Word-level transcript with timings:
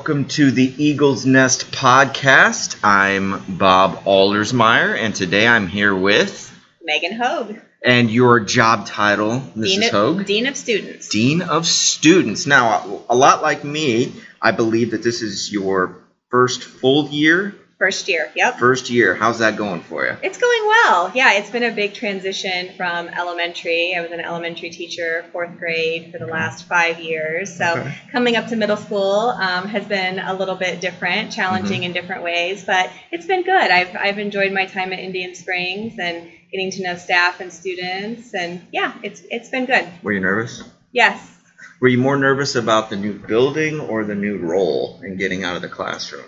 welcome 0.00 0.24
to 0.24 0.50
the 0.50 0.72
Eagles 0.82 1.26
Nest 1.26 1.72
podcast. 1.72 2.82
I'm 2.82 3.58
Bob 3.58 4.02
Ahlersmeyer, 4.04 4.96
and 4.96 5.14
today 5.14 5.46
I'm 5.46 5.66
here 5.66 5.94
with. 5.94 6.58
Meggan 6.82 7.12
Hoag, 7.12 7.60
And 7.84 8.10
your 8.10 8.40
job 8.40 8.86
title, 8.86 9.42
Mrs. 9.54 9.62
Dean 9.62 9.82
of, 9.82 9.90
Hoag? 9.90 10.24
Dean 10.24 10.46
of 10.46 10.56
Students. 10.56 11.08
Dean 11.10 11.42
of 11.42 11.66
Students. 11.66 12.46
Now, 12.46 13.02
a 13.10 13.14
lot 13.14 13.42
like 13.42 13.62
me, 13.62 14.14
I 14.40 14.52
believe 14.52 14.92
that 14.92 15.02
this 15.02 15.20
is 15.20 15.52
your 15.52 15.98
first 16.30 16.62
full 16.62 17.10
year. 17.10 17.54
First 17.80 18.08
year, 18.08 18.30
yep. 18.36 18.58
First 18.58 18.90
year. 18.90 19.14
How's 19.14 19.38
that 19.38 19.56
going 19.56 19.80
for 19.80 20.04
you? 20.04 20.14
It's 20.22 20.36
going 20.36 20.60
well. 20.66 21.12
Yeah, 21.14 21.32
it's 21.38 21.48
been 21.48 21.62
a 21.62 21.70
big 21.70 21.94
transition 21.94 22.74
from 22.76 23.08
elementary. 23.08 23.94
I 23.96 24.02
was 24.02 24.10
an 24.10 24.20
elementary 24.20 24.68
teacher, 24.68 25.24
fourth 25.32 25.56
grade, 25.58 26.12
for 26.12 26.18
the 26.18 26.26
last 26.26 26.68
five 26.68 27.00
years. 27.00 27.56
So 27.56 27.64
Okay. 27.78 27.94
coming 28.12 28.36
up 28.36 28.48
to 28.48 28.56
middle 28.56 28.76
school 28.76 29.30
um, 29.30 29.66
has 29.68 29.86
been 29.86 30.18
a 30.18 30.34
little 30.34 30.56
bit 30.56 30.82
different, 30.82 31.32
challenging 31.32 31.84
in 31.84 31.94
different 31.94 32.22
ways, 32.22 32.64
but 32.66 32.90
it's 33.10 33.24
been 33.24 33.44
good. 33.44 33.70
I've, 33.70 33.96
I've 33.96 34.18
enjoyed 34.18 34.52
my 34.52 34.66
time 34.66 34.92
at 34.92 34.98
Indian 34.98 35.34
Springs 35.34 35.98
and 35.98 36.30
getting 36.52 36.70
to 36.72 36.82
know 36.82 36.96
staff 36.96 37.40
and 37.40 37.50
students, 37.50 38.34
and 38.34 38.60
yeah, 38.72 38.92
it's 39.02 39.22
it's 39.30 39.48
been 39.48 39.64
good. 39.64 39.88
Were 40.02 40.12
you 40.12 40.20
nervous? 40.20 40.62
Yes. 40.92 41.34
Were 41.80 41.88
you 41.88 41.96
more 41.96 42.18
nervous 42.18 42.56
about 42.56 42.90
the 42.90 42.96
new 42.96 43.14
building 43.14 43.80
or 43.80 44.04
the 44.04 44.14
new 44.14 44.36
role 44.36 45.00
and 45.02 45.16
getting 45.18 45.44
out 45.44 45.56
of 45.56 45.62
the 45.62 45.68
classroom? 45.70 46.26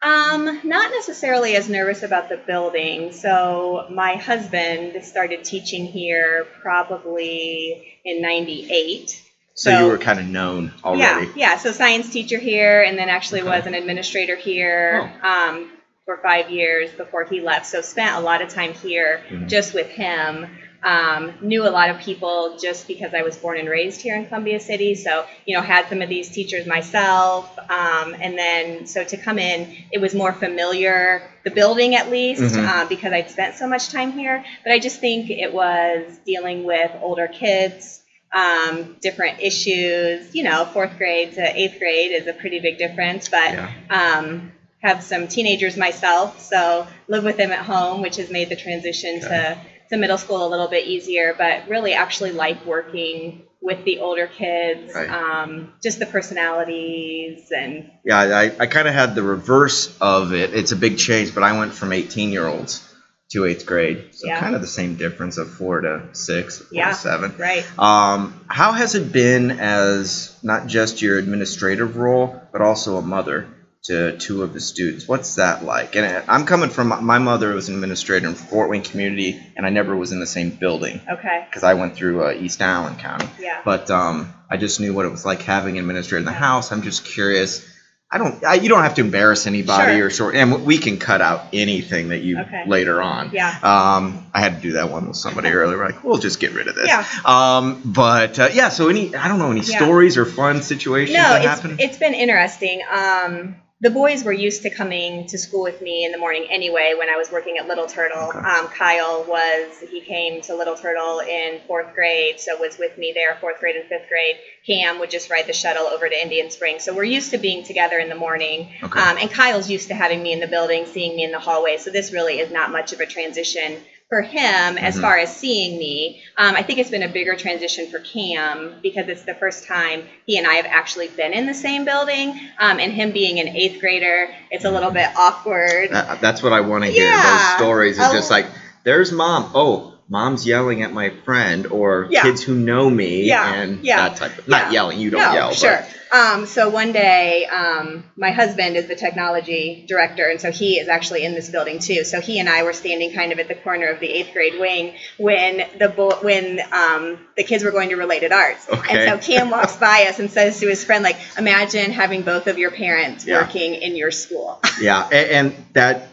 Um, 0.00 0.60
not 0.64 0.92
necessarily 0.92 1.56
as 1.56 1.68
nervous 1.68 2.02
about 2.04 2.28
the 2.28 2.36
building. 2.36 3.12
So 3.12 3.86
my 3.90 4.14
husband 4.14 5.04
started 5.04 5.44
teaching 5.44 5.86
here 5.86 6.46
probably 6.62 7.98
in 8.04 8.22
'98. 8.22 9.24
So, 9.54 9.76
you 9.76 9.86
were 9.90 9.98
kind 9.98 10.20
of 10.20 10.26
known 10.26 10.72
already. 10.84 11.26
Yeah, 11.26 11.32
yeah. 11.34 11.56
So 11.58 11.72
science 11.72 12.10
teacher 12.10 12.38
here, 12.38 12.82
and 12.82 12.96
then 12.96 13.08
actually 13.08 13.42
was 13.42 13.66
an 13.66 13.74
administrator 13.74 14.36
here 14.36 15.12
um, 15.20 15.72
for 16.04 16.16
five 16.18 16.48
years 16.48 16.92
before 16.92 17.24
he 17.24 17.40
left. 17.40 17.66
So 17.66 17.80
spent 17.80 18.14
a 18.14 18.20
lot 18.20 18.40
of 18.40 18.50
time 18.50 18.72
here 18.72 19.20
Mhm. 19.28 19.48
just 19.48 19.74
with 19.74 19.88
him. 19.88 20.46
Um, 20.82 21.34
knew 21.40 21.66
a 21.66 21.70
lot 21.70 21.90
of 21.90 21.98
people 21.98 22.56
just 22.60 22.86
because 22.86 23.12
I 23.12 23.22
was 23.22 23.36
born 23.36 23.58
and 23.58 23.68
raised 23.68 24.00
here 24.00 24.14
in 24.16 24.26
Columbia 24.26 24.60
City. 24.60 24.94
So 24.94 25.26
you 25.44 25.56
know, 25.56 25.62
had 25.62 25.88
some 25.88 26.02
of 26.02 26.08
these 26.08 26.30
teachers 26.30 26.66
myself, 26.66 27.58
um, 27.68 28.14
and 28.20 28.38
then 28.38 28.86
so 28.86 29.02
to 29.04 29.16
come 29.16 29.38
in, 29.38 29.76
it 29.90 30.00
was 30.00 30.14
more 30.14 30.32
familiar, 30.32 31.22
the 31.44 31.50
building 31.50 31.94
at 31.96 32.10
least, 32.10 32.42
Mhm. 32.42 32.66
uh, 32.66 32.84
because 32.88 33.12
I'd 33.12 33.30
spent 33.30 33.56
so 33.56 33.66
much 33.66 33.88
time 33.90 34.12
here. 34.12 34.44
But 34.64 34.72
I 34.72 34.78
just 34.78 35.00
think 35.00 35.30
it 35.30 35.52
was 35.52 36.04
dealing 36.24 36.64
with 36.64 36.90
older 37.02 37.26
kids 37.28 38.00
um, 38.30 38.96
different 39.00 39.40
issues. 39.40 40.34
You 40.34 40.42
know, 40.44 40.66
fourth 40.66 40.98
grade 40.98 41.32
to 41.34 41.58
eighth 41.60 41.78
grade 41.78 42.12
is 42.12 42.26
a 42.26 42.34
pretty 42.34 42.60
big 42.60 42.76
difference, 42.78 43.28
but 43.30 43.52
Yeah. 43.52 43.70
um, 43.90 44.52
have 44.82 45.02
some 45.02 45.26
teenagers 45.28 45.76
myself, 45.76 46.40
so 46.40 46.86
live 47.08 47.24
with 47.24 47.36
them 47.36 47.50
at 47.52 47.60
home, 47.64 48.00
which 48.02 48.16
has 48.16 48.30
made 48.30 48.48
the 48.48 48.54
transition 48.56 49.16
Okay. 49.16 49.28
to, 49.28 49.56
to 49.90 49.96
middle 49.96 50.18
school 50.18 50.46
a 50.46 50.48
little 50.48 50.68
bit 50.68 50.86
easier, 50.86 51.34
but 51.36 51.68
really 51.68 51.94
actually 51.94 52.32
like 52.32 52.64
working 52.66 53.42
with 53.60 53.84
the 53.84 53.98
older 53.98 54.26
kids, 54.28 54.94
Right. 54.94 55.10
um, 55.10 55.72
just 55.82 55.98
the 55.98 56.06
personalities 56.06 57.50
and 57.54 57.90
Yeah, 58.04 58.18
I, 58.18 58.52
I 58.58 58.66
kind 58.66 58.86
of 58.88 58.94
had 58.94 59.14
the 59.14 59.22
reverse 59.22 59.96
of 60.00 60.32
it. 60.32 60.54
It's 60.54 60.72
a 60.72 60.76
big 60.76 60.98
change, 60.98 61.34
but 61.34 61.42
I 61.42 61.58
went 61.58 61.72
from 61.74 61.92
18 61.92 62.30
year 62.30 62.46
olds 62.46 62.84
to 63.32 63.44
eighth 63.44 63.66
grade. 63.66 64.10
So 64.12 64.26
Yeah. 64.26 64.40
kind 64.40 64.54
of 64.54 64.60
the 64.60 64.66
same 64.66 64.94
difference 64.94 65.36
of 65.38 65.50
four 65.50 65.80
to 65.82 66.02
six, 66.12 66.58
four 66.58 66.68
Yeah. 66.70 66.90
to 66.90 66.94
seven. 66.94 67.34
right. 67.38 67.64
Um, 67.78 68.40
how 68.46 68.72
has 68.72 68.94
it 68.94 69.12
been 69.12 69.50
as 69.50 70.34
not 70.42 70.66
just 70.66 71.02
your 71.02 71.18
administrative 71.18 71.96
role, 71.96 72.40
but 72.52 72.60
also 72.62 72.96
a 72.96 73.02
mother 73.02 73.46
to 73.88 74.16
two 74.16 74.42
of 74.42 74.52
the 74.54 74.60
students? 74.60 75.06
What's 75.06 75.34
that 75.34 75.64
like? 75.64 75.96
And 75.96 76.24
I'm 76.28 76.46
coming 76.46 76.70
from 76.70 76.88
my 77.04 77.18
mother 77.18 77.52
was 77.54 77.68
an 77.68 77.74
administrator 77.74 78.26
in 78.28 78.34
Fort 78.34 78.70
Wayne 78.70 78.82
community, 78.82 79.38
and 79.56 79.66
I 79.66 79.70
never 79.70 79.94
was 79.96 80.12
in 80.12 80.20
the 80.20 80.26
same 80.26 80.50
building 80.50 81.00
Okay. 81.10 81.44
because 81.50 81.64
I 81.64 81.74
went 81.74 81.94
through 81.96 82.24
uh, 82.24 82.32
East 82.32 82.62
Allen 82.62 82.96
County. 82.96 83.28
Yeah. 83.40 83.60
But 83.64 83.90
um, 83.90 84.32
I 84.48 84.56
just 84.56 84.80
knew 84.80 84.94
what 84.94 85.04
it 85.04 85.10
was 85.10 85.24
like 85.26 85.42
having 85.42 85.76
an 85.76 85.84
administrator 85.84 86.20
in 86.20 86.24
the 86.24 86.32
house. 86.32 86.72
I'm 86.72 86.82
just 86.82 87.04
curious. 87.04 87.66
I 88.10 88.16
don't. 88.16 88.42
I, 88.42 88.54
you 88.54 88.70
don't 88.70 88.82
have 88.84 88.94
to 88.94 89.02
embarrass 89.02 89.46
anybody 89.46 89.96
Sure. 89.98 90.06
or 90.06 90.10
short. 90.10 90.34
And 90.34 90.64
we 90.64 90.78
can 90.78 90.98
cut 90.98 91.20
out 91.20 91.42
anything 91.52 92.08
that 92.08 92.20
you 92.22 92.40
Okay. 92.40 92.64
later 92.66 93.02
on. 93.02 93.32
Yeah. 93.34 93.50
Um, 93.62 94.26
I 94.32 94.40
had 94.40 94.56
to 94.56 94.60
do 94.62 94.72
that 94.72 94.90
one 94.90 95.08
with 95.08 95.16
somebody 95.18 95.50
earlier. 95.50 95.76
We're 95.76 95.84
like, 95.90 96.02
we'll 96.02 96.16
just 96.16 96.40
get 96.40 96.54
rid 96.54 96.68
of 96.68 96.74
this. 96.74 96.86
Yeah. 96.88 97.04
Um, 97.26 97.82
but 97.84 98.38
uh, 98.38 98.48
yeah. 98.54 98.70
So 98.70 98.88
any, 98.88 99.14
I 99.14 99.28
don't 99.28 99.38
know, 99.38 99.50
any 99.50 99.60
Yeah. 99.60 99.76
stories 99.76 100.16
or 100.16 100.24
fun 100.24 100.62
situations 100.62 101.16
No, 101.18 101.22
that 101.22 101.44
it's 101.44 101.60
happen? 101.60 101.76
it's 101.80 101.98
been 101.98 102.14
interesting. 102.14 102.80
Um, 102.90 103.56
the 103.80 103.90
boys 103.90 104.24
were 104.24 104.32
used 104.32 104.62
to 104.62 104.70
coming 104.70 105.26
to 105.28 105.38
school 105.38 105.62
with 105.62 105.80
me 105.80 106.04
in 106.04 106.10
the 106.10 106.18
morning 106.18 106.46
anyway. 106.50 106.94
When 106.98 107.08
I 107.08 107.16
was 107.16 107.30
working 107.30 107.58
at 107.58 107.68
Little 107.68 107.86
Turtle, 107.86 108.30
Okay. 108.34 108.38
um, 108.38 108.66
Kyle 108.68 109.24
was 109.28 109.78
he 109.88 110.00
came 110.00 110.40
to 110.42 110.56
Little 110.56 110.74
Turtle 110.74 111.20
in 111.20 111.60
fourth 111.68 111.94
grade, 111.94 112.40
so 112.40 112.56
was 112.58 112.76
with 112.76 112.98
me 112.98 113.12
there 113.14 113.36
fourth 113.40 113.60
grade 113.60 113.76
and 113.76 113.88
fifth 113.88 114.08
grade. 114.08 114.36
Cam 114.66 114.98
would 114.98 115.10
just 115.10 115.30
ride 115.30 115.46
the 115.46 115.52
shuttle 115.52 115.86
over 115.86 116.08
to 116.08 116.20
Indian 116.20 116.50
Springs, 116.50 116.82
so 116.82 116.92
we're 116.92 117.04
used 117.04 117.30
to 117.30 117.38
being 117.38 117.62
together 117.64 117.98
in 117.98 118.08
the 118.08 118.16
morning. 118.16 118.68
Okay. 118.82 118.98
Um, 119.00 119.16
and 119.16 119.30
Kyle's 119.30 119.70
used 119.70 119.88
to 119.88 119.94
having 119.94 120.22
me 120.22 120.32
in 120.32 120.40
the 120.40 120.48
building, 120.48 120.84
seeing 120.86 121.14
me 121.14 121.22
in 121.22 121.30
the 121.30 121.38
hallway, 121.38 121.76
so 121.76 121.90
this 121.90 122.12
really 122.12 122.40
is 122.40 122.50
not 122.50 122.72
much 122.72 122.92
of 122.92 122.98
a 122.98 123.06
transition 123.06 123.78
for 124.08 124.22
him 124.22 124.78
as 124.78 124.96
Mhm. 124.96 125.00
far 125.02 125.18
as 125.18 125.34
seeing 125.36 125.78
me. 125.78 126.22
Um, 126.38 126.54
I 126.56 126.62
think 126.62 126.78
it's 126.78 126.88
been 126.90 127.02
a 127.02 127.08
bigger 127.08 127.34
transition 127.36 127.90
for 127.90 127.98
Cam 127.98 128.76
because 128.82 129.06
it's 129.08 129.22
the 129.22 129.34
first 129.34 129.66
time 129.66 130.08
he 130.26 130.38
and 130.38 130.46
I 130.46 130.54
have 130.54 130.64
actually 130.66 131.08
been 131.08 131.32
in 131.34 131.46
the 131.46 131.52
same 131.52 131.84
building. 131.84 132.40
Um, 132.58 132.80
and 132.80 132.90
him 132.92 133.12
being 133.12 133.38
an 133.38 133.48
eighth 133.48 133.80
grader, 133.80 134.30
it's 134.50 134.64
a 134.64 134.70
little 134.70 134.90
bit 134.90 135.08
awkward. 135.14 135.90
That- 135.90 136.22
that's 136.22 136.42
what 136.42 136.54
I 136.54 136.60
want 136.60 136.84
to 136.84 136.90
hear. 136.90 137.04
Yeah. 137.04 137.22
Those 137.22 137.56
stories 137.58 137.98
is 137.98 138.04
Oh. 138.06 138.12
just 138.14 138.30
like, 138.30 138.46
there's 138.84 139.12
mom. 139.12 139.50
Oh, 139.54 139.97
mom's 140.08 140.46
yelling 140.46 140.82
at 140.82 140.92
my 140.92 141.10
friend, 141.24 141.66
or 141.66 142.06
Yeah. 142.10 142.22
kids 142.22 142.42
who 142.42 142.54
know 142.54 142.88
me, 142.88 143.24
Yeah. 143.24 143.54
and 143.54 143.84
Yeah. 143.84 144.08
that 144.08 144.16
type 144.16 144.38
of. 144.38 144.48
Not 144.48 144.72
yelling. 144.72 144.98
You 144.98 145.10
don't 145.10 145.20
no, 145.20 145.32
yell. 145.34 145.52
sure. 145.52 145.84
Um, 146.10 146.46
so 146.46 146.70
one 146.70 146.92
day, 146.92 147.44
um, 147.44 148.02
my 148.16 148.30
husband 148.30 148.78
is 148.78 148.86
the 148.86 148.94
technology 148.94 149.84
director, 149.86 150.24
and 150.24 150.40
so 150.40 150.50
he 150.50 150.78
is 150.78 150.88
actually 150.88 151.22
in 151.24 151.34
this 151.34 151.50
building 151.50 151.78
too. 151.80 152.02
So 152.04 152.22
he 152.22 152.38
and 152.38 152.48
I 152.48 152.62
were 152.62 152.72
standing 152.72 153.12
kind 153.12 153.30
of 153.30 153.38
at 153.38 153.48
the 153.48 153.54
corner 153.54 153.88
of 153.88 154.00
the 154.00 154.08
eighth 154.10 154.32
grade 154.32 154.58
wing 154.58 154.94
when 155.18 155.66
the 155.78 155.90
bo- 155.90 156.16
when 156.22 156.60
um, 156.72 157.18
the 157.36 157.44
kids 157.44 157.62
were 157.62 157.72
going 157.72 157.90
to 157.90 157.96
related 157.96 158.32
arts. 158.32 158.66
Okay. 158.70 159.06
And 159.06 159.20
so 159.22 159.26
Cam 159.26 159.50
walks 159.50 159.76
by 159.88 160.06
us 160.08 160.18
and 160.18 160.30
says 160.30 160.58
to 160.60 160.66
his 160.68 160.82
friend, 160.82 161.04
like, 161.04 161.16
"Imagine 161.36 161.90
having 161.92 162.22
both 162.22 162.46
of 162.46 162.56
your 162.56 162.70
parents 162.70 163.26
working 163.26 163.74
in 163.74 163.94
your 163.94 164.10
school." 164.10 164.62
Yeah, 164.80 165.06
and, 165.12 165.30
and 165.30 165.64
that, 165.74 166.08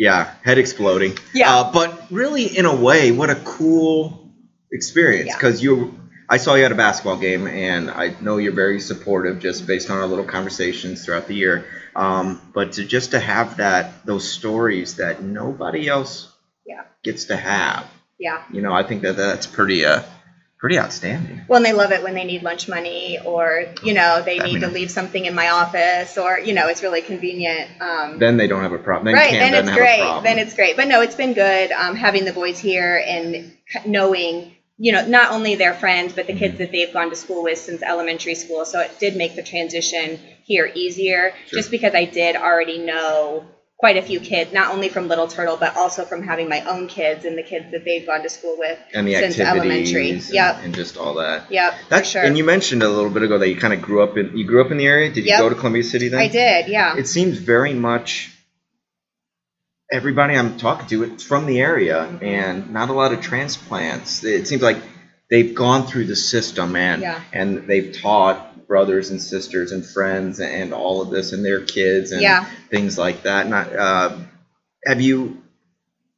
yeah, 0.00 0.32
head 0.42 0.56
exploding. 0.56 1.18
Yeah. 1.34 1.54
Uh, 1.54 1.72
but 1.72 2.06
really, 2.10 2.44
in 2.56 2.64
a 2.64 2.74
way, 2.74 3.12
what 3.12 3.28
a 3.28 3.34
cool 3.34 4.32
experience 4.72 5.26
Yeah. 5.28 5.36
because 5.36 5.62
you. 5.62 5.94
I 6.32 6.36
saw 6.38 6.54
you 6.54 6.64
at 6.64 6.70
a 6.72 6.76
basketball 6.76 7.18
game, 7.18 7.46
and 7.48 7.90
I 7.90 8.14
know 8.20 8.38
you're 8.38 8.52
very 8.54 8.80
supportive, 8.80 9.40
just 9.40 9.66
based 9.66 9.90
on 9.90 9.98
our 9.98 10.06
little 10.06 10.24
conversations 10.24 11.04
throughout 11.04 11.26
the 11.26 11.34
year. 11.34 11.64
Um, 11.94 12.40
but 12.54 12.72
to 12.74 12.84
just 12.84 13.10
to 13.10 13.18
have 13.20 13.56
that, 13.58 14.06
those 14.06 14.26
stories 14.26 14.94
that 14.96 15.22
nobody 15.22 15.88
else 15.88 16.32
Yeah. 16.64 16.84
gets 17.02 17.24
to 17.26 17.36
have, 17.36 17.84
yeah. 18.18 18.42
you 18.52 18.62
know, 18.62 18.72
I 18.72 18.84
think 18.84 19.02
that 19.02 19.16
that's 19.16 19.46
pretty, 19.48 19.84
uh, 19.84 20.02
pretty 20.60 20.78
outstanding. 20.78 21.40
Well, 21.48 21.56
and 21.56 21.64
they 21.66 21.72
love 21.72 21.90
it 21.90 22.02
when 22.02 22.14
they 22.14 22.24
need 22.24 22.42
lunch 22.42 22.68
money, 22.68 23.18
or 23.24 23.64
you 23.82 23.94
know, 23.94 24.22
they 24.22 24.38
I 24.40 24.44
need 24.46 24.60
to 24.60 24.68
leave 24.68 24.90
something 24.90 25.24
in 25.24 25.34
my 25.34 25.48
office, 25.50 26.18
or 26.18 26.38
you 26.38 26.52
know, 26.52 26.68
it's 26.68 26.82
really 26.82 27.00
convenient. 27.02 27.70
Um, 27.80 28.18
Then 28.18 28.36
they 28.36 28.46
don't 28.46 28.62
have 28.62 28.72
a 28.72 28.78
problem. 28.78 29.06
Then 29.06 29.14
right 29.14 29.30
Cam 29.30 29.52
then 29.52 29.64
it's 29.68 29.76
great 29.76 30.20
then 30.22 30.38
it's 30.38 30.54
great 30.54 30.76
but 30.76 30.86
no 30.86 31.00
it's 31.00 31.14
been 31.14 31.32
good 31.32 31.72
um, 31.72 31.96
having 31.96 32.24
the 32.24 32.32
boys 32.32 32.58
here 32.58 33.02
and 33.06 33.52
knowing 33.86 34.54
you 34.78 34.92
know 34.92 35.06
not 35.06 35.32
only 35.32 35.54
their 35.54 35.74
friends 35.74 36.12
but 36.12 36.26
the 36.26 36.34
kids 36.34 36.54
Mm-hmm. 36.54 36.58
that 36.58 36.72
they've 36.72 36.92
gone 36.92 37.10
to 37.10 37.16
school 37.16 37.42
with 37.42 37.58
since 37.58 37.82
elementary 37.82 38.34
school 38.34 38.64
so 38.64 38.80
it 38.80 38.90
did 38.98 39.16
make 39.16 39.34
the 39.36 39.42
transition 39.42 40.18
here 40.44 40.70
easier 40.74 41.32
Sure. 41.46 41.58
just 41.58 41.70
because 41.70 41.94
i 41.94 42.04
did 42.04 42.36
already 42.36 42.78
know 42.78 43.44
quite 43.80 43.96
a 43.96 44.02
few 44.02 44.20
kids 44.20 44.52
not 44.52 44.72
only 44.74 44.88
from 44.90 45.08
little 45.08 45.26
turtle 45.26 45.56
but 45.56 45.74
also 45.74 46.04
from 46.04 46.22
having 46.22 46.48
my 46.50 46.60
own 46.72 46.86
kids 46.86 47.24
and 47.24 47.36
the 47.36 47.42
kids 47.42 47.70
that 47.72 47.82
they've 47.84 48.06
gone 48.06 48.22
to 48.22 48.28
school 48.28 48.56
with 48.58 48.78
and 48.92 49.08
the 49.08 49.14
since 49.14 49.38
elementary 49.40 50.10
and, 50.10 50.28
yep 50.30 50.58
and 50.62 50.74
just 50.74 50.98
all 50.98 51.14
that. 51.14 51.50
yep 51.50 51.72
That's 51.88 52.08
sure 52.08 52.22
and 52.22 52.36
you 52.36 52.44
mentioned 52.44 52.82
a 52.82 52.88
little 52.90 53.10
bit 53.10 53.22
ago 53.22 53.38
that 53.38 53.48
you 53.48 53.56
kind 53.56 53.72
of 53.72 53.80
grew 53.80 54.02
up 54.02 54.18
in 54.18 54.36
you 54.36 54.44
grew 54.44 54.60
up 54.62 54.70
in 54.70 54.76
the 54.76 54.86
area. 54.86 55.08
Did 55.08 55.24
you 55.24 55.30
Yep. 55.30 55.38
go 55.40 55.48
to 55.48 55.54
Columbia 55.54 55.82
City 55.82 56.08
then? 56.08 56.20
i 56.20 56.28
did 56.28 56.68
yeah 56.68 56.94
It 56.96 57.06
seems 57.06 57.38
very 57.38 57.72
much 57.72 58.30
everybody 59.90 60.34
I'm 60.36 60.56
talking 60.58 60.86
to 60.88 61.02
it's 61.04 61.24
from 61.24 61.46
the 61.46 61.60
area 61.60 62.06
Mhm. 62.06 62.22
and 62.22 62.70
not 62.72 62.90
a 62.90 62.92
lot 62.92 63.12
of 63.14 63.20
transplants. 63.22 64.22
It 64.24 64.46
seems 64.46 64.62
like 64.62 64.76
they've 65.30 65.54
gone 65.54 65.86
through 65.86 66.06
the 66.06 66.16
system 66.16 66.76
and 66.76 67.02
Yeah. 67.02 67.20
and 67.32 67.66
they've 67.66 67.96
taught 68.02 68.66
brothers 68.66 69.10
and 69.10 69.20
sisters 69.20 69.72
and 69.72 69.84
friends 69.84 70.40
and 70.40 70.72
all 70.72 71.02
of 71.02 71.10
this 71.10 71.32
and 71.32 71.44
their 71.44 71.60
kids 71.60 72.12
and 72.12 72.22
Yeah. 72.22 72.46
things 72.70 72.98
like 72.98 73.22
that. 73.24 73.48
Not 73.48 73.74
uh, 73.74 74.16
have 74.86 75.00
you 75.00 75.42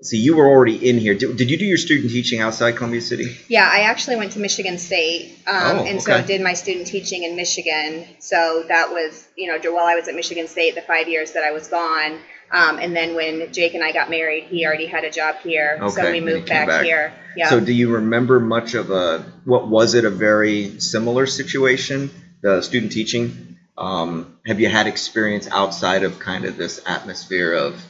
see, 0.02 0.18
you 0.18 0.34
were 0.36 0.48
already 0.48 0.88
in 0.88 0.98
here. 0.98 1.14
Did, 1.14 1.36
did 1.36 1.48
you 1.50 1.56
do 1.56 1.64
your 1.64 1.78
student 1.78 2.10
teaching 2.10 2.40
outside 2.40 2.72
Columbia 2.72 3.00
City? 3.00 3.36
Yeah, 3.48 3.68
I 3.70 3.82
actually 3.82 4.16
went 4.16 4.32
to 4.32 4.40
Michigan 4.40 4.76
State, 4.78 5.38
um, 5.46 5.78
Oh, 5.78 5.84
and 5.84 6.02
so 6.02 6.14
okay. 6.14 6.26
did 6.26 6.40
my 6.40 6.54
student 6.54 6.88
teaching 6.88 7.22
in 7.22 7.36
Michigan. 7.36 8.04
So 8.18 8.64
that 8.66 8.90
was, 8.90 9.28
you 9.36 9.46
know, 9.46 9.58
while 9.72 9.86
I 9.86 9.94
was 9.94 10.08
at 10.08 10.16
Michigan 10.16 10.48
State, 10.48 10.74
the 10.74 10.82
five 10.82 11.08
years 11.08 11.32
that 11.32 11.44
I 11.44 11.52
was 11.52 11.68
gone. 11.68 12.18
Um, 12.52 12.78
and 12.78 12.94
then 12.94 13.14
when 13.14 13.50
Jake 13.52 13.72
and 13.72 13.82
I 13.82 13.92
got 13.92 14.10
married, 14.10 14.44
he 14.44 14.66
already 14.66 14.86
had 14.86 15.04
a 15.04 15.10
job 15.10 15.36
here, 15.42 15.78
so 15.88 16.10
we 16.10 16.20
moved 16.20 16.48
back, 16.48 16.68
back. 16.68 16.84
here. 16.84 17.14
Yeah. 17.34 17.48
So 17.48 17.60
do 17.60 17.72
you 17.72 17.94
remember 17.94 18.40
much 18.40 18.74
of 18.74 18.90
a, 18.90 19.24
what 19.44 19.68
was 19.68 19.94
it, 19.94 20.04
a 20.04 20.10
very 20.10 20.78
similar 20.78 21.24
situation, 21.24 22.10
the 22.42 22.60
student 22.60 22.92
teaching? 22.92 23.56
Um, 23.78 24.38
have 24.44 24.60
you 24.60 24.68
had 24.68 24.86
experience 24.86 25.48
outside 25.50 26.02
of 26.02 26.18
kind 26.18 26.44
of 26.44 26.58
this 26.58 26.82
atmosphere 26.84 27.54
of 27.54 27.82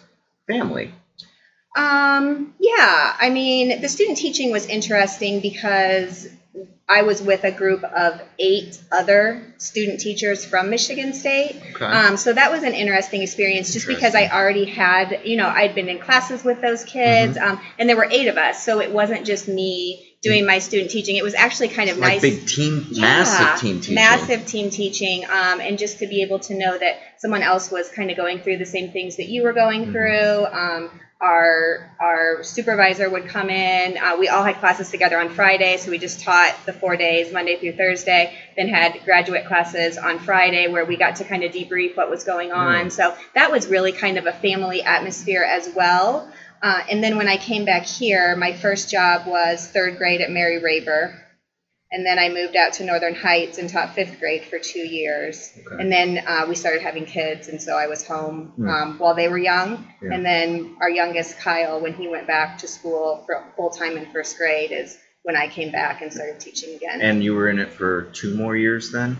family? 0.46 0.94
Um, 1.76 2.54
yeah, 2.60 3.16
I 3.20 3.30
mean, 3.30 3.80
the 3.80 3.88
student 3.88 4.18
teaching 4.18 4.52
was 4.52 4.66
interesting 4.66 5.40
because 5.40 6.28
I 6.88 7.02
was 7.02 7.22
with 7.22 7.44
a 7.44 7.50
group 7.50 7.82
of 7.84 8.20
eight 8.38 8.78
other 8.92 9.54
student 9.56 10.00
teachers 10.00 10.44
from 10.44 10.68
Michigan 10.68 11.14
State. 11.14 11.56
Okay. 11.74 11.84
Um, 11.84 12.18
so 12.18 12.32
that 12.32 12.50
was 12.50 12.62
an 12.62 12.74
interesting 12.74 13.22
experience 13.22 13.72
just 13.72 13.86
because 13.86 14.14
I 14.14 14.28
already 14.28 14.66
had, 14.66 15.20
you 15.24 15.36
know, 15.38 15.48
I'd 15.48 15.74
been 15.74 15.88
in 15.88 15.98
classes 15.98 16.44
with 16.44 16.60
those 16.60 16.84
kids, 16.84 17.38
Mm-hmm. 17.38 17.52
um, 17.52 17.60
and 17.78 17.88
there 17.88 17.96
were 17.96 18.08
eight 18.10 18.28
of 18.28 18.36
us. 18.36 18.62
So 18.62 18.80
it 18.80 18.92
wasn't 18.92 19.24
just 19.24 19.48
me 19.48 20.08
doing 20.22 20.46
my 20.46 20.58
student 20.58 20.90
teaching. 20.90 21.16
It 21.16 21.24
was 21.24 21.34
actually 21.34 21.68
kind 21.68 21.88
of 21.88 21.96
like 21.96 22.22
nice. 22.22 22.22
big 22.22 22.46
team, 22.46 22.86
Yeah, 22.90 23.00
massive 23.00 23.60
team 23.60 23.76
teaching. 23.80 23.94
Massive 23.94 24.46
team 24.46 24.70
teaching, 24.70 25.24
um, 25.24 25.60
and 25.60 25.78
just 25.78 25.98
to 26.00 26.06
be 26.06 26.22
able 26.22 26.38
to 26.40 26.54
know 26.54 26.76
that 26.76 26.96
someone 27.18 27.42
else 27.42 27.70
was 27.70 27.88
kind 27.88 28.10
of 28.10 28.16
going 28.18 28.40
through 28.40 28.58
the 28.58 28.66
same 28.66 28.92
things 28.92 29.16
that 29.16 29.26
you 29.28 29.42
were 29.42 29.52
going 29.54 29.86
Mhm. 29.86 29.92
through. 29.92 30.46
Um, 30.46 31.00
our 31.22 31.88
our 32.00 32.42
supervisor 32.42 33.08
would 33.08 33.28
come 33.28 33.48
in. 33.48 33.96
Uh, 33.96 34.16
we 34.18 34.28
all 34.28 34.42
had 34.42 34.56
classes 34.56 34.90
together 34.90 35.18
on 35.18 35.28
Friday, 35.30 35.76
so 35.76 35.90
we 35.90 35.98
just 35.98 36.20
taught 36.20 36.54
the 36.66 36.72
four 36.72 36.96
days, 36.96 37.32
Monday 37.32 37.56
through 37.58 37.72
Thursday. 37.72 38.36
Then 38.56 38.68
had 38.68 39.00
graduate 39.04 39.46
classes 39.46 39.96
on 39.96 40.18
Friday, 40.18 40.66
where 40.66 40.84
we 40.84 40.96
got 40.96 41.16
to 41.16 41.24
kind 41.24 41.44
of 41.44 41.52
debrief 41.52 41.96
what 41.96 42.10
was 42.10 42.24
going 42.24 42.50
on. 42.50 42.86
Mm. 42.86 42.92
So 42.92 43.14
that 43.34 43.52
was 43.52 43.68
really 43.68 43.92
kind 43.92 44.18
of 44.18 44.26
a 44.26 44.32
family 44.32 44.82
atmosphere 44.82 45.44
as 45.44 45.70
well. 45.74 46.28
Uh, 46.60 46.80
and 46.90 47.02
then 47.02 47.16
when 47.16 47.28
I 47.28 47.36
came 47.36 47.64
back 47.64 47.86
here, 47.86 48.36
my 48.36 48.52
first 48.52 48.90
job 48.90 49.26
was 49.26 49.66
third 49.66 49.98
grade 49.98 50.20
at 50.20 50.30
Mary 50.30 50.60
Raber. 50.60 51.21
And 51.94 52.06
then 52.06 52.18
I 52.18 52.30
moved 52.30 52.56
out 52.56 52.72
to 52.74 52.84
Northern 52.84 53.14
Heights 53.14 53.58
and 53.58 53.68
taught 53.68 53.94
fifth 53.94 54.18
grade 54.18 54.44
for 54.44 54.58
two 54.58 54.78
years. 54.80 55.52
Okay. 55.66 55.76
And 55.82 55.92
then 55.92 56.24
uh, 56.26 56.46
we 56.48 56.54
started 56.54 56.80
having 56.80 57.04
kids, 57.04 57.48
and 57.48 57.60
so 57.60 57.76
I 57.76 57.86
was 57.86 58.06
home 58.06 58.52
Hmm. 58.56 58.68
um, 58.68 58.98
while 58.98 59.14
they 59.14 59.28
were 59.28 59.36
young. 59.38 59.86
Yeah. 60.00 60.14
And 60.14 60.24
then 60.24 60.76
our 60.80 60.88
youngest, 60.88 61.38
Kyle, 61.38 61.80
when 61.80 61.92
he 61.92 62.08
went 62.08 62.26
back 62.26 62.58
to 62.58 62.66
school 62.68 63.22
for 63.26 63.44
full 63.56 63.68
time 63.70 63.98
in 63.98 64.10
first 64.10 64.38
grade, 64.38 64.72
is 64.72 64.96
when 65.22 65.36
I 65.36 65.48
came 65.48 65.70
back 65.70 66.00
and 66.00 66.10
started 66.12 66.40
teaching 66.40 66.74
again. 66.74 67.02
And 67.02 67.22
you 67.22 67.34
were 67.34 67.48
in 67.50 67.58
it 67.58 67.70
for 67.70 68.04
two 68.12 68.34
more 68.34 68.56
years 68.56 68.90
then? 68.90 69.18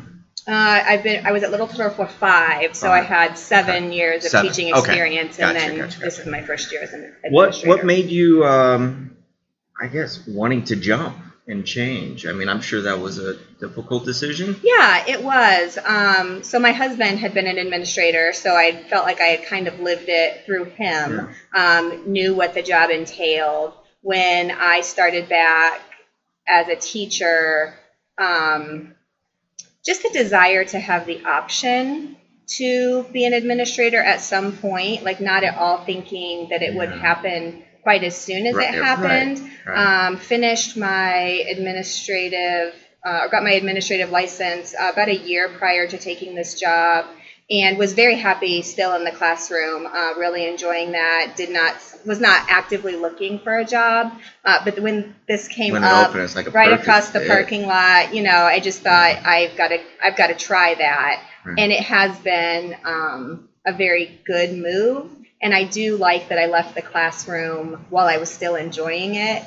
uh, 0.48 0.50
I've 0.52 1.04
been 1.04 1.24
I 1.26 1.30
was 1.30 1.42
at 1.44 1.50
Little 1.52 1.68
Turtle 1.68 1.90
for 1.90 2.06
five, 2.06 2.74
so 2.74 2.90
I 2.90 3.00
had 3.02 3.36
seven 3.38 3.92
years 3.92 4.24
of 4.24 4.30
Seven. 4.32 4.50
teaching 4.50 4.72
Okay. 4.72 4.78
experience, 4.80 5.38
and 5.38 5.54
then 5.56 5.76
gotcha, 5.78 6.00
this 6.00 6.16
gotcha. 6.16 6.26
is 6.26 6.32
my 6.32 6.42
first 6.42 6.72
year 6.72 6.82
as 6.82 6.92
an 6.94 7.14
What 7.30 7.48
administrator. 7.50 7.68
what 7.68 7.84
made 7.86 8.06
you, 8.10 8.44
um, 8.44 9.14
I 9.80 9.86
guess, 9.88 10.26
wanting 10.26 10.64
to 10.64 10.76
jump 10.76 11.16
and 11.46 11.66
change? 11.66 12.26
I 12.26 12.32
mean, 12.32 12.48
I'm 12.48 12.60
sure 12.60 12.82
that 12.82 13.00
was 13.00 13.18
a 13.18 13.36
difficult 13.60 14.04
decision. 14.04 14.56
Yeah, 14.62 15.04
it 15.06 15.22
was. 15.22 15.78
Um, 15.84 16.42
so 16.42 16.58
my 16.58 16.72
husband 16.72 17.18
had 17.18 17.34
been 17.34 17.46
an 17.46 17.58
administrator, 17.58 18.32
so 18.32 18.54
I 18.54 18.82
felt 18.84 19.06
like 19.06 19.20
I 19.20 19.26
had 19.26 19.46
kind 19.46 19.68
of 19.68 19.80
lived 19.80 20.08
it 20.08 20.44
through 20.46 20.64
him. 20.64 21.30
Um, 21.54 22.12
knew 22.12 22.34
what 22.34 22.54
the 22.54 22.62
job 22.62 22.90
entailed. 22.90 23.74
When 24.02 24.50
I 24.50 24.80
started 24.80 25.28
back 25.28 25.80
as 26.46 26.68
a 26.68 26.76
teacher, 26.76 27.74
um, 28.18 28.94
just 29.84 30.02
the 30.02 30.10
desire 30.10 30.64
to 30.64 30.78
have 30.78 31.06
the 31.06 31.24
option 31.24 32.16
to 32.46 33.04
be 33.12 33.24
an 33.24 33.32
administrator 33.32 34.02
at 34.02 34.20
some 34.20 34.56
point, 34.56 35.04
like 35.04 35.20
not 35.20 35.44
at 35.44 35.56
all 35.56 35.84
thinking 35.84 36.48
that 36.50 36.62
it 36.62 36.74
would 36.74 36.90
happen 36.90 37.64
quite 37.82 38.04
as 38.04 38.16
soon 38.16 38.46
as 38.46 38.54
Right, 38.54 38.74
it 38.74 38.82
happened. 38.82 39.40
right. 39.66 40.06
Um, 40.06 40.16
finished 40.16 40.76
my 40.76 41.44
administrative, 41.50 42.74
uh, 43.04 43.28
got 43.28 43.42
my 43.42 43.52
administrative 43.52 44.10
license 44.10 44.74
uh, 44.74 44.90
about 44.92 45.08
a 45.08 45.16
year 45.16 45.48
prior 45.58 45.86
to 45.86 45.98
taking 45.98 46.34
this 46.34 46.58
job, 46.58 47.06
and 47.50 47.76
was 47.76 47.92
very 47.92 48.16
happy 48.16 48.62
still 48.62 48.94
in 48.94 49.04
the 49.04 49.10
classroom. 49.10 49.86
Uh, 49.86 50.14
really 50.16 50.46
enjoying 50.46 50.92
that. 50.92 51.34
Did 51.36 51.50
not 51.50 51.74
was 52.06 52.20
not 52.20 52.46
actively 52.48 52.96
looking 52.96 53.38
for 53.40 53.58
a 53.58 53.64
job, 53.64 54.12
uh, 54.44 54.60
but 54.64 54.78
when 54.80 55.14
this 55.28 55.48
came 55.48 55.72
When 55.72 55.84
up, 55.84 56.10
opened, 56.10 56.34
like 56.34 56.52
right 56.54 56.72
across 56.72 57.10
the 57.10 57.20
parking 57.26 57.66
lot, 57.66 58.14
you 58.14 58.22
know, 58.22 58.30
I 58.30 58.58
just 58.60 58.80
thought 58.82 59.16
I've 59.24 59.56
got 59.56 59.68
to 59.68 59.78
I've 60.02 60.16
got 60.16 60.28
to 60.28 60.34
try 60.34 60.74
that, 60.74 61.22
Right. 61.44 61.58
and 61.58 61.72
it 61.72 61.80
has 61.80 62.16
been 62.20 62.76
um, 62.84 63.48
a 63.66 63.72
very 63.72 64.20
good 64.24 64.52
move. 64.56 65.10
And 65.42 65.52
I 65.52 65.64
do 65.64 65.96
like 65.96 66.28
that 66.28 66.38
I 66.38 66.46
left 66.46 66.74
the 66.74 66.82
classroom 66.82 67.84
while 67.90 68.06
I 68.06 68.18
was 68.18 68.30
still 68.30 68.54
enjoying 68.54 69.16
it. 69.16 69.42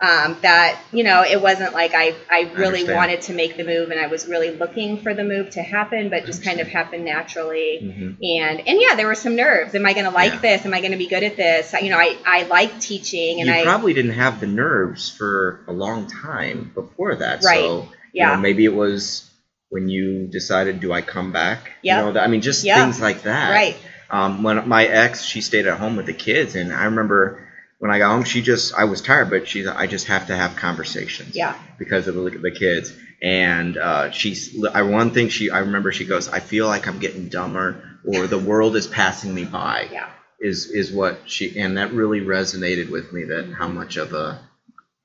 Um, 0.00 0.36
that 0.42 0.78
you 0.92 1.02
know, 1.02 1.24
it 1.24 1.42
wasn't 1.42 1.74
like 1.74 1.92
I 1.92 2.14
I 2.30 2.42
really 2.54 2.82
understand. 2.82 2.94
wanted 2.96 3.22
to 3.22 3.32
make 3.32 3.56
the 3.56 3.64
move, 3.64 3.90
and 3.90 3.98
I 3.98 4.06
was 4.06 4.28
really 4.28 4.50
looking 4.52 4.98
for 4.98 5.12
the 5.12 5.24
move 5.24 5.50
to 5.50 5.62
happen, 5.62 6.08
but 6.08 6.24
just 6.24 6.44
kind 6.44 6.60
of 6.60 6.68
happened 6.68 7.04
naturally. 7.04 7.80
Mhm. 7.82 8.16
And 8.22 8.60
and 8.68 8.78
yeah, 8.80 8.94
there 8.94 9.08
were 9.08 9.16
some 9.16 9.34
nerves. 9.34 9.74
Am 9.74 9.84
I 9.84 9.94
going 9.94 10.04
to 10.04 10.12
like 10.12 10.34
Yeah. 10.34 10.38
this? 10.40 10.64
Am 10.66 10.72
I 10.72 10.78
going 10.80 10.92
to 10.92 10.98
be 10.98 11.08
good 11.08 11.24
at 11.24 11.36
this? 11.36 11.74
You 11.82 11.90
know, 11.90 11.98
I 11.98 12.16
I 12.24 12.42
like 12.44 12.78
teaching, 12.78 13.40
and 13.40 13.48
you 13.48 13.54
I 13.56 13.64
probably 13.64 13.92
didn't 13.92 14.12
have 14.12 14.38
the 14.38 14.46
nerves 14.46 15.10
for 15.10 15.64
a 15.66 15.72
long 15.72 16.06
time 16.06 16.70
before 16.76 17.16
that. 17.16 17.42
Right. 17.42 17.58
So, 17.58 17.88
Yeah. 18.12 18.30
You 18.30 18.36
know, 18.36 18.40
maybe 18.42 18.64
it 18.66 18.74
was 18.74 19.28
when 19.70 19.88
you 19.88 20.28
decided, 20.28 20.78
do 20.78 20.92
I 20.92 21.02
come 21.02 21.32
back? 21.32 21.72
Yep. 21.82 22.06
You 22.06 22.12
know, 22.12 22.20
I 22.20 22.28
mean, 22.28 22.40
just 22.40 22.64
Yeah. 22.64 22.84
things 22.84 23.00
like 23.00 23.22
that. 23.24 23.50
right. 23.50 23.76
Um, 24.10 24.42
when 24.42 24.68
my 24.68 24.86
ex, 24.86 25.22
she 25.22 25.40
stayed 25.40 25.66
at 25.66 25.78
home 25.78 25.96
with 25.96 26.06
the 26.06 26.14
kids, 26.14 26.54
and 26.54 26.72
I 26.72 26.84
remember 26.84 27.46
when 27.78 27.90
I 27.90 27.98
got 27.98 28.12
home, 28.12 28.24
she 28.24 28.42
just, 28.42 28.74
I 28.74 28.84
was 28.84 29.02
tired, 29.02 29.30
but 29.30 29.46
she's, 29.46 29.66
I 29.66 29.86
just 29.86 30.06
have 30.06 30.26
to 30.28 30.36
have 30.36 30.56
conversations. 30.56 31.36
Yeah. 31.36 31.54
Because 31.78 32.08
of 32.08 32.14
the, 32.14 32.30
the 32.30 32.50
kids. 32.50 32.92
And 33.22 33.76
uh, 33.76 34.10
she's, 34.10 34.64
I, 34.66 34.82
one 34.82 35.10
thing 35.12 35.28
she, 35.28 35.50
I 35.50 35.60
remember 35.60 35.92
she 35.92 36.04
goes, 36.04 36.28
I 36.28 36.40
feel 36.40 36.66
like 36.66 36.86
I'm 36.88 36.98
getting 36.98 37.28
dumber, 37.28 37.98
or 38.04 38.26
the 38.26 38.38
world 38.38 38.76
is 38.76 38.86
passing 38.86 39.34
me 39.34 39.44
by. 39.44 39.88
Yeah. 39.92 40.08
Is 40.40 40.70
is 40.70 40.92
what 40.92 41.28
she, 41.28 41.58
and 41.58 41.78
that 41.78 41.92
really 41.92 42.20
resonated 42.20 42.92
with 42.92 43.12
me. 43.12 43.24
That 43.24 43.52
how 43.58 43.66
much 43.66 43.96
of 43.96 44.12
a 44.12 44.40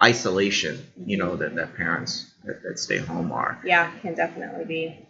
isolation, 0.02 0.86
you 1.08 1.18
know, 1.18 1.36
that 1.38 1.56
that 1.56 1.76
parents 1.76 2.32
that, 2.44 2.62
that 2.62 2.78
stay 2.78 3.00
home 3.00 3.32
are. 3.32 3.60
Yeah, 3.66 3.90
can 4.02 4.14
definitely 4.14 4.66
be. 4.66 5.08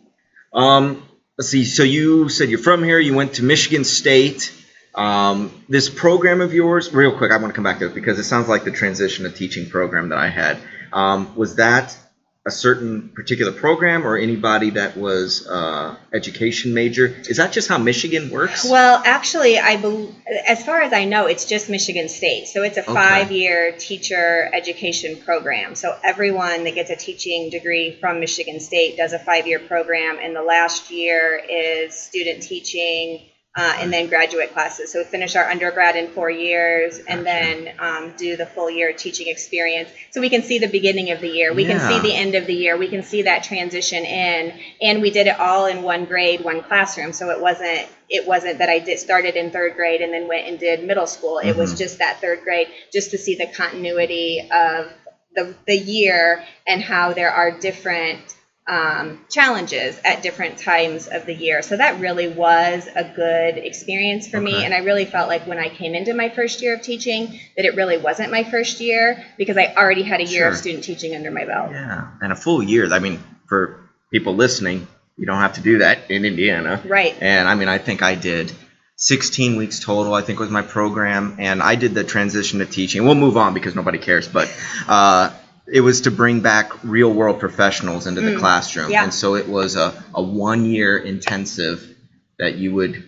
Um, 0.53 1.03
let's 1.37 1.49
see. 1.49 1.65
So 1.65 1.83
you 1.83 2.29
said 2.29 2.49
you're 2.49 2.59
from 2.59 2.83
here. 2.83 2.99
You 2.99 3.13
went 3.13 3.35
to 3.35 3.43
Michigan 3.43 3.83
State. 3.83 4.53
Um, 4.95 5.63
this 5.67 5.89
program 5.89 6.41
of 6.41 6.53
yours, 6.53 6.93
real 6.93 7.17
quick, 7.17 7.31
I 7.31 7.37
want 7.37 7.47
to 7.47 7.55
come 7.55 7.63
back 7.63 7.79
to 7.79 7.87
it 7.87 7.95
because 7.95 8.19
it 8.19 8.25
sounds 8.25 8.47
like 8.47 8.63
the 8.63 8.71
transition 8.71 9.25
to 9.25 9.31
teaching 9.31 9.69
program 9.69 10.09
that 10.09 10.19
I 10.19 10.29
had. 10.29 10.59
Um, 10.91 11.35
was 11.35 11.55
that 11.55 11.97
a 12.45 12.51
certain 12.51 13.09
particular 13.15 13.53
program 13.53 14.05
or 14.05 14.17
anybody 14.17 14.71
that 14.71 14.97
was 14.97 15.47
uh, 15.47 15.95
education 16.13 16.73
major? 16.73 17.05
Is 17.05 17.37
that 17.37 17.53
just 17.53 17.69
how 17.69 17.77
Michigan 17.77 18.29
works? 18.29 18.65
Well, 18.69 19.01
actually, 19.05 19.57
I 19.57 19.77
bel 19.77 20.13
as 20.47 20.63
far 20.63 20.81
as 20.81 20.91
I 20.91 21.05
know, 21.05 21.27
it's 21.27 21.45
just 21.45 21.69
Michigan 21.69 22.09
State. 22.09 22.47
So 22.47 22.63
it's 22.63 22.77
a 22.77 22.81
Okay. 22.83 22.93
five-year 22.93 23.75
teacher 23.79 24.49
education 24.53 25.15
program. 25.21 25.75
So 25.75 25.95
everyone 26.03 26.65
that 26.65 26.75
gets 26.75 26.89
a 26.89 26.97
teaching 26.97 27.49
degree 27.49 27.97
from 28.01 28.19
Michigan 28.19 28.59
State 28.59 28.97
does 28.97 29.13
a 29.13 29.19
five-year 29.19 29.59
program, 29.59 30.17
and 30.21 30.35
the 30.35 30.41
last 30.43 30.91
year 30.91 31.41
is 31.49 31.95
student 31.95 32.43
teaching. 32.43 33.21
Uh, 33.55 33.71
and 33.81 33.93
then 33.93 34.07
graduate 34.09 34.51
classes. 34.51 34.91
So 34.91 34.97
we 34.97 35.05
finish 35.05 35.35
our 35.35 35.47
undergrad 35.47 35.95
in 35.95 36.07
four 36.07 36.27
years, 36.27 36.97
and 37.07 37.23
then 37.23 37.71
um, 37.77 38.13
do 38.17 38.35
the 38.35 38.47
full 38.47 38.67
year 38.67 38.93
teaching 38.93 39.27
experience. 39.27 39.89
So 40.09 40.21
we 40.21 40.31
can 40.31 40.41
see 40.41 40.57
the 40.57 40.67
beginning 40.67 41.11
of 41.11 41.21
the 41.21 41.29
year, 41.29 41.53
we 41.53 41.65
can 41.65 41.79
see 41.79 41.99
the 41.99 42.15
end 42.15 42.33
of 42.33 42.47
the 42.47 42.53
year, 42.55 42.75
we 42.77 42.87
can 42.87 43.03
see 43.03 43.21
that 43.23 43.43
transition 43.43 44.05
in, 44.05 44.59
and 44.81 45.03
we 45.03 45.11
did 45.11 45.27
it 45.27 45.39
all 45.39 45.67
in 45.67 45.83
one 45.83 46.05
grade, 46.05 46.41
one 46.43 46.63
classroom. 46.63 47.13
So 47.13 47.29
it 47.29 47.39
wasn't 47.39 47.87
it 48.09 48.25
wasn't 48.27 48.57
that 48.57 48.69
I 48.69 48.79
did 48.79 48.97
started 48.97 49.35
in 49.35 49.51
third 49.51 49.75
grade 49.75 50.01
and 50.01 50.11
then 50.11 50.27
went 50.27 50.47
and 50.47 50.57
did 50.57 50.83
middle 50.83 51.05
school. 51.05 51.37
It 51.37 51.55
was 51.55 51.73
Mhm. 51.73 51.77
just 51.77 51.99
that 51.99 52.21
third 52.21 52.41
grade, 52.43 52.69
just 52.91 53.11
to 53.11 53.19
see 53.19 53.35
the 53.35 53.45
continuity 53.47 54.49
of 54.51 54.91
the 55.35 55.55
the 55.67 55.77
year 55.77 56.43
and 56.65 56.81
how 56.81 57.13
there 57.13 57.29
are 57.29 57.51
different 57.51 58.19
um, 58.65 59.25
challenges 59.29 59.99
at 60.05 60.23
different 60.23 60.57
times 60.57 61.07
of 61.07 61.25
the 61.25 61.33
year. 61.33 61.61
So 61.61 61.75
that 61.75 61.99
really 61.99 62.29
was 62.29 62.87
a 62.95 63.03
good 63.03 63.57
experience 63.57 64.27
for 64.27 64.39
me. 64.39 64.63
And 64.63 64.73
I 64.73 64.79
really 64.79 65.05
felt 65.05 65.27
like 65.27 65.45
when 65.45 65.59
I 65.59 65.69
came 65.69 65.95
into 65.95 66.13
my 66.13 66.29
first 66.29 66.61
year 66.61 66.75
of 66.75 66.81
teaching, 66.81 67.39
that 67.57 67.65
it 67.65 67.75
really 67.75 67.97
wasn't 67.97 68.31
my 68.31 68.43
first 68.43 68.79
year 68.79 69.25
because 69.37 69.57
I 69.57 69.73
already 69.75 70.03
had 70.03 70.21
a 70.21 70.25
year 70.25 70.47
of 70.47 70.55
student 70.55 70.83
teaching 70.83 71.15
under 71.15 71.31
my 71.31 71.45
belt. 71.45 71.71
yeah, 71.71 72.11
and 72.21 72.31
a 72.31 72.35
full 72.35 72.63
year. 72.63 72.91
I 72.93 72.99
mean, 72.99 73.21
for 73.47 73.89
people 74.11 74.35
listening, 74.35 74.87
you 75.17 75.25
don't 75.25 75.39
have 75.39 75.53
to 75.53 75.61
do 75.61 75.79
that 75.79 76.09
in 76.09 76.23
Indiana. 76.23 76.81
Right. 76.85 77.15
And 77.19 77.47
I 77.47 77.55
mean, 77.55 77.67
I 77.67 77.79
think 77.79 78.01
I 78.01 78.15
did 78.15 78.51
16 78.95 79.57
weeks 79.57 79.79
total, 79.79 80.13
I 80.13 80.21
think 80.21 80.39
was 80.39 80.49
my 80.49 80.61
program, 80.61 81.35
and 81.39 81.61
I 81.61 81.75
did 81.75 81.93
the 81.93 82.03
transition 82.03 82.59
to 82.59 82.65
teaching. 82.65 83.03
We'll 83.03 83.15
move 83.15 83.35
on 83.35 83.53
because 83.53 83.75
nobody 83.75 83.97
cares, 83.97 84.27
but 84.27 84.47
uh, 84.87 85.31
it 85.67 85.81
was 85.81 86.01
to 86.01 86.11
bring 86.11 86.41
back 86.41 86.83
real 86.83 87.11
world 87.11 87.39
professionals 87.39 88.05
into 88.07 88.21
the 88.21 88.31
Mm, 88.31 88.39
classroom. 88.39 88.91
yeah. 88.91 89.03
And 89.03 89.13
so 89.13 89.35
it 89.35 89.47
was 89.47 89.75
a, 89.75 89.93
a 90.13 90.21
one 90.21 90.65
year 90.65 90.97
intensive 90.97 91.95
that 92.39 92.55
you 92.55 92.73
would 92.73 93.03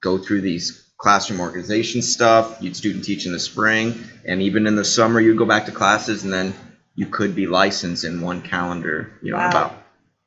go 0.00 0.18
through 0.18 0.42
these 0.42 0.82
classroom 0.98 1.40
organization 1.40 2.02
stuff. 2.02 2.58
You'd 2.60 2.76
student 2.76 3.04
teach 3.04 3.26
in 3.26 3.32
the 3.32 3.38
spring, 3.38 4.04
and 4.26 4.42
even 4.42 4.66
in 4.66 4.76
the 4.76 4.84
summer, 4.84 5.20
you'd 5.20 5.38
go 5.38 5.46
back 5.46 5.66
to 5.66 5.72
classes, 5.72 6.24
and 6.24 6.32
then 6.32 6.54
you 6.94 7.06
could 7.06 7.34
be 7.34 7.46
licensed 7.46 8.04
in 8.04 8.20
one 8.20 8.40
calendar, 8.42 9.12
you 9.22 9.30
know, 9.32 9.38
in 9.38 9.44
Wow. 9.44 9.48
about 9.50 9.82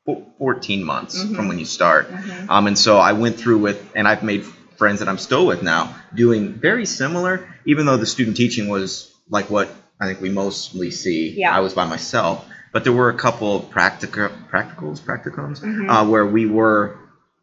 fo- 0.06 0.26
14 0.38 0.84
months 0.84 1.22
Mhm. 1.22 1.34
from 1.36 1.48
when 1.48 1.58
you 1.58 1.64
start. 1.64 2.10
Mhm. 2.10 2.46
Um, 2.48 2.66
and 2.68 2.78
so 2.78 2.98
I 2.98 3.12
went 3.12 3.36
through 3.38 3.58
with, 3.58 3.80
and 3.94 4.06
I've 4.08 4.22
made 4.22 4.44
friends 4.76 5.00
that 5.00 5.08
I'm 5.08 5.18
still 5.18 5.46
with 5.46 5.62
now, 5.62 5.94
doing 6.14 6.54
very 6.54 6.86
similar, 6.86 7.46
even 7.66 7.86
though 7.86 7.96
the 7.96 8.06
student 8.06 8.36
teaching 8.36 8.68
was 8.68 9.10
like 9.28 9.50
what 9.50 9.68
I 10.00 10.06
think 10.06 10.20
we 10.20 10.30
mostly 10.30 10.90
see. 10.90 11.34
Yeah. 11.36 11.54
I 11.56 11.60
was 11.60 11.74
by 11.74 11.86
myself, 11.86 12.44
but 12.72 12.84
there 12.84 12.92
were 12.92 13.10
a 13.10 13.14
couple 13.18 13.56
of 13.56 13.64
practica, 13.70 14.30
practicals, 14.50 14.98
practicums, 15.00 15.60
Mhm. 15.60 15.88
uh, 15.90 16.08
where 16.08 16.24
we 16.26 16.46
were 16.46 16.96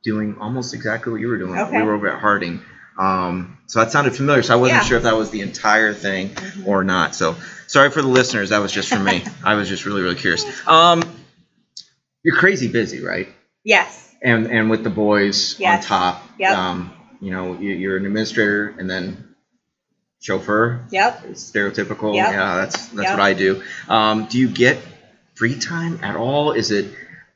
doing 0.03 0.37
almost 0.39 0.73
exactly 0.73 1.11
what 1.11 1.21
you 1.21 1.27
were 1.27 1.37
doing. 1.37 1.57
Okay. 1.59 1.77
We 1.77 1.83
were 1.83 1.93
over 1.93 2.07
at 2.09 2.19
Harding. 2.19 2.61
Um, 2.97 3.57
so 3.67 3.79
that 3.79 3.91
sounded 3.91 4.15
familiar. 4.15 4.41
So 4.41 4.53
I 4.53 4.55
wasn't 4.57 4.81
Yeah. 4.81 4.87
sure 4.87 4.97
if 4.97 5.03
that 5.03 5.15
was 5.17 5.29
the 5.29 5.41
entire 5.41 5.93
thing 5.93 6.29
Mhm. 6.29 6.65
or 6.67 6.83
not. 6.83 7.13
So 7.13 7.35
sorry 7.67 7.91
for 7.91 8.01
the 8.01 8.07
listeners. 8.07 8.49
That 8.49 8.61
was 8.61 8.71
just 8.71 8.89
for 8.89 8.97
me. 8.99 9.23
I 9.43 9.53
was 9.55 9.67
just 9.69 9.85
really, 9.85 10.01
really 10.01 10.15
curious. 10.15 10.43
Um, 10.67 11.03
you're 12.23 12.35
crazy 12.35 12.67
busy, 12.67 13.03
right? 13.03 13.27
Yes. 13.63 14.03
and 14.23 14.47
and 14.47 14.71
with 14.71 14.83
the 14.83 14.89
boys 14.89 15.55
Yes. 15.59 15.83
on 15.83 15.87
top. 15.87 16.23
Yep. 16.39 16.57
Um, 16.57 16.91
you 17.21 17.29
know, 17.31 17.55
you're 17.59 17.97
an 17.97 18.05
administrator 18.07 18.73
and 18.79 18.89
then 18.89 19.26
chauffeur. 20.21 20.79
Yep. 20.89 21.27
Stereotypical. 21.33 22.15
Yep. 22.15 22.31
Yeah, 22.31 22.55
that's 22.57 22.87
that's 22.87 23.09
Yep. 23.09 23.17
what 23.17 23.19
I 23.23 23.33
do. 23.33 23.61
Um, 23.87 24.25
do 24.25 24.37
you 24.37 24.49
get 24.49 24.77
free 25.35 25.57
time 25.57 25.99
at 26.01 26.15
all? 26.15 26.51
Is 26.53 26.71
it 26.71 26.85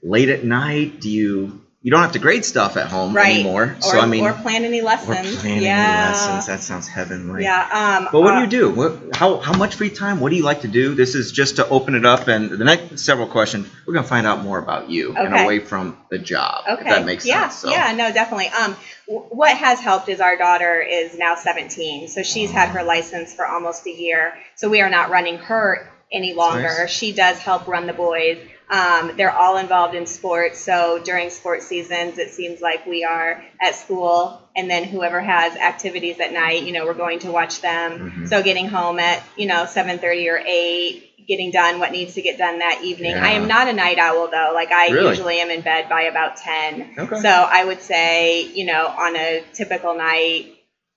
late 0.03 0.29
at 0.29 0.43
night? 0.43 0.99
Do 0.99 1.09
you 1.09 1.60
you 1.83 1.89
don't 1.89 2.01
have 2.01 2.11
to 2.11 2.19
grade 2.19 2.45
stuff 2.45 2.77
at 2.77 2.87
home 2.89 3.15
Right. 3.15 3.33
anymore? 3.33 3.63
Or, 3.63 3.81
so 3.81 3.99
I 3.99 4.05
mean, 4.05 4.23
or 4.23 4.33
plan 4.33 4.65
any 4.65 4.81
lessons. 4.81 5.43
yeah. 5.43 5.51
any 5.51 5.61
lessons. 5.65 6.45
That 6.45 6.61
sounds 6.61 6.87
heavenly. 6.87 7.43
Yeah. 7.43 7.97
Um, 7.99 8.09
But 8.11 8.21
what 8.21 8.33
uh, 8.35 8.35
do 8.37 8.41
you 8.43 8.61
do? 8.61 8.69
What, 8.69 9.15
how, 9.15 9.37
how 9.37 9.53
much 9.57 9.75
free 9.75 9.89
time? 9.89 10.19
What 10.19 10.29
do 10.29 10.35
you 10.35 10.43
like 10.43 10.61
to 10.61 10.67
do? 10.67 10.93
This 10.93 11.15
is 11.15 11.31
just 11.31 11.55
to 11.55 11.67
open 11.67 11.95
it 11.95 12.05
up, 12.05 12.27
and 12.27 12.51
the 12.51 12.63
next 12.63 13.01
several 13.01 13.27
questions, 13.27 13.67
we're 13.87 13.93
going 13.93 14.03
to 14.03 14.09
find 14.09 14.27
out 14.27 14.43
more 14.43 14.59
about 14.59 14.89
you 14.91 15.15
and 15.15 15.33
away 15.33 15.57
from 15.59 15.97
the 16.09 16.19
job. 16.19 16.65
Okay. 16.69 16.81
If 16.81 16.87
that 16.87 17.05
makes 17.05 17.25
yeah, 17.25 17.49
sense. 17.49 17.61
So. 17.61 17.69
Yeah, 17.71 17.93
no, 17.93 18.11
definitely. 18.13 18.49
Um, 18.49 18.75
w- 19.07 19.25
what 19.29 19.57
has 19.57 19.79
helped 19.79 20.07
is 20.07 20.21
our 20.21 20.37
daughter 20.37 20.79
is 20.81 21.17
now 21.17 21.35
17, 21.35 22.09
so 22.09 22.21
she's 22.21 22.51
had 22.51 22.69
her 22.69 22.83
license 22.83 23.33
for 23.33 23.45
almost 23.47 23.87
a 23.87 23.91
year. 23.91 24.35
So 24.55 24.69
we 24.69 24.81
are 24.81 24.89
not 24.89 25.09
running 25.09 25.37
her 25.39 25.91
any 26.11 26.33
longer. 26.33 26.61
nice. 26.61 26.89
She 26.91 27.11
does 27.11 27.39
help 27.39 27.67
run 27.67 27.87
the 27.87 27.93
boys. 27.93 28.37
Um, 28.71 29.17
they're 29.17 29.35
all 29.35 29.57
involved 29.57 29.95
in 29.95 30.05
sports, 30.05 30.57
so 30.59 30.97
during 31.03 31.29
sports 31.29 31.67
seasons, 31.67 32.17
it 32.17 32.31
seems 32.31 32.61
like 32.61 32.85
we 32.85 33.03
are 33.03 33.43
at 33.61 33.75
school, 33.75 34.41
and 34.55 34.69
then 34.69 34.85
whoever 34.85 35.19
has 35.19 35.57
activities 35.57 36.21
at 36.21 36.31
night, 36.31 36.63
you 36.63 36.71
know, 36.71 36.85
we're 36.85 36.93
going 36.93 37.19
to 37.19 37.31
watch 37.31 37.59
them. 37.61 38.13
Mhm. 38.23 38.29
So 38.29 38.41
getting 38.41 38.67
home 38.67 38.97
at 38.99 39.21
you 39.35 39.45
know 39.47 39.65
7:30 39.65 40.29
or 40.29 40.41
8, 40.45 41.27
getting 41.27 41.51
done 41.51 41.79
what 41.79 41.91
needs 41.91 42.13
to 42.15 42.21
get 42.21 42.37
done 42.37 42.59
that 42.59 42.81
evening. 42.81 43.13
I 43.13 43.31
am 43.33 43.47
not 43.47 43.67
a 43.67 43.73
night 43.73 43.99
owl 43.99 44.27
though. 44.29 44.51
Like 44.53 44.71
I 44.71 44.87
Really? 44.89 45.09
usually 45.09 45.39
am 45.41 45.49
in 45.51 45.61
bed 45.61 45.89
by 45.89 46.03
about 46.03 46.37
10. 46.37 46.95
Okay. 46.97 47.19
So 47.19 47.29
I 47.29 47.63
would 47.65 47.81
say, 47.81 48.41
you 48.43 48.65
know, 48.65 48.87
on 48.87 49.15
a 49.17 49.43
typical 49.53 49.95
night, 49.95 50.47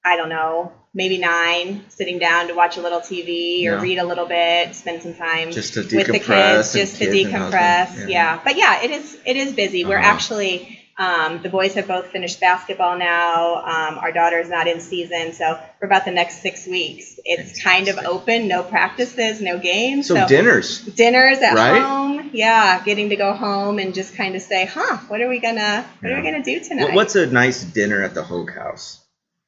I 0.04 0.16
don't 0.16 0.28
know, 0.30 0.72
maybe 0.94 1.18
nine, 1.18 1.84
sitting 1.88 2.18
down 2.18 2.48
to 2.48 2.54
watch 2.54 2.76
a 2.76 2.80
little 2.80 3.00
TV 3.00 3.60
or 3.66 3.72
Yeah. 3.76 3.80
read 3.82 3.98
a 3.98 4.04
little 4.04 4.26
bit, 4.26 4.74
spend 4.74 5.02
some 5.02 5.14
time 5.14 5.50
just 5.50 5.74
to 5.74 5.80
with 5.80 6.06
the 6.06 6.20
kids, 6.20 6.72
just 6.72 6.96
to 6.96 7.06
kids 7.06 7.24
and 7.24 7.32
decompress. 7.34 7.86
husband. 7.86 8.10
yeah. 8.10 8.40
but 8.44 8.56
yeah, 8.56 8.82
it 8.82 8.90
is 8.90 9.16
it 9.26 9.36
is 9.36 9.52
busy. 9.52 9.84
We're 9.84 9.98
Uh-huh. 9.98 10.06
actually 10.08 10.80
um, 10.96 11.42
the 11.42 11.48
boys 11.48 11.74
have 11.74 11.88
both 11.88 12.06
finished 12.12 12.38
basketball 12.38 12.96
now. 12.96 13.56
Um, 13.56 13.98
our 13.98 14.10
is 14.38 14.48
not 14.48 14.68
in 14.68 14.78
season, 14.80 15.32
so 15.32 15.58
for 15.80 15.86
about 15.86 16.04
the 16.04 16.12
next 16.12 16.40
six 16.40 16.68
weeks, 16.68 17.18
it's 17.24 17.60
kind 17.60 17.88
of 17.88 17.98
open. 17.98 18.46
No 18.46 18.62
practices, 18.62 19.40
no 19.40 19.58
games. 19.58 20.06
So, 20.06 20.28
dinners. 20.28 20.78
dinners 20.84 21.38
at 21.38 21.54
Right? 21.54 21.82
home. 21.82 22.30
Yeah, 22.32 22.80
getting 22.84 23.08
to 23.08 23.16
go 23.16 23.32
home 23.32 23.80
and 23.80 23.92
just 23.92 24.14
kind 24.14 24.36
of 24.36 24.42
say, 24.42 24.66
"Huh, 24.66 24.98
what 25.08 25.20
are 25.20 25.28
we 25.28 25.40
gonna 25.40 25.84
what 26.00 26.12
are 26.12 26.16
we 26.16 26.22
gonna 26.22 26.44
do 26.44 26.60
tonight?" 26.60 26.94
What's 26.94 27.16
a 27.16 27.26
nice 27.26 27.64
dinner 27.64 28.00
at 28.04 28.14
the 28.14 28.22
Hoag 28.22 28.52
House? 28.54 29.00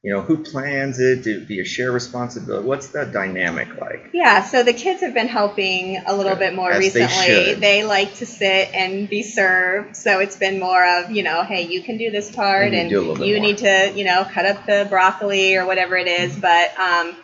You 0.07 0.13
know, 0.13 0.21
who 0.21 0.45
plans 0.45 1.01
it? 1.01 1.25
Do, 1.25 1.41
do 1.41 1.53
you 1.53 1.65
share 1.65 1.91
responsibility? 1.91 2.65
What's 2.65 2.87
that 2.91 3.11
dynamic 3.11 3.81
like? 3.81 4.11
Yeah, 4.13 4.45
so 4.45 4.63
the 4.63 4.73
kids 4.73 5.01
have 5.01 5.15
been 5.15 5.27
helping 5.27 5.97
a 5.97 6.15
little 6.15 6.35
Good, 6.35 6.39
bit 6.39 6.55
more 6.55 6.71
as 6.71 6.93
they 6.93 7.01
recently. 7.01 7.55
should. 7.61 7.89
like 7.89 8.15
to 8.19 8.25
sit 8.25 8.73
and 8.73 9.09
be 9.09 9.25
served, 9.25 9.97
so 9.97 10.21
it's 10.21 10.37
been 10.37 10.61
more 10.61 10.87
of 10.87 11.11
you 11.11 11.25
know, 11.25 11.43
hey, 11.43 11.63
you 11.67 11.83
can 11.83 11.97
do 11.99 12.13
this 12.13 12.31
part, 12.31 12.67
And 12.67 12.75
you 12.75 12.81
and 12.83 12.91
do 12.91 12.99
a 12.99 13.01
little 13.01 13.17
bit 13.17 13.27
you 13.27 13.41
need 13.41 13.59
to 13.59 13.93
you 13.97 14.05
know 14.05 14.25
cut 14.33 14.47
up 14.47 14.65
the 14.65 14.87
broccoli 14.89 15.57
or 15.57 15.67
whatever 15.67 15.97
it 15.97 16.07
is. 16.07 16.37
But 16.37 16.79
um, 16.79 17.17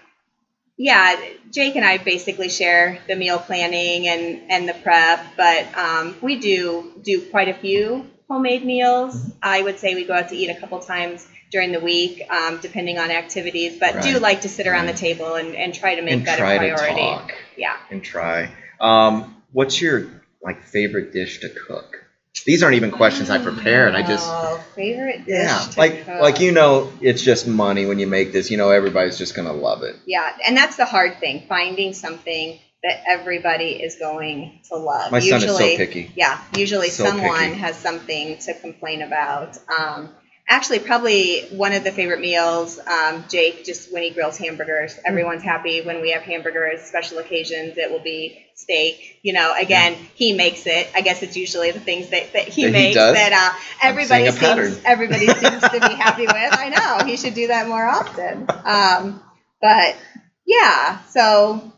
yeah, 0.76 1.14
Jake 1.52 1.76
and 1.76 1.84
I 1.84 1.98
basically 1.98 2.48
share 2.48 2.98
the 3.06 3.14
meal 3.14 3.38
planning 3.38 4.08
and 4.08 4.50
and 4.50 4.68
the 4.68 4.74
prep, 4.74 5.24
but 5.36 5.78
um, 5.78 6.16
we 6.20 6.40
do 6.40 6.94
do 7.00 7.20
quite 7.30 7.46
a 7.46 7.54
few 7.54 8.10
homemade 8.28 8.64
meals. 8.64 9.14
Mm-hmm. 9.14 9.38
I 9.40 9.62
would 9.62 9.78
say 9.78 9.94
we 9.94 10.04
go 10.04 10.14
out 10.14 10.30
to 10.30 10.36
eat 10.36 10.50
a 10.50 10.58
couple 10.58 10.80
times 10.80 11.28
during 11.52 11.70
the 11.72 11.80
week, 11.80 12.22
um, 12.30 12.58
depending 12.60 12.98
on 12.98 13.10
activities, 13.10 13.78
but 13.78 14.02
do 14.02 14.18
like 14.18 14.40
to 14.40 14.48
sit 14.48 14.66
around 14.66 14.86
Right. 14.86 14.94
the 14.96 14.98
table 15.00 15.34
and, 15.34 15.54
and 15.54 15.74
try 15.74 15.94
to 15.94 16.02
make 16.02 16.14
and 16.14 16.26
that 16.26 16.38
try 16.38 16.54
a 16.54 16.58
priority. 16.58 16.94
to 16.94 17.00
talk 17.00 17.32
Yeah. 17.56 17.76
and 17.90 18.02
try. 18.02 18.50
Um, 18.80 19.36
what's 19.52 19.80
your 19.80 20.06
like 20.42 20.62
favorite 20.64 21.12
dish 21.12 21.40
to 21.40 21.48
cook? 21.50 21.98
These 22.46 22.62
aren't 22.62 22.74
even 22.76 22.90
questions 22.90 23.28
I 23.30 23.38
prepared. 23.38 23.94
I 23.94 24.02
just 24.02 24.26
Oh, 24.28 24.58
favorite 24.74 25.26
dish. 25.26 25.34
yeah, 25.44 25.58
to 25.70 25.78
like 25.78 26.04
cook. 26.06 26.20
like 26.22 26.40
you 26.40 26.50
know, 26.50 26.90
it's 27.00 27.22
just 27.22 27.46
money 27.46 27.84
when 27.86 27.98
you 27.98 28.06
make 28.06 28.32
this. 28.32 28.50
You 28.50 28.56
know, 28.56 28.70
everybody's 28.70 29.18
just 29.18 29.34
gonna 29.36 29.52
love 29.52 29.82
it. 29.84 29.94
Yeah, 30.06 30.32
and 30.44 30.56
that's 30.56 30.76
the 30.76 30.86
hard 30.86 31.20
thing, 31.20 31.44
finding 31.48 31.92
something 31.92 32.58
that 32.82 33.02
everybody 33.06 33.74
is 33.80 33.94
going 33.96 34.58
to 34.70 34.76
love. 34.76 35.12
My 35.12 35.20
son 35.20 35.36
is 35.36 35.44
so 35.44 35.50
Usually- 35.52 35.76
picky. 35.76 36.10
Yeah, 36.16 36.40
usually 36.56 36.88
So 36.88 37.04
someone 37.04 37.38
picky. 37.50 37.58
has 37.60 37.76
something 37.76 38.38
to 38.38 38.54
complain 38.54 39.02
about. 39.02 39.56
Um, 39.78 40.08
actually, 40.52 40.78
probably 40.80 41.42
one 41.50 41.72
of 41.72 41.82
the 41.82 41.90
favorite 41.90 42.20
meals, 42.20 42.78
um, 42.78 43.24
Jake, 43.28 43.64
just 43.64 43.92
when 43.92 44.02
he 44.02 44.10
grills 44.10 44.36
hamburgers. 44.36 44.94
Mm. 44.94 45.00
Everyone's 45.06 45.42
happy 45.42 45.80
when 45.80 46.00
we 46.02 46.10
have 46.12 46.22
hamburgers, 46.22 46.82
special 46.82 47.18
occasions, 47.18 47.78
it 47.78 47.90
will 47.90 48.02
be 48.02 48.44
steak. 48.54 49.18
You 49.22 49.32
know, 49.32 49.54
again, 49.58 49.94
he 50.14 50.34
makes 50.34 50.66
it. 50.66 50.88
I 50.94 51.00
guess 51.00 51.22
it's 51.22 51.36
usually 51.36 51.70
the 51.70 51.80
things 51.80 52.10
that, 52.10 52.32
that 52.34 52.48
he 52.48 52.64
That 52.66 52.72
makes 52.72 52.96
that 52.96 53.32
uh, 53.32 53.58
everybody 53.82 54.24
seeing 54.30 54.36
a 54.36 54.38
pattern. 54.38 54.72
seems, 54.72 54.84
everybody 54.94 55.26
seems 55.26 55.62
to 55.62 55.80
be 55.80 55.94
happy 55.94 56.26
with. 56.26 56.34
I 56.36 56.68
know, 56.68 57.06
he 57.06 57.16
should 57.16 57.34
do 57.34 57.46
that 57.48 57.66
more 57.66 57.84
often. 57.86 58.46
Um, 58.64 59.22
but 59.60 59.96
yeah, 60.46 61.02
so 61.06 61.72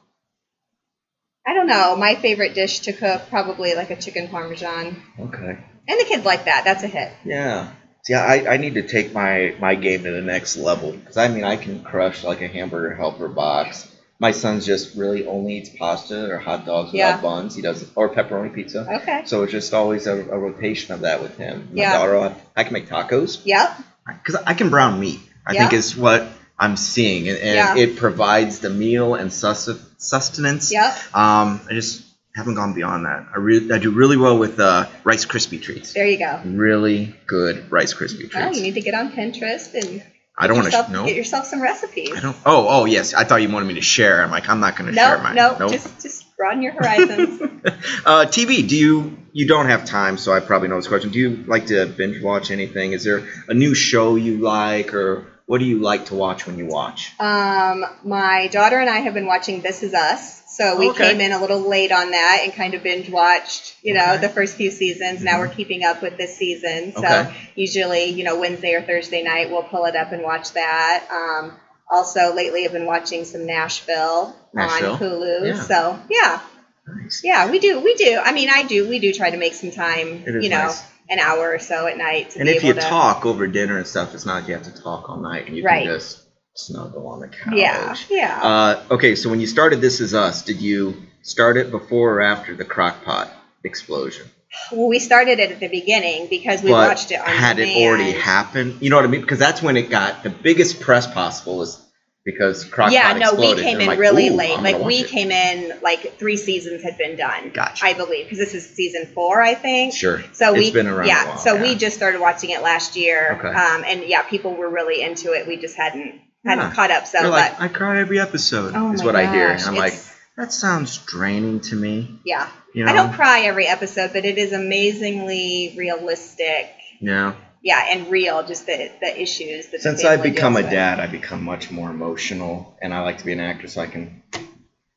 I 1.47 1.55
don't 1.55 1.67
know. 1.69 1.95
My 1.97 2.17
favorite 2.17 2.55
dish 2.55 2.81
to 2.81 2.93
cook 2.93 3.23
probably 3.31 3.75
like 3.75 3.91
a 3.91 3.97
chicken 3.97 4.29
parmesan, 4.29 5.01
Okay. 5.21 5.59
and 5.89 6.01
the 6.01 6.05
kids 6.07 6.25
like 6.25 6.47
that. 6.47 6.63
That's 6.65 6.83
a 6.83 6.89
hit. 6.89 7.13
Yeah. 7.25 7.73
See, 8.05 8.15
I, 8.15 8.55
I 8.55 8.57
need 8.59 8.75
to 8.75 8.83
take 8.83 9.15
my, 9.15 9.55
my 9.59 9.75
game 9.75 10.03
to 10.05 10.11
the 10.11 10.21
next 10.21 10.57
level 10.59 10.93
because 10.93 11.17
I 11.17 11.29
mean 11.29 11.45
I 11.45 11.57
can 11.57 11.83
crush 11.83 12.23
like 12.23 12.43
a 12.43 12.49
hamburger 12.49 12.95
helper 12.95 13.29
box. 13.29 13.91
My 14.19 14.31
son's 14.31 14.65
just 14.67 14.95
really 14.95 15.27
only 15.27 15.57
eats 15.59 15.71
pasta 15.71 16.31
or 16.31 16.39
hot 16.39 16.67
dogs 16.67 16.93
without 16.93 17.17
Yeah. 17.17 17.21
buns. 17.21 17.57
He 17.57 17.63
does 17.63 17.85
or 17.95 18.11
pepperoni 18.11 18.55
pizza. 18.55 18.87
Okay. 19.03 19.23
So 19.25 19.43
it's 19.43 19.53
just 19.53 19.73
always 19.73 20.07
a, 20.07 20.13
a 20.15 20.39
rotation 20.39 20.93
of 20.95 21.01
that 21.01 21.23
with 21.23 21.37
him. 21.39 21.69
My 21.73 21.81
Yeah. 21.83 21.93
daughter, 21.95 22.37
I 22.55 22.65
can 22.65 22.73
make 22.75 22.89
tacos 22.89 23.41
Yep. 23.45 23.75
because 24.07 24.37
I 24.47 24.53
can 24.55 24.69
brown 24.69 25.01
meat. 25.01 25.21
I 25.47 25.55
Yeah. 25.55 25.61
think 25.61 25.73
is 25.73 25.97
what 25.97 26.27
I'm 26.59 26.77
seeing, 26.77 27.29
and, 27.29 27.39
and 27.39 27.55
Yeah. 27.57 27.77
it 27.77 27.97
provides 27.97 28.61
the 28.61 28.71
meal 28.71 29.15
and 29.15 29.33
sus- 29.33 29.79
sustenance. 29.99 30.71
Yep. 30.71 30.95
Um, 31.15 31.61
I 31.69 31.73
just 31.73 32.03
haven't 32.35 32.55
gone 32.55 32.75
beyond 32.75 33.07
that. 33.07 33.27
I 33.35 33.39
really, 33.39 33.73
I 33.73 33.79
do 33.79 33.91
really 33.91 34.17
well 34.17 34.39
with 34.39 34.59
uh, 34.59 34.87
Rice 35.05 35.25
Krispie 35.25 35.63
treats. 35.63 35.93
There 35.93 36.07
you 36.07 36.19
go. 36.19 36.41
Really 36.45 37.15
good 37.27 37.71
Rice 37.71 37.95
Krispie 37.95 38.31
treats. 38.31 38.57
you 38.57 38.63
need 38.63 38.75
to 38.75 38.81
get 38.81 38.95
on 38.95 39.13
Pinterest 39.13 39.73
and 39.75 40.03
I 40.37 40.49
don't 40.49 40.57
want 40.59 40.73
to. 40.73 40.91
No. 40.91 41.07
get 41.07 41.15
yourself 41.15 41.47
some 41.47 41.63
recipes. 41.63 42.11
I 42.13 42.21
don't. 42.21 42.37
Oh, 42.45 42.67
oh, 42.69 42.85
yes. 42.87 43.15
I 43.15 43.23
thought 43.23 43.37
you 43.41 43.49
wanted 43.49 43.67
me 43.67 43.75
to 43.75 43.83
share. 43.83 44.21
I'm 44.23 44.33
like, 44.33 44.49
I'm 44.49 44.59
not 44.59 44.77
going 44.77 44.91
to 44.91 44.97
no, 44.97 45.03
share 45.03 45.19
mine. 45.23 45.37
no, 45.37 45.57
Nope. 45.61 45.71
just 45.71 46.03
just 46.03 46.37
broaden 46.37 46.61
your 46.61 46.73
horizons. 46.73 47.41
uh, 48.05 48.27
TV. 48.27 48.69
Do 48.69 48.77
you? 48.77 49.17
You 49.33 49.47
don't 49.47 49.67
have 49.67 49.85
time, 49.85 50.19
so 50.19 50.33
I 50.33 50.41
probably 50.41 50.69
know 50.69 50.77
this 50.77 50.89
question. 50.89 51.11
Do 51.11 51.19
you 51.21 51.45
like 51.47 51.67
to 51.67 51.87
binge 51.87 52.21
watch 52.21 52.51
anything? 52.51 52.93
Is 52.93 53.05
there 53.05 53.23
a 53.49 53.55
new 53.55 53.75
show 53.75 54.17
you 54.17 54.39
like, 54.39 54.93
or 54.93 55.25
what 55.47 55.59
do 55.59 55.65
you 55.67 55.79
like 55.79 56.07
to 56.07 56.15
watch 56.15 56.47
when 56.47 56.57
you 56.59 56.67
watch? 56.67 57.13
um, 57.21 57.85
my 58.05 58.49
daughter 58.49 58.79
and 58.79 58.89
I 58.89 58.99
have 59.01 59.15
been 59.15 59.27
watching 59.27 59.61
This 59.61 59.83
Is 59.83 59.95
Us. 59.95 60.43
So 60.57 60.77
we 60.79 60.89
Okay. 60.91 61.11
came 61.11 61.21
in 61.21 61.33
a 61.33 61.41
little 61.41 61.59
late 61.61 61.91
on 61.91 62.13
that 62.13 62.41
and 62.45 62.53
kind 62.55 62.75
of 62.75 62.83
binge 62.83 63.11
watched, 63.11 63.75
you 63.83 63.93
know, 63.93 64.13
Okay. 64.13 64.21
the 64.23 64.29
first 64.29 64.57
few 64.57 64.71
seasons. 64.71 65.23
Now 65.23 65.41
we're 65.41 65.49
keeping 65.49 65.85
up 65.85 66.01
with 66.01 66.17
this 66.17 66.37
season. 66.37 66.93
So 66.93 67.01
Okay. 67.01 67.35
usually, 67.57 68.05
you 68.11 68.23
know, 68.25 68.39
Wednesday 68.39 68.75
or 68.75 68.83
Thursday 68.83 69.23
night, 69.23 69.51
we'll 69.51 69.65
pull 69.65 69.85
it 69.87 69.97
up 69.97 70.13
and 70.13 70.23
watch 70.23 70.53
that. 70.53 71.05
Um, 71.11 71.53
also, 71.91 72.33
lately, 72.35 72.65
I've 72.65 72.73
been 72.73 72.87
watching 72.87 73.25
some 73.25 73.47
Nashville, 73.47 74.35
Nashville? 74.55 74.93
on 74.93 74.99
Hulu. 75.01 75.47
Yeah. 75.47 75.61
So 75.61 75.99
yeah, 76.09 76.41
Nice. 76.87 77.21
yeah, 77.25 77.51
we 77.51 77.59
do, 77.59 77.81
we 77.81 77.95
do. 77.95 78.19
I 78.23 78.33
mean, 78.33 78.49
I 78.49 78.63
do, 78.63 78.89
we 78.89 78.99
do 79.01 79.13
try 79.13 79.31
to 79.31 79.37
make 79.37 79.55
some 79.55 79.71
time, 79.73 80.23
you 80.27 80.49
know, 80.49 80.67
nice. 80.67 80.83
An 81.09 81.19
hour 81.19 81.53
or 81.53 81.59
so 81.59 81.87
at 81.87 81.97
night. 81.99 82.31
To 82.31 82.41
And 82.41 82.49
if 82.49 82.65
you 82.65 82.73
to, 82.75 82.81
talk 82.81 83.27
over 83.27 83.47
dinner 83.47 83.77
and 83.77 83.87
stuff, 83.87 84.15
it's 84.15 84.27
not 84.27 84.41
like 84.41 84.49
you 84.49 84.55
have 84.55 84.65
to 84.65 84.83
talk 84.83 85.09
all 85.09 85.19
night, 85.19 85.47
and 85.47 85.57
you 85.57 85.65
Right. 85.65 85.87
can 85.87 85.97
just 85.99 86.21
snuggle 86.55 87.07
on 87.09 87.21
the 87.21 87.29
couch. 87.29 87.57
yeah, 87.57 87.95
yeah. 88.11 88.41
Uh, 88.43 88.83
okay, 88.93 89.15
so 89.15 89.29
when 89.29 89.41
you 89.41 89.47
started 89.47 89.81
This 89.81 90.01
Is 90.01 90.15
Us, 90.15 90.43
did 90.43 90.61
you 90.61 90.95
start 91.23 91.57
it 91.57 91.71
before 91.71 92.15
or 92.15 92.21
after 92.23 92.55
the 92.55 92.65
crockpot 92.65 93.29
explosion? 93.65 94.27
well, 94.71 94.87
we 94.89 95.01
started 95.01 95.41
it 95.41 95.51
at 95.51 95.59
the 95.61 95.67
beginning 95.69 96.29
because 96.29 96.63
we 96.63 96.71
but 96.71 96.89
watched 96.89 97.11
it 97.11 97.19
on 97.21 97.27
had 97.27 97.59
it 97.59 97.77
already 97.77 98.13
happened? 98.13 98.81
You 98.81 98.91
know 98.91 98.97
what 98.97 99.05
I 99.05 99.09
mean? 99.09 99.21
Because 99.21 99.39
that's 99.41 99.61
when 99.63 99.77
it 99.77 99.91
got 99.91 100.23
the 100.23 100.31
biggest 100.31 100.81
press 100.81 101.07
possible 101.07 101.63
is 101.63 101.81
because 102.25 102.65
crockpot 102.65 102.93
yeah, 102.93 103.13
no, 103.15 103.31
exploded. 103.31 103.57
we 103.57 103.63
came 103.63 103.81
in 103.81 103.87
like, 103.87 103.99
really 103.99 104.31
late. 104.31 104.57
I'm 104.57 104.65
Like 104.65 104.79
we 104.83 104.97
it." 105.01 105.09
came 105.09 105.31
in 105.31 105.79
like 105.83 106.19
three 106.19 106.37
seasons 106.37 106.83
had 106.83 106.97
been 106.99 107.17
done. 107.17 107.51
Gotcha. 107.53 107.85
I 107.85 107.93
believe 107.93 108.25
because 108.25 108.39
this 108.39 108.55
is 108.55 108.69
season 108.69 109.07
four, 109.15 109.43
I 109.43 109.55
think. 109.55 109.95
Sure. 109.95 110.23
So 110.33 110.55
It's 110.55 110.59
we 110.59 110.73
been 110.73 110.87
around 110.87 111.05
a 111.05 111.09
yeah. 111.09 111.27
while, 111.27 111.39
so 111.39 111.55
yeah. 111.55 111.63
we 111.63 111.75
just 111.75 111.97
started 111.97 112.21
watching 112.21 112.51
it 112.51 112.63
last 112.63 112.97
year. 112.97 113.37
Okay. 113.39 113.49
Um, 113.49 113.85
and 113.87 114.03
yeah, 114.05 114.23
people 114.23 114.55
were 114.55 114.69
really 114.71 115.03
into 115.03 115.33
it. 115.33 115.47
We 115.47 115.57
just 115.57 115.77
hadn't 115.77 116.21
hadn't 116.45 116.69
Yeah. 116.69 116.75
caught 116.75 116.91
up. 116.91 117.07
So, 117.07 117.21
but 117.23 117.31
like, 117.31 117.61
I 117.61 117.69
cry 117.69 118.01
every 118.01 118.19
episode. 118.21 118.73
oh 118.75 118.93
is 118.93 119.03
what 119.03 119.17
I 119.17 119.31
hear, 119.31 119.51
and 119.51 119.63
I'm 119.63 119.75
like, 119.77 119.95
that 120.37 120.53
sounds 120.53 120.99
draining 120.99 121.61
to 121.61 121.77
me. 121.77 122.21
yeah. 122.25 122.49
You 122.75 122.85
know? 122.85 122.91
I 122.91 122.95
don't 122.95 123.13
cry 123.13 123.43
every 123.43 123.67
episode, 123.69 124.13
but 124.13 124.25
it 124.25 124.37
is 124.37 124.53
amazingly 124.53 125.75
realistic. 125.77 126.67
Yeah. 127.01 127.35
Yeah, 127.65 127.83
and 127.91 128.09
real. 128.11 128.47
Just 128.47 128.67
the 128.67 128.91
the 129.01 129.21
issues 129.21 129.69
that 129.69 129.81
Since 129.81 130.05
I've 130.05 130.23
become 130.23 130.57
a 130.57 130.63
with. 130.63 130.71
dad, 130.71 131.01
I've 131.01 131.11
become 131.11 131.43
much 131.43 131.71
more 131.71 131.89
emotional, 131.91 132.77
and 132.83 132.93
I 132.93 133.01
like 133.01 133.19
to 133.19 133.25
be 133.25 133.33
an 133.33 133.41
actor, 133.41 133.67
so 133.69 133.81
I 133.81 133.87
can 133.87 134.23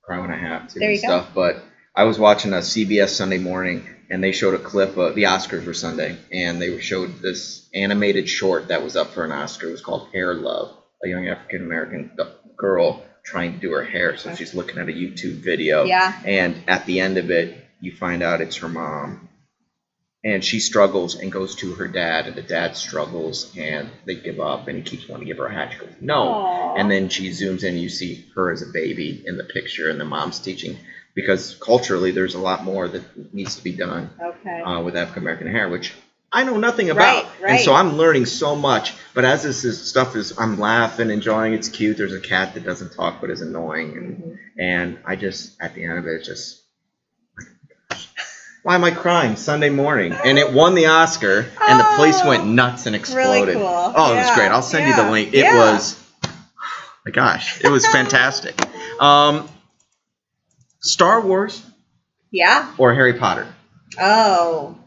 cry 0.03 0.19
when 0.19 0.29
I 0.31 0.37
have 0.37 0.67
to 0.73 0.79
There 0.79 0.89
and 0.89 0.95
you 0.97 1.01
go. 1.01 1.07
stuff. 1.07 1.29
But 1.33 1.63
I 1.95 2.03
was 2.03 2.19
watching 2.19 2.51
a 2.53 2.57
CBS 2.57 3.09
Sunday 3.09 3.37
morning, 3.37 3.87
and 4.09 4.21
they 4.21 4.33
showed 4.33 4.53
a 4.53 4.59
clip. 4.59 4.97
Of, 4.97 5.15
the 5.15 5.23
Oscars 5.23 5.65
were 5.65 5.73
Sunday, 5.73 6.17
and 6.31 6.61
they 6.61 6.77
showed 6.81 7.21
this 7.21 7.67
animated 7.73 8.27
short 8.27 8.67
that 8.67 8.83
was 8.83 8.97
up 8.97 9.11
for 9.11 9.23
an 9.23 9.31
Oscar. 9.31 9.69
It 9.69 9.71
was 9.71 9.81
called 9.81 10.09
Hair 10.13 10.33
Love, 10.35 10.75
a 11.03 11.07
young 11.07 11.25
African 11.27 11.61
American 11.61 12.11
girl 12.57 13.01
trying 13.23 13.53
to 13.53 13.59
do 13.59 13.71
her 13.71 13.83
hair. 13.83 14.17
So 14.17 14.35
she's 14.35 14.53
looking 14.53 14.77
at 14.77 14.89
a 14.89 14.93
YouTube 14.93 15.41
video, 15.41 15.85
Yeah. 15.85 16.13
and 16.25 16.55
at 16.67 16.85
the 16.85 16.99
end 16.99 17.17
of 17.17 17.31
it, 17.31 17.57
you 17.79 17.93
find 17.95 18.21
out 18.23 18.41
it's 18.41 18.57
her 18.57 18.69
mom. 18.69 19.26
And 20.27 20.43
she 20.43 20.59
struggles 20.59 21.15
and 21.15 21.31
goes 21.31 21.55
to 21.61 21.73
her 21.75 21.87
dad, 21.87 22.27
and 22.27 22.35
the 22.35 22.41
dad 22.41 22.75
struggles, 22.75 23.49
and 23.57 23.89
they 24.05 24.15
give 24.15 24.41
up, 24.41 24.67
and 24.67 24.77
he 24.77 24.83
keeps 24.83 25.07
wanting 25.07 25.25
to 25.25 25.33
give 25.33 25.37
her 25.37 25.45
a 25.45 25.53
hat. 25.53 25.71
She 25.71 25.79
goes, 25.79 25.93
no. 26.01 26.15
Aw. 26.21 26.75
And 26.75 26.91
then 26.91 27.07
she 27.07 27.29
zooms 27.29 27.63
in, 27.63 27.75
and 27.75 27.81
you 27.81 27.87
see 27.87 28.25
her 28.35 28.51
as 28.51 28.61
a 28.61 28.65
baby 28.73 29.23
in 29.25 29.37
the 29.37 29.45
picture, 29.45 29.89
and 29.89 29.97
the 29.97 30.03
mom's 30.03 30.39
teaching. 30.39 30.75
Because 31.15 31.55
culturally, 31.61 32.11
there's 32.11 32.35
a 32.35 32.39
lot 32.39 32.65
more 32.65 32.89
that 32.89 33.33
needs 33.33 33.55
to 33.55 33.63
be 33.63 33.71
done 33.71 34.09
Okay. 34.21 34.59
uh, 34.61 34.81
with 34.81 34.97
African 34.97 35.23
American 35.23 35.47
hair, 35.47 35.69
which 35.69 35.93
I 36.29 36.43
know 36.43 36.57
nothing 36.57 36.89
about. 36.89 37.23
Right, 37.41 37.51
And 37.51 37.59
so. 37.61 37.73
I'm 37.73 37.95
learning 37.95 38.25
so 38.25 38.53
much. 38.53 38.93
But 39.13 39.23
as 39.23 39.43
this 39.43 39.63
is, 39.63 39.81
stuff 39.81 40.17
is, 40.17 40.37
I'm 40.37 40.59
laughing, 40.59 41.09
enjoying. 41.09 41.53
It's 41.53 41.69
cute. 41.69 41.95
There's 41.95 42.11
a 42.13 42.19
cat 42.19 42.53
that 42.55 42.65
doesn't 42.65 42.91
talk 42.93 43.21
but 43.21 43.29
is 43.29 43.39
annoying, 43.39 43.95
and 43.97 44.17
Mhm. 44.17 44.37
and 44.59 44.97
I 45.05 45.15
just 45.15 45.53
at 45.61 45.73
the 45.73 45.85
end 45.85 45.97
of 45.99 46.05
it, 46.05 46.15
it's 46.15 46.27
just. 46.27 46.63
Why 48.67 48.75
am 48.75 48.83
I 48.83 48.91
crying 48.91 49.37
Sunday 49.37 49.69
morning? 49.69 50.11
And 50.11 50.37
it 50.37 50.51
won 50.51 50.75
the 50.75 50.87
Oscar, 50.87 51.49
and 51.69 51.79
the 51.79 51.85
place 51.95 52.19
Oh, 52.21 52.27
went 52.27 52.47
nuts 52.47 52.85
and 52.85 52.97
exploded. 52.97 53.55
cool. 53.55 53.63
Oh, 53.65 54.13
it 54.13 54.17
was 54.17 54.27
Yeah, 54.27 54.35
great. 54.35 54.51
I'll 54.51 54.61
send 54.61 54.89
you 54.89 54.93
the 54.93 55.03
yeah, 55.03 55.09
link. 55.09 55.33
It 55.33 55.37
yeah. 55.45 55.55
was, 55.55 55.97
my 57.05 57.11
gosh, 57.13 57.63
it 57.63 57.69
was 57.69 57.87
fantastic. 57.87 58.59
Um, 58.99 59.47
Star 60.81 61.21
Wars 61.21 61.65
Yeah. 62.29 62.69
or 62.77 62.93
Harry 62.93 63.13
Potter? 63.13 63.47
Oh. 64.01 64.77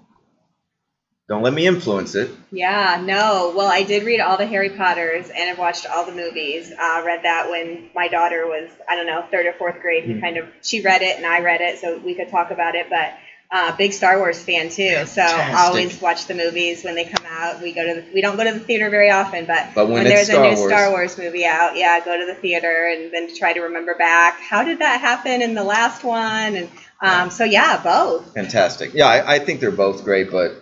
Don't 1.30 1.42
let 1.42 1.54
me 1.54 1.66
influence 1.66 2.14
it. 2.14 2.30
Yeah, 2.52 3.00
no. 3.02 3.54
Well, 3.56 3.68
I 3.70 3.82
did 3.84 4.04
read 4.04 4.20
all 4.20 4.36
the 4.36 4.44
Harry 4.44 4.68
Potters 4.68 5.30
and 5.30 5.48
I've 5.48 5.58
watched 5.58 5.86
all 5.86 6.04
the 6.04 6.12
movies. 6.12 6.70
Uh, 6.70 7.02
read 7.06 7.22
that 7.22 7.48
when 7.48 7.88
my 7.94 8.08
daughter 8.08 8.46
was, 8.46 8.68
I 8.86 8.96
don't 8.96 9.06
know, 9.06 9.24
third 9.30 9.46
or 9.46 9.54
fourth 9.54 9.80
grade. 9.80 10.06
We 10.06 10.14
Mhm. 10.16 10.20
kind 10.20 10.36
of, 10.36 10.48
she 10.60 10.82
read 10.82 11.00
it 11.00 11.16
and 11.16 11.24
I 11.24 11.40
read 11.40 11.62
it, 11.62 11.78
so 11.78 11.96
we 11.96 12.14
could 12.14 12.28
talk 12.28 12.50
about 12.50 12.74
it. 12.74 12.90
But 12.90 13.14
uh, 13.52 13.76
big 13.76 13.92
Star 13.92 14.18
Wars 14.18 14.40
fan 14.42 14.68
too, 14.68 15.04
so 15.06 15.22
Fantastic. 15.22 15.56
always 15.58 16.00
watch 16.00 16.26
the 16.26 16.34
movies 16.34 16.84
when 16.84 16.94
they 16.94 17.04
come 17.04 17.26
out. 17.28 17.60
We 17.60 17.72
go 17.72 17.84
to 17.94 18.00
the, 18.00 18.06
we 18.14 18.20
don't 18.20 18.36
go 18.36 18.44
to 18.44 18.52
the 18.52 18.60
theater 18.60 18.90
very 18.90 19.10
often, 19.10 19.44
but, 19.44 19.70
But 19.74 19.88
when 19.88 20.04
there's 20.04 20.28
it's 20.28 20.38
a 20.38 20.40
new 20.40 20.54
Star 20.54 20.56
Wars- 20.56 20.70
Star 20.72 20.90
Wars 20.90 21.18
movie 21.18 21.44
out, 21.44 21.76
yeah, 21.76 21.98
go 22.04 22.16
to 22.18 22.26
the 22.26 22.34
theater 22.40 22.88
and 22.94 23.12
then 23.12 23.34
try 23.36 23.52
to 23.52 23.60
remember 23.62 23.94
back. 23.96 24.38
How 24.40 24.62
did 24.62 24.78
that 24.78 25.00
happen 25.00 25.42
in 25.42 25.54
the 25.54 25.64
last 25.64 26.04
one? 26.04 26.54
And 26.54 26.68
um, 27.02 27.30
so 27.30 27.42
yeah, 27.44 27.82
both. 27.82 28.34
Fantastic. 28.34 28.92
Yeah, 28.94 29.06
I, 29.06 29.34
I 29.34 29.38
think 29.40 29.58
they're 29.60 29.70
both 29.72 30.04
great, 30.04 30.30
but 30.30 30.52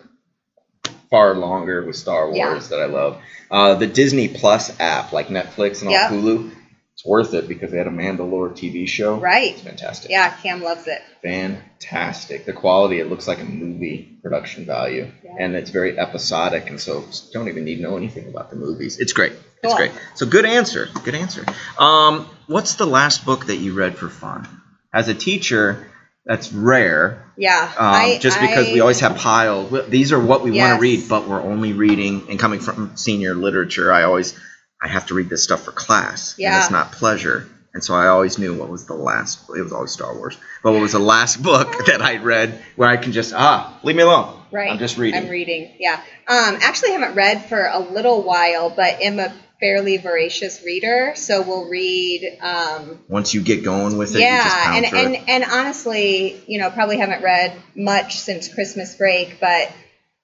far 1.10 1.34
longer 1.34 1.84
with 1.84 1.96
Star 1.96 2.26
Wars 2.26 2.36
Yeah. 2.36 2.58
that 2.70 2.80
I 2.80 2.86
love. 2.86 3.20
Uh, 3.50 3.74
the 3.74 3.86
Disney 3.86 4.28
Plus 4.28 4.78
app, 4.80 5.12
like 5.12 5.28
Netflix 5.28 5.80
and 5.80 5.88
all 5.88 5.94
Yep. 5.94 6.10
Hulu, 6.10 6.54
it's 6.98 7.06
worth 7.06 7.32
it 7.32 7.46
because 7.46 7.70
they 7.70 7.78
had 7.78 7.86
a 7.86 7.90
Mandalore 7.90 8.50
TV 8.50 8.88
show. 8.88 9.20
Right. 9.20 9.52
It's 9.52 9.60
fantastic. 9.60 10.10
Yeah, 10.10 10.30
Cam 10.42 10.60
loves 10.64 10.88
it. 10.88 11.00
Fantastic. 11.22 12.44
The 12.44 12.52
quality, 12.52 12.98
it 12.98 13.08
looks 13.08 13.28
like 13.28 13.38
a 13.38 13.44
movie 13.44 14.18
production 14.20 14.66
value. 14.66 15.08
Yeah. 15.22 15.36
And 15.38 15.54
it's 15.54 15.70
very 15.70 15.96
episodic, 15.96 16.68
and 16.68 16.80
so 16.80 17.04
don't 17.32 17.46
even 17.46 17.64
need 17.64 17.76
to 17.76 17.82
know 17.82 17.96
anything 17.96 18.26
about 18.26 18.50
the 18.50 18.56
movies. 18.56 18.98
It's 18.98 19.12
great. 19.12 19.32
It's 19.62 19.74
great. 19.76 19.92
So 20.16 20.26
good 20.26 20.44
answer. 20.44 20.88
Good 21.04 21.14
answer. 21.14 21.44
Um, 21.78 22.28
what's 22.48 22.74
the 22.74 22.86
last 22.86 23.24
book 23.24 23.46
that 23.46 23.56
you 23.58 23.74
read 23.74 23.96
for 23.96 24.08
fun? 24.08 24.48
As 24.92 25.06
a 25.06 25.14
teacher, 25.14 25.86
that's 26.26 26.52
rare. 26.52 27.32
Yeah. 27.36 27.62
Um, 27.78 27.94
I, 27.94 28.18
just 28.20 28.40
because 28.40 28.68
I- 28.70 28.72
we 28.72 28.80
always 28.80 28.98
have 29.00 29.16
piles. 29.18 29.72
These 29.88 30.10
are 30.10 30.18
what 30.18 30.42
we 30.42 30.50
want 30.50 30.74
to 30.74 30.80
read, 30.80 31.08
but 31.08 31.28
we're 31.28 31.40
only 31.42 31.74
reading. 31.74 32.26
And 32.28 32.40
coming 32.40 32.58
from 32.58 32.96
senior 32.96 33.34
literature, 33.36 33.92
I 33.92 34.02
always 34.02 34.36
I 34.82 34.88
have 34.88 35.06
to 35.06 35.14
read 35.14 35.28
this 35.28 35.42
stuff 35.42 35.64
for 35.64 35.72
class, 35.72 36.34
and 36.34 36.42
Yeah. 36.42 36.60
it's 36.60 36.70
not 36.70 36.92
pleasure. 36.92 37.48
And 37.74 37.84
so 37.84 37.94
I 37.94 38.08
always 38.08 38.38
knew 38.38 38.54
what 38.54 38.68
was 38.68 38.86
the 38.86 38.94
last. 38.94 39.40
It 39.56 39.60
was 39.62 39.72
always 39.72 39.92
Star 39.92 40.14
Wars, 40.14 40.36
but 40.62 40.72
what 40.72 40.80
was 40.80 40.92
the 40.92 40.98
last 40.98 41.42
book 41.42 41.68
that 41.86 42.00
I 42.00 42.16
read 42.16 42.60
where 42.76 42.88
I 42.88 42.96
can 42.96 43.12
just 43.12 43.32
ah 43.34 43.78
leave 43.82 43.96
me 43.96 44.02
alone. 44.02 44.34
Right. 44.50 44.70
I'm 44.70 44.78
just 44.78 44.96
reading. 44.96 45.22
I'm 45.22 45.28
reading. 45.28 45.74
Yeah. 45.78 46.00
Um, 46.26 46.58
actually, 46.62 46.92
haven't 46.92 47.14
read 47.14 47.44
for 47.46 47.66
a 47.66 47.78
little 47.78 48.22
while, 48.22 48.70
but 48.70 49.02
am 49.02 49.18
a 49.20 49.32
fairly 49.60 49.98
voracious 49.98 50.62
reader. 50.64 51.12
So 51.16 51.42
we'll 51.42 51.68
read. 51.68 52.38
Um, 52.40 53.00
Once 53.08 53.34
you 53.34 53.42
get 53.42 53.62
going 53.64 53.98
with 53.98 54.14
it, 54.16 54.20
yeah, 54.20 54.76
and 54.76 54.86
and 54.86 55.14
it. 55.16 55.22
and 55.28 55.44
honestly, 55.44 56.40
you 56.46 56.58
know, 56.58 56.70
probably 56.70 56.98
haven't 56.98 57.22
read 57.22 57.52
much 57.74 58.18
since 58.18 58.52
Christmas 58.52 58.94
break, 58.96 59.38
but 59.40 59.70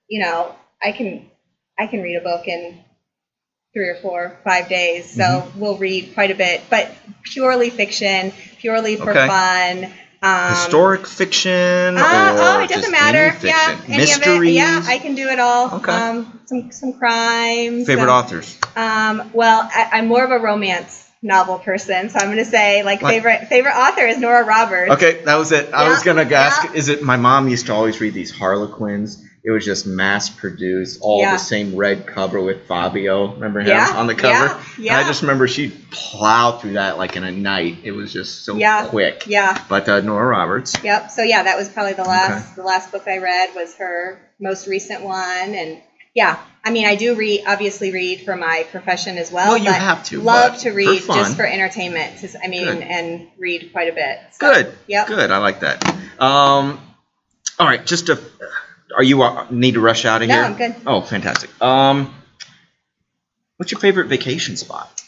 you 0.09 0.23
know, 0.23 0.55
I 0.83 0.93
can 0.93 1.29
I 1.79 1.87
can 1.88 2.01
read 2.03 2.17
a 2.17 2.21
book 2.23 2.49
in 2.49 2.81
three 3.74 3.88
or 3.88 3.96
four, 3.96 4.38
five 4.44 4.68
days. 4.68 5.10
So 5.10 5.22
Mm-hmm. 5.22 5.60
we'll 5.60 5.76
read 5.76 6.14
quite 6.14 6.30
a 6.30 6.34
bit, 6.34 6.62
but 6.70 6.90
purely 7.24 7.70
fiction, 7.70 8.32
purely 8.58 8.96
for 8.96 9.10
Okay. 9.10 9.26
fun. 9.26 9.92
Um, 10.22 10.54
Historic 10.54 11.06
fiction 11.06 11.52
uh, 11.52 12.00
or 12.00 12.00
oh, 12.00 12.60
it 12.60 12.70
just 12.70 12.76
doesn't 12.88 12.92
matter. 12.92 13.37
any 13.40 13.48
Yeah, 13.48 13.80
mysteries. 13.98 14.54
Yeah, 14.54 14.80
I 14.87 14.96
can 14.98 15.14
do 15.14 15.28
it 15.28 15.38
all. 15.38 15.74
Okay. 15.74 15.92
Um, 15.92 16.40
some 16.46 16.70
some 16.72 16.92
crimes. 16.94 17.87
Favorite 17.87 18.04
some- 18.06 18.08
authors. 18.10 18.58
Um, 18.74 19.30
well, 19.34 19.68
I, 19.70 19.90
I'm 19.92 20.06
more 20.06 20.24
of 20.24 20.30
a 20.30 20.38
romance 20.38 21.02
novel 21.20 21.58
person, 21.58 22.08
so 22.08 22.18
I'm 22.20 22.26
going 22.26 22.38
to 22.38 22.44
say 22.46 22.82
like 22.84 23.02
Like- 23.02 23.14
favorite 23.16 23.48
favorite 23.48 23.74
author 23.76 24.06
is 24.06 24.16
Nora 24.18 24.44
Roberts. 24.46 24.92
Okay, 24.92 25.22
that 25.24 25.34
was 25.37 25.52
it. 25.52 25.74
I 25.74 25.82
Yeah, 25.84 25.88
was 25.90 26.02
gonna 26.02 26.22
ask, 26.22 26.64
yeah. 26.64 26.72
is 26.72 26.88
it 26.88 27.02
my 27.02 27.16
mom 27.18 27.48
used 27.48 27.66
to 27.66 27.74
always 27.74 28.00
read 28.00 28.14
these 28.14 28.30
Harlequins. 28.30 29.22
It 29.46 29.50
was 29.50 29.62
just 29.62 29.87
mass 29.87 30.30
produced, 30.30 31.00
all 31.02 31.20
Yeah. 31.20 31.33
the 31.33 31.38
same 31.38 31.76
red 31.76 32.07
cover 32.07 32.40
with 32.40 32.66
Fabio. 32.66 33.35
Remember 33.35 33.61
him 33.61 33.66
Yeah, 33.68 33.92
on 33.94 34.07
the 34.07 34.14
cover? 34.14 34.33
yeah, 34.46 34.62
And 34.76 34.85
yeah. 34.87 34.98
I 34.98 35.02
just 35.04 35.20
remember 35.20 35.46
she'd 35.46 35.90
plow 35.90 36.52
through 36.52 36.72
that 36.72 36.96
like 36.96 37.16
in 37.16 37.24
a 37.24 37.30
night. 37.30 37.76
It 37.85 37.90
was 37.92 38.11
just 38.11 38.46
so 38.46 38.57
Yeah. 38.57 38.87
quick. 38.87 39.24
Yeah. 39.26 39.62
But 39.68 39.87
uh, 39.87 40.00
Nora 40.00 40.26
Roberts. 40.28 40.74
Yep. 40.83 41.11
So 41.11 41.22
yeah, 41.22 41.42
that 41.42 41.59
was 41.59 41.68
probably 41.68 41.92
the 41.92 42.04
last 42.04 42.46
okay. 42.46 42.54
the 42.57 42.62
last 42.62 42.90
book 42.90 43.07
I 43.07 43.18
read 43.18 43.50
was 43.54 43.74
her 43.76 44.18
most 44.40 44.66
recent 44.66 45.02
one, 45.02 45.54
and 45.54 45.78
yeah, 46.14 46.38
I 46.64 46.70
mean 46.70 46.87
I 46.87 46.94
do 46.96 47.14
read 47.14 47.42
obviously 47.46 47.92
read 47.92 48.22
for 48.24 48.37
my 48.37 48.64
profession 48.70 49.18
as 49.18 49.30
well. 49.30 49.48
Well, 49.50 49.59
you 49.59 49.64
but 49.66 49.74
have 49.74 50.04
to, 50.04 50.22
Love 50.22 50.57
to 50.61 50.70
for 50.70 50.74
read 50.76 51.02
fun. 51.02 51.18
just 51.18 51.37
for 51.37 51.44
entertainment. 51.44 52.18
just- 52.18 52.37
I 52.42 52.48
mean, 52.48 52.64
Good. 52.64 52.83
and 52.83 53.26
read 53.37 53.72
quite 53.72 53.90
a 53.90 53.94
bit. 53.94 54.20
So, 54.40 54.54
Good. 54.54 54.74
Yep. 54.87 55.07
Good. 55.07 55.30
I 55.30 55.37
like 55.37 55.61
that. 55.61 55.87
Um, 56.18 56.80
all 57.59 57.66
right, 57.66 57.85
just 57.85 58.09
a. 58.09 58.18
Are 58.96 59.02
you 59.02 59.22
uh, 59.22 59.46
need 59.50 59.74
to 59.74 59.80
rush 59.80 60.04
out 60.04 60.22
of 60.22 60.28
No, 60.28 60.35
here? 60.35 60.44
I'm 60.44 60.57
good. 60.57 60.74
Oh, 60.87 61.00
fantastic. 61.00 61.50
Um, 61.62 62.14
what's 63.57 63.72
your 63.72 63.80
favorite 63.80 64.07
vacation 64.09 64.57
spot? 64.57 65.02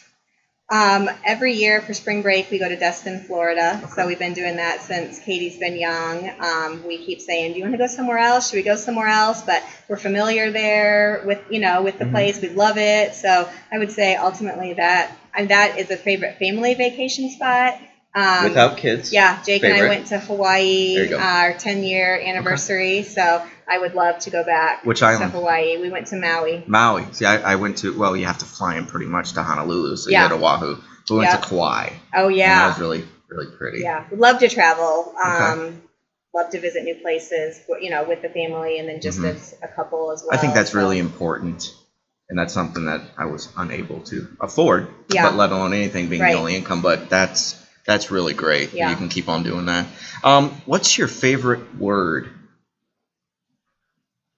Um, 0.69 1.09
every 1.25 1.53
year 1.53 1.81
for 1.81 1.95
spring 1.95 2.23
break, 2.23 2.51
we 2.51 2.59
go 2.59 2.69
to 2.69 2.75
Destin, 2.77 3.21
Florida. 3.21 3.89
So 3.95 4.05
we've 4.09 4.19
been 4.19 4.33
doing 4.35 4.57
that 4.57 4.81
since 4.83 5.21
Katie's 5.21 5.59
been 5.59 5.77
young. 5.77 6.29
Um, 6.41 6.83
we 6.85 6.99
keep 6.99 7.21
saying, 7.21 7.53
"Do 7.53 7.59
you 7.59 7.65
want 7.65 7.75
to 7.75 7.79
go 7.79 7.87
somewhere 7.87 8.19
else? 8.19 8.51
Should 8.51 8.57
we 8.57 8.63
go 8.65 8.75
somewhere 8.75 9.07
else?" 9.07 9.43
But 9.43 9.63
we're 9.89 9.97
familiar 9.97 10.51
there 10.51 11.23
with 11.25 11.39
you 11.51 11.61
know 11.61 11.83
with 11.83 12.01
the 12.01 12.07
Mhm. 12.07 12.11
place. 12.11 12.41
We 12.41 12.49
love 12.49 12.79
it. 12.79 13.15
So 13.15 13.49
I 13.73 13.79
would 13.79 13.93
say 13.93 14.17
ultimately 14.17 14.73
that 14.73 15.13
and 15.37 15.51
that 15.51 15.79
is 15.79 15.89
a 15.93 15.97
favorite 15.97 16.39
family 16.41 16.75
vacation 16.75 17.31
spot. 17.31 17.79
Um, 18.17 18.45
Without 18.45 18.77
kids. 18.79 19.13
yeah, 19.13 19.41
Jake 19.45 19.63
and 19.63 19.73
I 19.73 19.77
Favorite? 19.77 19.89
went 19.91 20.07
to 20.09 20.19
Hawaii, 20.19 20.95
There 20.97 21.05
you 21.05 21.11
go. 21.11 21.19
uh, 21.19 21.23
our 21.23 21.53
10 21.53 21.85
year 21.85 22.19
anniversary. 22.19 23.03
So 23.05 23.43
I 23.69 23.79
would 23.79 23.95
love 23.95 24.19
to 24.21 24.31
go 24.31 24.45
back 24.45 24.85
Which 24.85 25.01
to 25.01 25.07
island? 25.07 25.33
Hawaii. 25.33 25.77
We 25.79 25.91
went 25.91 26.07
to 26.09 26.17
Maui. 26.17 26.63
Maui. 26.67 27.05
See, 27.13 27.25
I, 27.25 27.53
I 27.53 27.57
went 27.57 27.79
to. 27.79 27.97
Well, 27.99 28.17
you 28.17 28.27
have 28.27 28.39
to 28.39 28.45
fly 28.45 28.77
in 28.77 28.87
pretty 28.87 29.07
much 29.07 29.33
to 29.33 29.43
Honolulu, 29.43 29.97
so 29.97 30.11
Yeah. 30.11 30.25
you 30.25 30.29
go 30.31 30.39
to 30.39 30.45
Oahu. 30.45 30.77
But 31.09 31.11
we 31.15 31.17
went 31.19 31.31
Yeah. 31.31 31.37
to 31.37 31.49
Kauai. 31.49 31.89
Oh 32.15 32.29
And 32.29 32.39
that 32.41 32.69
was 32.69 32.79
really, 32.79 33.05
really 33.29 33.47
pretty. 33.57 33.81
yeah. 33.83 34.05
Would 34.11 34.21
love 34.21 34.39
to 34.41 34.49
travel. 34.49 35.15
Okay. 35.19 35.31
Um, 35.45 35.83
Love 36.35 36.51
to 36.51 36.61
visit 36.61 36.85
new 36.85 36.95
places, 36.97 37.59
you 37.81 37.89
know, 37.89 38.05
with 38.05 38.21
the 38.21 38.29
family 38.29 38.79
and 38.79 38.87
then 38.87 39.01
just 39.01 39.19
Mhm. 39.19 39.35
as 39.37 39.55
a 39.63 39.69
couple 39.69 40.13
as 40.13 40.21
well. 40.23 40.35
I 40.35 40.37
think 40.37 40.53
that's 40.53 40.73
So, 40.73 40.79
really 40.79 40.99
important, 40.99 41.73
and 42.29 42.39
that's 42.39 42.53
something 42.53 42.85
that 42.87 43.01
I 43.17 43.25
was 43.25 43.49
unable 43.57 44.01
to 44.01 44.29
afford. 44.39 44.89
Yeah. 45.09 45.23
But 45.31 45.37
let 45.37 45.51
alone 45.51 45.73
anything 45.73 46.09
being 46.09 46.21
Right. 46.21 46.33
the 46.35 46.39
only 46.39 46.55
income. 46.55 46.83
But 46.83 47.09
that's 47.09 47.57
that's 47.87 48.11
really 48.11 48.35
great. 48.35 48.75
Yeah. 48.75 48.91
You 48.91 48.97
can 48.97 49.09
keep 49.09 49.31
on 49.31 49.45
doing 49.45 49.65
that. 49.67 49.87
Um, 50.25 50.51
what's 50.67 50.99
your 50.99 51.09
favorite 51.09 51.79
word? 51.79 52.29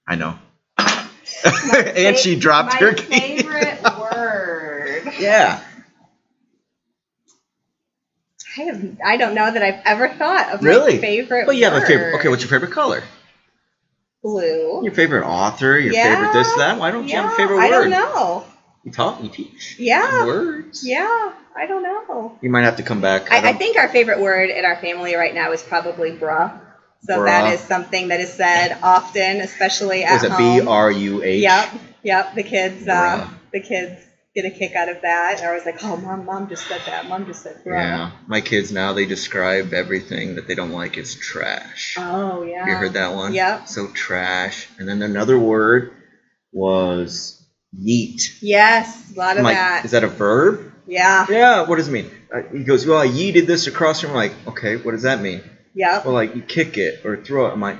I 0.09 0.15
know. 0.15 0.37
and 1.95 2.17
she 2.17 2.35
dropped 2.35 2.73
My 2.73 2.79
her 2.79 2.93
key. 2.93 3.37
favorite 3.43 3.83
word. 3.99 5.03
Yeah. 5.19 5.61
I 8.57 8.61
have. 8.63 8.97
I 9.05 9.17
don't 9.17 9.35
know 9.35 9.51
that 9.51 9.61
I've 9.61 9.79
ever 9.85 10.09
thought 10.09 10.49
of 10.53 10.63
Really? 10.63 10.95
my 10.95 10.99
favorite. 10.99 11.45
Well, 11.47 11.55
you 11.55 11.65
have 11.65 11.73
a 11.81 11.85
favorite. 11.85 12.15
Okay, 12.15 12.27
what's 12.27 12.41
your 12.41 12.49
favorite 12.49 12.71
color? 12.71 13.03
blue? 14.21 14.81
Your 14.83 14.91
favorite 14.93 15.23
author? 15.25 15.77
Your 15.79 15.93
Yeah. 15.93 16.15
favorite 16.15 16.33
this, 16.33 16.53
that? 16.57 16.77
Why 16.77 16.91
don't 16.91 17.07
you 17.07 17.15
have 17.15 17.31
a 17.31 17.35
favorite 17.35 17.55
word? 17.57 17.63
I 17.63 17.69
don't 17.69 17.89
know. 17.89 18.43
You 18.83 18.91
talk, 18.91 19.23
you 19.23 19.29
teach. 19.29 19.77
Yeah. 19.79 20.25
Words. 20.25 20.85
Yeah, 20.85 21.31
I 21.55 21.65
don't 21.67 21.83
know. 21.83 22.37
You 22.41 22.49
might 22.49 22.63
have 22.63 22.77
to 22.77 22.83
come 22.83 22.99
back. 22.99 23.31
I, 23.31 23.37
I 23.37 23.41
don't- 23.41 23.57
think 23.57 23.77
our 23.77 23.87
favorite 23.87 24.19
word 24.19 24.49
in 24.49 24.65
our 24.65 24.75
family 24.75 25.15
right 25.15 25.33
now 25.33 25.51
is 25.53 25.61
probably 25.63 26.11
bruh. 26.11 26.59
So 27.01 27.19
Bruh. 27.19 27.25
that 27.25 27.53
is 27.53 27.59
something 27.61 28.09
that 28.09 28.19
is 28.19 28.33
said 28.33 28.77
often, 28.83 29.41
especially 29.41 30.03
at 30.03 30.13
Was 30.13 30.23
it 30.23 30.31
home. 30.31 30.59
B 30.65 30.67
R 30.67 30.91
U 30.91 31.23
H? 31.23 31.41
Yep, 31.41 31.73
yep. 32.03 32.35
The 32.35 32.43
kids, 32.43 32.87
uh, 32.87 33.27
the 33.53 33.61
kids 33.61 34.01
get 34.35 34.45
a 34.45 34.51
kick 34.51 34.75
out 34.75 34.89
of 34.89 35.01
that. 35.01 35.37
They're 35.39 35.49
always 35.49 35.65
like, 35.65 35.83
"Oh, 35.83 35.97
mom, 35.97 36.25
mom 36.25 36.49
just 36.49 36.67
said 36.67 36.81
that. 36.85 37.07
Mom 37.07 37.25
just 37.25 37.43
said 37.43 37.63
bruh." 37.65 37.73
Yeah, 37.73 38.11
my 38.27 38.41
kids 38.41 38.71
now 38.71 38.93
they 38.93 39.05
describe 39.05 39.73
everything 39.73 40.35
that 40.35 40.47
they 40.47 40.55
don't 40.55 40.71
like 40.71 40.97
as 40.97 41.15
trash. 41.15 41.95
Oh 41.97 42.43
yeah. 42.43 42.67
You 42.67 42.75
heard 42.75 42.93
that 42.93 43.13
one? 43.13 43.33
Yep. 43.33 43.67
So 43.67 43.87
trash, 43.87 44.67
and 44.77 44.87
then 44.87 45.01
another 45.01 45.39
word 45.39 45.91
was 46.51 47.41
yeet. 47.77 48.21
Yes, 48.41 49.13
a 49.15 49.17
lot 49.17 49.31
I'm 49.31 49.37
of 49.39 49.43
like, 49.45 49.55
that. 49.55 49.85
is 49.85 49.91
that 49.91 50.03
a 50.03 50.07
verb? 50.07 50.73
yeah. 50.85 51.25
Yeah. 51.29 51.61
What 51.61 51.77
does 51.77 51.87
it 51.87 51.91
mean? 51.91 52.11
Uh, 52.33 52.41
he 52.51 52.63
goes, 52.63 52.85
well, 52.85 52.99
I 52.99 53.07
yeeted 53.07 53.45
this 53.45 53.67
across 53.67 54.01
from. 54.01 54.11
I'm 54.11 54.15
like, 54.15 54.33
okay, 54.47 54.75
what 54.75 54.91
does 54.91 55.03
that 55.03 55.21
mean? 55.21 55.41
Yep. 55.75 56.05
Well, 56.05 56.13
like 56.13 56.35
you 56.35 56.41
kick 56.41 56.77
it 56.77 57.05
or 57.05 57.17
throw 57.17 57.47
it. 57.47 57.53
I'm 57.53 57.61
like, 57.61 57.77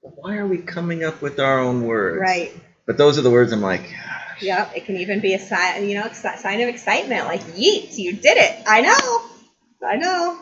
why 0.00 0.36
are 0.36 0.46
we 0.46 0.58
coming 0.58 1.04
up 1.04 1.22
with 1.22 1.38
our 1.38 1.60
own 1.60 1.86
words? 1.86 2.20
Right. 2.20 2.54
But 2.86 2.96
those 2.96 3.18
are 3.18 3.22
the 3.22 3.30
words. 3.30 3.52
I'm 3.52 3.60
like, 3.60 3.82
Yep. 4.40 4.76
It 4.76 4.86
can 4.86 4.96
even 4.96 5.20
be 5.20 5.34
a 5.34 5.38
sign, 5.38 5.88
you 5.88 5.98
know, 5.98 6.06
it's 6.06 6.24
a 6.24 6.36
sign 6.36 6.60
of 6.60 6.68
excitement, 6.68 7.26
like 7.26 7.42
yeet, 7.42 7.96
you 7.96 8.12
did 8.12 8.36
it. 8.38 8.62
I 8.66 8.80
know. 8.80 9.22
I 9.86 9.96
know. 9.96 10.38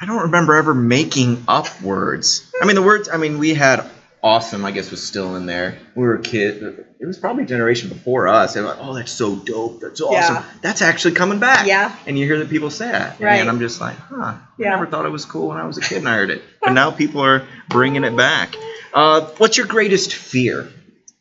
I 0.00 0.06
don't 0.06 0.22
remember 0.22 0.56
ever 0.56 0.74
making 0.74 1.44
up 1.46 1.80
words. 1.80 2.50
I 2.60 2.66
mean, 2.66 2.74
the 2.74 2.82
words. 2.82 3.08
I 3.08 3.16
mean, 3.16 3.38
we 3.38 3.54
had 3.54 3.84
awesome. 4.24 4.64
I 4.64 4.70
guess 4.72 4.90
was 4.90 5.06
still 5.06 5.36
in 5.36 5.46
there. 5.46 5.78
We 5.94 6.02
were 6.02 6.14
a 6.16 6.22
kid. 6.22 6.62
It 6.98 7.06
was 7.06 7.18
probably 7.18 7.44
a 7.44 7.46
generation 7.46 7.90
before 7.90 8.26
us. 8.26 8.56
And 8.56 8.66
like, 8.66 8.78
oh, 8.80 8.94
that's 8.94 9.12
so 9.12 9.36
dope. 9.36 9.80
That's 9.80 10.00
awesome. 10.00 10.36
Yeah. 10.36 10.44
That's 10.62 10.80
actually 10.82 11.14
coming 11.14 11.38
back. 11.38 11.66
Yeah. 11.66 11.94
And 12.06 12.18
you 12.18 12.24
hear 12.24 12.38
that 12.38 12.48
people 12.50 12.70
say 12.70 12.90
that, 12.90 13.20
Right. 13.20 13.36
and 13.40 13.48
I'm 13.50 13.60
just 13.60 13.80
like, 13.80 13.96
huh. 13.96 14.34
Yeah. 14.58 14.68
I 14.68 14.70
never 14.70 14.86
thought 14.86 15.04
it 15.04 15.10
was 15.10 15.26
cool 15.26 15.48
when 15.48 15.58
I 15.58 15.66
was 15.66 15.76
a 15.78 15.82
kid 15.82 15.98
and 15.98 16.08
I 16.08 16.14
heard 16.16 16.30
it, 16.30 16.42
but 16.62 16.72
now 16.72 16.90
people 16.90 17.20
are 17.20 17.46
bringing 17.68 18.02
it 18.04 18.16
back. 18.16 18.56
Uh, 18.94 19.20
what's 19.36 19.58
your 19.58 19.66
greatest 19.66 20.14
fear? 20.14 20.68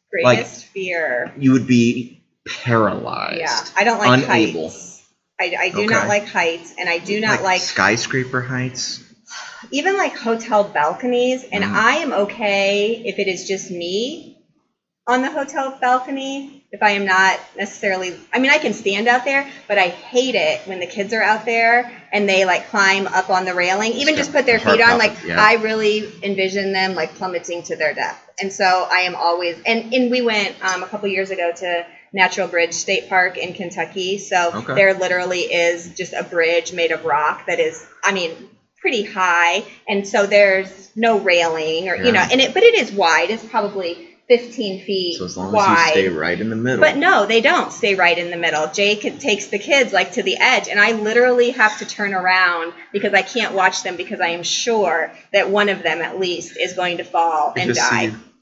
Greatest 0.09 0.65
fear. 0.67 1.33
You 1.37 1.51
would 1.51 1.67
be 1.67 2.23
paralyzed. 2.47 3.39
Yeah. 3.39 3.59
I 3.75 3.83
don't 3.83 3.99
like 3.99 4.23
Unable. 4.23 4.69
heights. 4.69 5.03
I, 5.41 5.55
I 5.59 5.69
do 5.69 5.77
Okay. 5.79 5.85
not 5.87 6.07
like 6.07 6.27
heights, 6.27 6.73
and 6.79 6.87
I 6.87 6.99
do 6.99 7.19
not 7.19 7.41
like 7.41 7.59
skyscraper 7.59 8.41
heights. 8.41 9.02
Even 9.72 9.98
like 9.98 10.15
hotel 10.17 10.63
balconies, 10.63 11.43
and 11.52 11.63
Mm. 11.63 11.74
I 11.74 11.96
am 11.98 12.13
okay 12.13 13.02
if 13.06 13.19
it 13.19 13.28
is 13.28 13.48
just 13.48 13.72
me 13.72 14.38
on 15.08 15.22
the 15.22 15.30
hotel 15.32 15.78
balcony. 15.82 16.62
If 16.72 16.82
I 16.82 16.91
am 16.91 17.06
not 17.06 17.39
necessarily, 17.56 18.15
I 18.34 18.39
mean, 18.39 18.50
I 18.50 18.58
can 18.58 18.74
stand 18.74 19.08
out 19.08 19.26
there, 19.26 19.48
but 19.67 19.78
I 19.78 19.89
hate 19.89 20.34
it 20.34 20.62
when 20.65 20.80
the 20.80 20.88
kids 20.88 21.13
are 21.13 21.22
out 21.22 21.46
there 21.46 21.91
and 22.12 22.28
they 22.28 22.46
like 22.46 22.69
climb 22.69 23.06
up 23.06 23.30
on 23.30 23.46
the 23.46 23.54
railing, 23.54 23.91
even 23.93 24.15
just 24.15 24.32
put 24.32 24.46
their 24.48 24.60
feet 24.60 24.82
on. 24.82 24.98
Like, 24.98 25.13
yeah. 25.24 25.39
I 25.39 25.56
really 25.56 26.10
envision 26.24 26.72
them 26.72 26.96
like 26.96 27.13
plummeting 27.15 27.63
to 27.63 27.76
their 27.76 27.93
death. 27.93 28.19
And 28.41 28.52
so 28.52 28.88
I 28.89 29.02
am 29.02 29.13
always, 29.15 29.56
and, 29.67 29.93
and 29.93 30.10
we 30.10 30.22
went 30.22 30.56
um, 30.63 30.82
a 30.82 30.88
couple 30.88 31.08
years 31.10 31.30
ago 31.30 31.52
to 31.58 31.86
Natural 32.12 32.48
Bridge 32.48 32.74
State 32.74 33.08
Park 33.08 33.38
in 33.38 33.54
Kentucky. 33.54 34.17
So 34.17 34.52
Okay. 34.56 34.74
there 34.74 34.93
literally 34.96 35.41
is 35.41 35.93
just 35.96 36.13
a 36.13 36.24
bridge 36.24 36.74
made 36.74 36.91
of 36.91 37.06
rock 37.06 37.46
that 37.46 37.60
is, 37.60 37.86
I 38.04 38.13
mean, 38.13 38.32
pretty 38.84 39.04
high, 39.04 39.63
and 39.88 40.06
so 40.06 40.26
there's 40.28 40.91
no 40.93 41.17
railing 41.17 41.88
or 41.88 41.96
you 41.96 42.12
know, 42.12 42.19
and 42.19 42.41
it 42.41 42.54
but 42.54 42.63
it 42.63 42.76
is 42.76 42.91
wide. 42.91 43.30
It's 43.30 43.46
probably 43.46 44.10
15 44.28 44.84
feet 44.84 45.17
So 45.19 45.26
as 45.26 45.38
long 45.38 45.54
wide. 45.54 45.91
as 45.91 45.96
you 45.96 46.02
stay 46.02 46.10
right 46.10 46.39
in 46.39 46.50
the 46.50 46.58
middle. 46.58 46.82
But 46.82 46.98
no, 46.98 47.26
they 47.26 47.39
don't 47.39 47.72
stay 47.72 47.96
right 47.96 48.17
in 48.17 48.30
the 48.30 48.36
middle. 48.36 48.67
Jake 48.67 49.02
takes 49.19 49.48
the 49.48 49.58
kids 49.58 49.93
like 49.93 50.12
to 50.13 50.24
the 50.24 50.36
edge, 50.36 50.67
and 50.67 50.82
I 50.82 50.91
literally 50.91 51.52
have 51.52 51.80
to 51.80 51.86
turn 51.86 52.13
around 52.13 52.74
because 52.91 53.13
I 53.13 53.22
can't 53.22 53.54
watch 53.54 53.84
them 53.84 53.96
because 53.96 54.19
I 54.19 54.30
am 54.30 54.43
sure 54.43 55.13
that 55.32 55.50
one 55.50 55.69
of 55.69 55.82
them 55.82 56.02
at 56.02 56.19
least 56.19 56.58
is 56.58 56.74
going 56.74 56.98
to 56.98 57.06
fall 57.06 57.54
and 57.56 57.74
see 57.74 57.82
die. 57.82 58.06
turning 58.08 58.33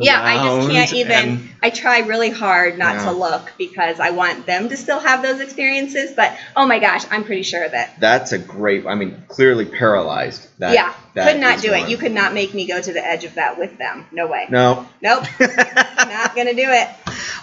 Yeah, 0.00 0.20
I 0.22 0.34
just 0.58 0.70
can't 0.70 0.92
even. 1.00 1.12
and- 1.12 1.48
I 1.62 1.70
try 1.70 1.98
really 2.00 2.30
hard 2.30 2.78
not 2.78 2.94
Yeah. 2.96 3.04
to 3.06 3.12
look 3.12 3.52
because 3.58 3.98
I 4.00 4.10
want 4.10 4.46
them 4.46 4.68
to 4.68 4.76
still 4.76 5.00
have 5.00 5.22
those 5.22 5.40
experiences. 5.40 6.12
But 6.14 6.36
oh 6.56 6.66
my 6.66 6.78
gosh, 6.78 7.04
I'm 7.10 7.24
pretty 7.24 7.42
sure 7.42 7.68
that. 7.68 7.98
That's 7.98 8.32
a 8.32 8.38
great. 8.38 8.86
I 8.86 8.94
mean, 8.94 9.24
clearly 9.28 9.64
paralyzed. 9.64 10.46
That, 10.58 10.74
yeah, 10.74 10.94
that 11.14 11.32
could 11.32 11.40
not 11.40 11.60
do 11.60 11.72
one. 11.72 11.80
it. 11.82 11.88
You 11.88 11.96
could 11.96 12.12
not 12.12 12.32
make 12.34 12.54
me 12.54 12.66
go 12.66 12.80
to 12.80 12.92
the 12.92 13.04
edge 13.04 13.24
of 13.24 13.34
that 13.34 13.58
with 13.58 13.76
them. 13.78 14.06
No 14.12 14.26
way. 14.26 14.46
No. 14.50 14.86
Nope, 15.02 15.24
not 15.40 16.34
gonna 16.36 16.54
do 16.54 16.66
it. 16.70 16.88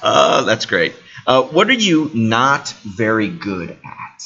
Oh, 0.04 0.44
that's 0.46 0.66
great. 0.66 0.94
Uh, 1.28 1.44
what 1.44 1.70
are 1.70 1.74
you 1.74 2.12
not 2.14 2.70
very 2.84 3.30
good 3.30 3.72
at? 3.72 4.24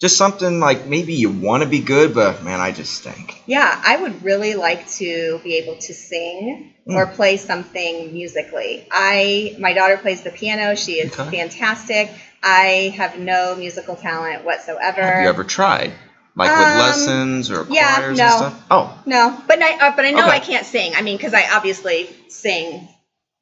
Just 0.00 0.16
something 0.16 0.60
like 0.60 0.86
maybe 0.86 1.14
you 1.14 1.30
want 1.30 1.62
to 1.64 1.68
be 1.68 1.80
good, 1.80 2.14
but 2.14 2.42
man, 2.42 2.60
I 2.60 2.70
just 2.70 2.92
stink. 2.92 3.42
Yeah, 3.46 3.80
I 3.84 3.96
would 3.96 4.22
really 4.22 4.54
like 4.54 4.88
to 4.92 5.40
be 5.42 5.56
able 5.56 5.74
to 5.76 5.94
sing 5.94 6.72
Hmm. 6.86 6.96
or 6.96 7.06
play 7.06 7.36
something 7.36 8.12
musically. 8.12 8.86
I 8.90 9.56
my 9.58 9.72
daughter 9.72 9.96
plays 9.96 10.22
the 10.22 10.30
piano. 10.30 10.74
She 10.76 11.00
is 11.00 11.12
Okay. 11.18 11.36
fantastic. 11.36 12.10
I 12.42 12.94
have 12.96 13.18
no 13.18 13.56
musical 13.56 13.96
talent 13.96 14.44
whatsoever. 14.44 15.02
Have 15.02 15.20
you 15.22 15.28
ever 15.28 15.42
tried, 15.44 15.92
like 16.36 16.56
with 16.56 16.68
Um, 16.68 16.78
lessons 16.78 17.50
or 17.50 17.66
yeah, 17.68 17.96
choirs 17.96 18.18
no. 18.18 18.24
and 18.24 18.32
stuff? 18.32 18.66
Oh, 18.70 19.02
No, 19.04 19.36
but 19.48 19.60
I 19.60 19.72
uh, 19.88 19.92
but 19.96 20.04
I 20.04 20.12
know 20.12 20.26
Okay. 20.28 20.36
I 20.36 20.38
can't 20.38 20.64
sing. 20.64 20.94
I 20.94 21.02
mean, 21.02 21.16
because 21.16 21.34
I 21.34 21.48
obviously 21.52 22.08
sing, 22.28 22.88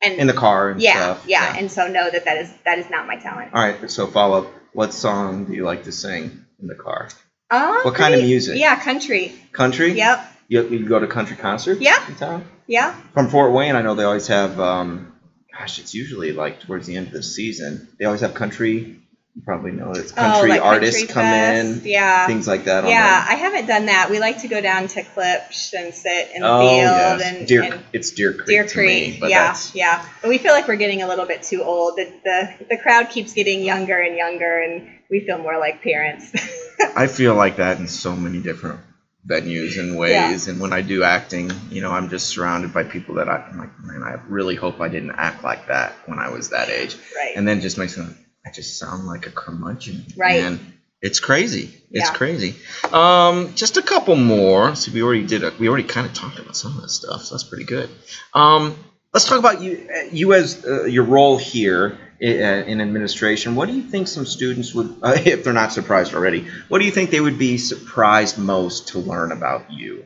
and 0.02 0.14
in 0.14 0.26
the 0.26 0.32
car 0.32 0.70
and 0.70 0.80
yeah, 0.80 0.92
stuff. 0.94 1.24
yeah, 1.26 1.52
yeah, 1.52 1.59
and 1.59 1.70
so 1.70 1.88
know 1.88 2.09
that 2.11 2.24
that 2.24 2.38
is 2.38 2.52
that 2.64 2.78
is 2.78 2.90
not 2.90 3.06
my 3.06 3.16
talent. 3.16 3.52
All 3.54 3.62
right. 3.62 3.90
So 3.90 4.06
follow 4.06 4.44
up. 4.44 4.52
What 4.72 4.92
song 4.92 5.46
do 5.46 5.54
you 5.54 5.64
like 5.64 5.85
to 5.85 5.92
sing 5.92 6.44
in 6.61 6.68
the 6.68 6.74
car? 6.74 7.09
Um, 7.50 7.76
What 7.82 7.94
kind 7.94 8.14
of 8.14 8.20
music? 8.20 8.59
Yeah, 8.59 8.78
country. 8.78 9.32
Country. 9.52 9.92
Yep. 9.92 10.32
You, 10.48 10.68
you 10.68 10.87
go 10.87 10.98
to 10.98 11.06
country 11.06 11.37
concerts? 11.37 11.80
Yeah. 11.80 12.42
Yeah. 12.66 12.94
From 13.14 13.28
Fort 13.30 13.52
Wayne, 13.52 13.74
I 13.74 13.82
know 13.82 13.94
they 13.94 14.04
always 14.04 14.26
have. 14.26 14.61
Um, 14.61 15.12
gosh, 15.56 15.78
it's 15.78 15.94
usually 15.94 16.32
like 16.32 16.61
towards 16.61 16.87
the 16.87 16.96
end 16.96 17.06
of 17.06 17.12
the 17.12 17.22
season. 17.22 17.88
They 17.98 18.04
always 18.04 18.20
have 18.20 18.35
country. 18.35 19.00
You 19.37 19.42
probably 19.42 19.72
know 19.72 19.90
it's 19.90 20.12
oh, 20.12 20.14
country 20.14 20.51
oh, 20.51 20.55
like 20.55 20.62
artists 20.62 21.01
country 21.01 21.12
come 21.12 21.22
fest. 21.22 21.85
in, 21.85 21.90
Yeah. 21.90 22.27
things 22.27 22.49
like 22.49 22.64
that. 22.64 22.88
Yeah, 22.88 23.27
I 23.29 23.35
haven't 23.35 23.66
done 23.66 23.87
that. 23.87 24.09
We 24.11 24.18
like 24.18 24.40
to 24.40 24.49
go 24.49 24.62
down 24.62 24.88
to 24.88 25.03
Klipsch 25.03 25.75
and 25.75 25.92
sit 25.94 26.31
in 26.35 26.40
the 26.40 26.49
oh 26.49 26.61
field 26.61 26.70
yes, 26.81 27.22
and, 27.22 27.46
Deer. 27.46 27.62
and 27.64 27.85
it's 27.92 28.12
Deer 28.12 28.33
Creek. 28.33 28.46
Deer 28.46 28.66
to 28.66 28.72
Creek. 28.75 29.14
me, 29.14 29.18
but 29.20 29.29
yeah, 29.29 29.55
yeah. 29.75 30.05
But 30.22 30.31
we 30.31 30.38
feel 30.38 30.53
like 30.53 30.66
we're 30.66 30.77
getting 30.77 31.03
a 31.03 31.07
little 31.07 31.27
bit 31.27 31.42
too 31.42 31.62
old. 31.62 31.96
The, 31.96 32.11
the 32.25 32.66
the 32.70 32.79
crowd 32.79 33.11
keeps 33.11 33.35
getting 33.35 33.62
younger 33.62 33.99
and 34.01 34.16
younger, 34.16 34.59
and 34.62 34.88
we 35.11 35.20
feel 35.20 35.37
more 35.37 35.59
like 35.59 35.83
parents. 35.83 36.33
I 36.96 37.07
feel 37.07 37.35
like 37.35 37.57
that 37.57 37.79
in 37.79 37.88
so 37.88 38.16
many 38.16 38.40
different 38.40 38.81
venues 39.29 39.79
and 39.79 39.99
ways. 39.99 40.49
And 40.49 40.61
when 40.61 40.72
I 40.72 40.81
do 40.83 41.03
acting, 41.03 41.51
you 41.70 41.83
know, 41.83 41.90
I'm 41.90 42.09
just 42.09 42.29
surrounded 42.29 42.72
by 42.72 42.85
people 42.85 43.16
that 43.16 43.29
I, 43.29 43.37
I'm 43.38 43.59
like, 43.59 43.79
man, 43.81 44.03
I 44.03 44.14
really 44.29 44.55
hope 44.55 44.81
I 44.81 44.88
didn't 44.88 45.12
act 45.16 45.42
like 45.44 45.66
that 45.68 45.94
when 46.07 46.18
I 46.18 46.31
was 46.31 46.51
that 46.51 46.68
age. 46.70 46.96
right. 47.16 47.33
And 47.37 47.46
then 47.46 47.61
just 47.61 47.77
makes 47.77 47.99
me, 47.99 48.07
I 48.46 48.50
just 48.50 48.78
sound 48.78 49.06
like 49.06 49.26
a 49.26 49.30
curmudgeon. 49.30 50.06
Right. 50.16 50.40
And 50.44 50.61
it's 51.02 51.20
crazy. 51.20 51.82
It's 51.90 52.11
Yeah. 52.11 52.14
crazy. 52.14 52.56
Um, 52.92 53.54
just 53.54 53.76
a 53.76 53.82
couple 53.82 54.16
more. 54.16 54.74
So 54.76 54.92
we 54.92 55.02
already 55.02 55.26
did. 55.26 55.42
A, 55.44 55.52
we 55.59 55.68
already 55.68 55.85
kind 55.85 56.06
of 56.06 56.14
talked 56.14 56.38
about 56.38 56.56
some 56.56 56.76
of 56.76 56.82
this 56.82 56.92
stuff. 56.94 57.24
So 57.24 57.35
that's 57.35 57.44
pretty 57.44 57.64
good. 57.64 57.90
Um, 58.35 58.76
let's 59.12 59.26
talk 59.28 59.38
about 59.38 59.62
you. 59.62 59.88
uh, 59.94 60.09
You 60.12 60.32
as 60.35 60.64
uh, 60.64 60.85
your 60.85 61.04
role 61.04 61.37
here 61.38 61.98
i- 62.22 62.24
uh, 62.24 62.64
in 62.72 62.80
administration. 62.80 63.56
What 63.56 63.68
do 63.68 63.74
you 63.74 63.82
think 63.82 64.09
some 64.09 64.24
students 64.26 64.74
would, 64.74 64.96
uh, 65.02 65.16
if 65.24 65.42
they're 65.44 65.52
not 65.52 65.72
surprised 65.72 66.14
already, 66.14 66.46
what 66.68 66.78
do 66.78 66.85
you 66.85 66.92
think 66.92 67.11
they 67.11 67.20
would 67.20 67.38
be 67.38 67.59
surprised 67.59 68.38
most 68.38 68.88
to 68.88 68.98
learn 69.00 69.32
about 69.32 69.72
you? 69.72 70.04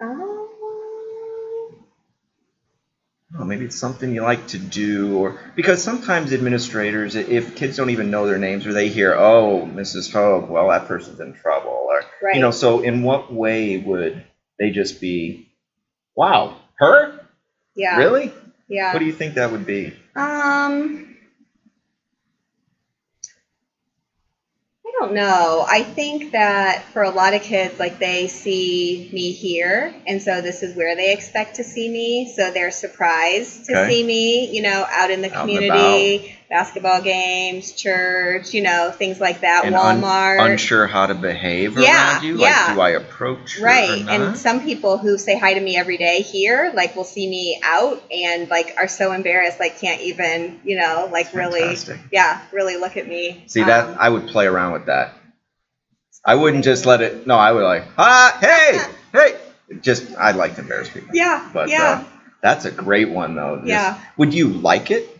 Um, 0.00 0.46
Oh, 3.38 3.39
maybe 3.50 3.66
it's 3.66 3.76
something 3.76 4.14
you 4.14 4.22
like 4.22 4.46
to 4.48 4.58
do, 4.58 5.18
or 5.18 5.38
because 5.54 5.82
sometimes 5.82 6.32
administrators, 6.32 7.16
if 7.16 7.56
kids 7.56 7.76
don't 7.76 7.90
even 7.90 8.10
know 8.10 8.26
their 8.26 8.38
names, 8.38 8.66
or 8.66 8.72
they 8.72 8.88
hear, 8.88 9.14
"Oh, 9.14 9.68
Mrs. 9.74 10.10
Hoag, 10.10 10.48
well, 10.48 10.68
that 10.68 10.86
person's 10.86 11.20
in 11.20 11.34
trouble," 11.34 11.86
or 11.88 12.02
right. 12.22 12.36
you 12.36 12.40
know, 12.40 12.52
so 12.52 12.80
in 12.80 13.02
what 13.02 13.32
way 13.32 13.76
would 13.76 14.24
they 14.58 14.70
just 14.70 15.00
be, 15.00 15.50
"Wow, 16.16 16.56
her? 16.78 17.20
yeah. 17.74 17.98
Really? 17.98 18.32
Yeah. 18.68 18.92
What 18.92 19.00
do 19.00 19.04
you 19.04 19.12
think 19.12 19.34
that 19.34 19.50
would 19.52 19.66
be?" 19.66 19.92
Um, 20.16 21.09
don't 25.00 25.14
know. 25.14 25.64
I 25.68 25.82
think 25.82 26.32
that 26.32 26.82
for 26.92 27.02
a 27.02 27.10
lot 27.10 27.34
of 27.34 27.42
kids, 27.42 27.78
like 27.78 27.98
they 27.98 28.28
see 28.28 29.08
me 29.12 29.32
here, 29.32 29.94
and 30.06 30.22
so 30.22 30.40
this 30.40 30.62
is 30.62 30.76
where 30.76 30.94
they 30.94 31.12
expect 31.12 31.56
to 31.56 31.64
see 31.64 31.88
me. 31.88 32.32
So 32.36 32.50
they're 32.50 32.70
surprised 32.70 33.66
to 33.66 33.72
Okay. 33.72 33.88
see 33.88 34.04
me, 34.04 34.54
you 34.54 34.62
know, 34.62 34.86
out 34.90 35.10
in 35.10 35.22
the 35.22 35.32
Out 35.32 35.40
community, 35.40 36.36
basketball 36.50 37.00
games, 37.00 37.70
church, 37.72 38.52
you 38.52 38.60
know, 38.60 38.90
things 38.90 39.20
like 39.20 39.42
that, 39.42 39.64
And 39.64 39.74
un- 39.76 40.02
Walmart. 40.02 40.44
unsure 40.50 40.88
how 40.88 41.06
to 41.06 41.14
behave 41.14 41.78
Yeah, 41.78 42.14
around 42.14 42.24
you. 42.24 42.38
yeah. 42.38 42.64
Like, 42.66 42.74
do 42.74 42.80
I 42.80 42.88
approach 42.90 43.58
Right. 43.60 44.04
not? 44.04 44.12
And 44.20 44.36
some 44.36 44.60
people 44.64 44.98
who 44.98 45.16
say 45.16 45.38
hi 45.38 45.54
to 45.54 45.60
me 45.60 45.76
every 45.76 45.96
day 45.96 46.22
here, 46.22 46.72
like 46.74 46.96
will 46.96 47.04
see 47.04 47.28
me 47.30 47.60
out 47.64 48.02
and 48.12 48.50
like 48.50 48.74
are 48.78 48.88
so 48.88 49.12
embarrassed, 49.12 49.60
like 49.60 49.80
can't 49.80 50.00
even, 50.00 50.60
you 50.64 50.76
know, 50.76 51.08
like 51.12 51.32
really, 51.32 51.60
Fantastic. 51.60 51.98
yeah, 52.10 52.40
really 52.50 52.76
look 52.76 52.96
at 52.96 53.06
me. 53.06 53.44
See 53.46 53.62
that 53.62 53.86
Um, 53.90 53.96
I 54.00 54.08
would 54.08 54.26
play 54.26 54.46
around 54.46 54.72
with 54.72 54.86
that. 54.86 55.12
I 56.24 56.34
wouldn't 56.34 56.64
just 56.64 56.84
let 56.84 57.00
it. 57.00 57.28
No, 57.28 57.36
I 57.38 57.52
would 57.52 57.62
like, 57.62 57.84
ah, 57.96 58.36
hey, 58.40 58.78
hey. 59.12 59.36
Just 59.82 60.04
I'd 60.18 60.34
like 60.34 60.56
to 60.56 60.62
embarrass 60.62 60.88
people. 60.88 61.14
yeah, 61.14 61.48
But 61.54 61.68
yeah, 61.68 61.84
uh, 61.84 62.04
that's 62.42 62.64
a 62.64 62.72
great 62.72 63.08
one 63.10 63.36
though. 63.36 63.56
Just- 63.58 63.68
Yeah. 63.68 63.98
Would 64.16 64.34
you 64.34 64.48
like 64.48 64.90
it 64.90 65.16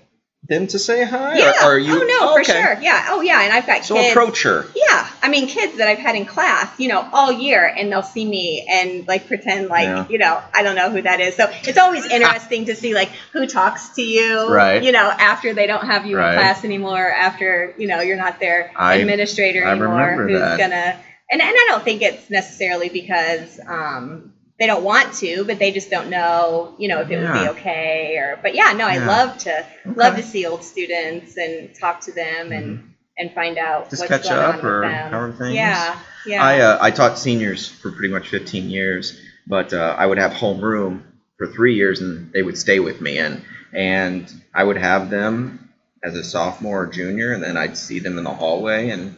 them 0.51 0.67
to 0.67 0.79
say 0.79 1.05
hi? 1.05 1.39
yeah. 1.39 1.53
Or, 1.65 1.73
are 1.77 1.79
you? 1.79 1.95
oh 2.03 2.05
no, 2.07 2.35
for 2.35 2.41
okay. 2.43 2.53
sure. 2.61 2.79
Yeah. 2.83 3.07
Oh 3.09 3.23
yeah. 3.23 3.41
And 3.43 3.53
I've 3.53 3.67
got 3.67 3.85
So 3.87 3.95
kids. 3.95 4.11
approach 4.11 4.43
her. 4.43 4.67
Yeah, 4.77 5.09
I 5.23 5.31
mean 5.31 5.47
kids 5.47 5.79
that 5.79 5.89
I've 5.89 5.99
had 5.99 6.15
in 6.17 6.27
class, 6.27 6.69
you 6.79 6.89
know, 6.89 7.09
all 7.13 7.33
year, 7.33 7.65
and 7.65 7.91
they'll 7.91 8.03
see 8.03 8.25
me 8.27 8.67
and 8.71 9.09
like 9.09 9.27
pretend 9.29 9.69
like, 9.69 9.85
Yeah. 9.85 10.07
you 10.11 10.19
know, 10.19 10.43
I 10.53 10.63
don't 10.63 10.77
know 10.77 10.91
who 10.91 11.01
that 11.03 11.21
is. 11.21 11.37
So 11.37 11.47
it's 11.63 11.79
always 11.79 12.05
interesting 12.11 12.67
to 12.67 12.75
see 12.77 12.93
like 12.95 13.09
who 13.33 13.47
talks 13.47 13.91
to 13.95 14.03
you, 14.03 14.53
Right. 14.53 14.83
You 14.83 14.93
know, 14.93 15.09
after 15.09 15.55
they 15.55 15.67
don't 15.67 15.87
have 15.87 16.05
you 16.05 16.19
Right. 16.19 16.35
in 16.35 16.39
class 16.41 16.65
anymore, 16.65 17.09
after 17.11 17.75
you 17.79 17.87
know 17.89 18.01
you're 18.03 18.19
not 18.19 18.41
their 18.41 18.71
I- 18.77 18.97
administrator 18.97 19.65
I 19.65 19.71
anymore, 19.73 20.27
who's 20.29 20.39
that. 20.41 20.59
gonna. 20.59 20.97
And 21.33 21.41
and 21.41 21.49
I 21.57 21.65
don't 21.69 21.85
think 21.85 22.03
it's 22.03 22.29
necessarily 22.29 22.89
because 22.89 23.61
um, 23.65 24.33
they 24.61 24.67
don't 24.67 24.85
want 24.85 25.15
to, 25.15 25.43
but 25.45 25.59
they 25.59 25.73
just 25.73 25.91
don't 25.91 26.11
know, 26.11 26.75
you 26.79 26.87
know, 26.87 27.01
if 27.01 27.11
it 27.11 27.19
would 27.19 27.33
be 27.33 27.49
okay 27.49 28.17
or. 28.19 28.39
But 28.41 28.55
yeah, 28.55 28.73
no, 28.75 28.87
I 28.87 28.99
love 28.99 29.39
to 29.39 29.67
love 29.87 30.17
to 30.17 30.23
see 30.23 30.47
old 30.47 30.63
students 30.63 31.39
and 31.39 31.75
talk 31.75 32.03
to 32.03 32.13
them 32.13 32.53
and 32.53 32.95
and 33.17 33.33
find 33.33 33.59
out 33.59 33.89
Just 33.91 34.03
what's 34.03 34.11
catch 34.11 34.25
going 34.25 34.39
up 34.39 34.57
on 34.57 34.67
or 34.67 34.81
with 34.81 34.91
them. 34.91 35.13
how 35.13 35.21
are 35.21 35.33
things? 35.33 35.55
Yeah, 35.55 35.99
yeah. 36.27 36.45
I 36.45 36.61
uh, 36.61 36.79
I 36.81 36.91
taught 36.91 37.19
seniors 37.19 37.67
for 37.67 37.91
pretty 37.91 38.13
much 38.13 38.29
15 38.29 38.69
years, 38.69 39.19
but 39.47 39.73
uh, 39.73 39.97
I 39.99 40.05
would 40.07 40.19
have 40.19 40.33
homeroom 40.33 41.05
for 41.39 41.47
three 41.47 41.75
years, 41.77 42.03
and 42.03 42.31
they 42.33 42.43
would 42.43 42.59
stay 42.59 42.81
with 42.81 43.01
me, 43.01 43.17
and 43.19 43.43
and 43.73 44.31
I 44.55 44.63
would 44.63 44.77
have 44.77 45.09
them 45.09 45.71
as 46.05 46.15
a 46.15 46.23
sophomore 46.23 46.83
or 46.83 46.87
junior, 46.87 47.33
and 47.33 47.43
then 47.43 47.57
I'd 47.57 47.79
see 47.79 47.99
them 47.99 48.19
in 48.19 48.25
the 48.25 48.31
hallway, 48.35 48.91
and 48.91 49.17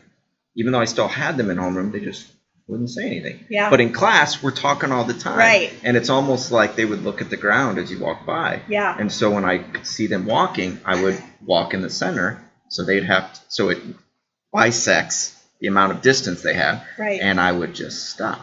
even 0.54 0.72
though 0.72 0.80
I 0.80 0.84
still 0.84 1.08
had 1.08 1.36
them 1.36 1.50
in 1.50 1.56
homeroom, 1.56 1.90
they 1.90 2.00
just 2.00 2.30
wouldn't 2.68 2.90
say 2.90 3.06
anything. 3.06 3.44
Yeah. 3.50 3.70
But 3.70 3.80
in 3.80 3.92
class, 3.92 4.42
we're 4.42 4.50
talking 4.52 4.92
all 4.92 5.04
the 5.04 5.14
time, 5.14 5.38
Right. 5.38 5.72
And 5.82 5.96
it's 5.96 6.08
almost 6.08 6.50
like 6.52 6.76
they 6.76 6.84
would 6.84 7.02
look 7.02 7.20
at 7.20 7.28
the 7.30 7.36
ground 7.36 7.78
as 7.78 7.90
you 7.90 7.98
walk 7.98 8.24
by. 8.24 8.62
yeah. 8.68 8.96
And 8.98 9.10
so 9.12 9.30
when 9.30 9.44
I 9.44 9.58
could 9.58 9.86
see 9.86 10.06
them 10.06 10.24
walking, 10.26 10.80
I 10.84 11.02
would 11.02 11.22
walk 11.44 11.74
in 11.74 11.82
the 11.82 11.90
center, 11.90 12.40
so 12.68 12.84
they'd 12.84 13.04
have 13.04 13.32
to, 13.34 13.40
so 13.48 13.68
it 13.70 13.78
bisects 14.52 15.38
the 15.60 15.66
amount 15.68 15.92
of 15.92 16.02
distance 16.02 16.42
they 16.42 16.54
have, 16.54 16.82
Right. 16.98 17.20
and 17.20 17.40
I 17.40 17.52
would 17.52 17.74
just 17.74 18.10
stop. 18.10 18.40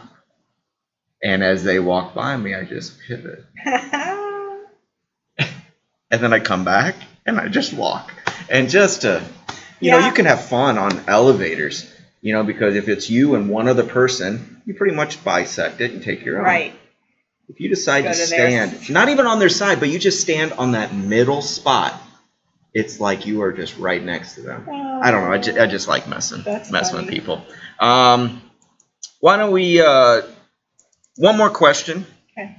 And 1.22 1.42
as 1.42 1.64
they 1.64 1.78
walk 1.78 2.14
by 2.14 2.36
me, 2.36 2.54
I 2.54 2.64
just 2.64 2.98
pivot, 3.00 3.44
and 3.66 5.46
then 6.10 6.32
I 6.32 6.40
come 6.40 6.64
back 6.64 6.94
and 7.26 7.38
I 7.38 7.48
just 7.48 7.72
walk, 7.72 8.12
and 8.48 8.68
just 8.70 9.02
to, 9.02 9.22
you 9.80 9.90
know, 9.92 9.98
you 9.98 10.12
can 10.12 10.24
have 10.26 10.44
fun 10.44 10.78
on 10.78 11.04
elevators, 11.08 11.90
you 12.20 12.32
know, 12.34 12.42
because 12.44 12.76
if 12.76 12.88
it's 12.88 13.08
you 13.10 13.34
and 13.34 13.48
one 13.48 13.68
other 13.68 13.84
person, 13.84 14.60
you 14.66 14.74
pretty 14.74 14.94
much 14.94 15.22
bisect 15.24 15.80
it 15.80 15.92
and 15.92 16.02
take 16.02 16.24
your 16.24 16.38
own. 16.38 16.44
right. 16.44 16.74
If 17.48 17.58
you 17.60 17.68
decide 17.68 18.04
Go 18.04 18.12
to 18.12 18.16
to 18.16 18.26
stand, 18.26 18.90
not 18.90 19.08
even 19.08 19.26
on 19.26 19.40
their 19.40 19.48
side, 19.48 19.80
but 19.80 19.88
you 19.88 19.98
just 19.98 20.20
stand 20.20 20.52
on 20.52 20.72
that 20.72 20.94
middle 20.94 21.42
spot, 21.42 22.00
it's 22.72 23.00
like 23.00 23.26
you 23.26 23.42
are 23.42 23.52
just 23.52 23.76
right 23.76 24.00
next 24.02 24.36
to 24.36 24.42
them. 24.42 24.68
I 24.70 25.10
don't 25.10 25.24
know. 25.24 25.32
I, 25.32 25.38
ju- 25.38 25.58
I 25.60 25.66
just 25.66 25.88
like 25.88 26.06
messing, 26.06 26.44
messing 26.70 26.96
with 26.96 27.08
people. 27.08 27.42
Um, 27.80 28.40
why 29.18 29.36
don't 29.36 29.50
we? 29.50 29.80
Uh, 29.80 30.22
one 31.16 31.36
more 31.36 31.50
question. 31.50 32.06
Okay. 32.38 32.56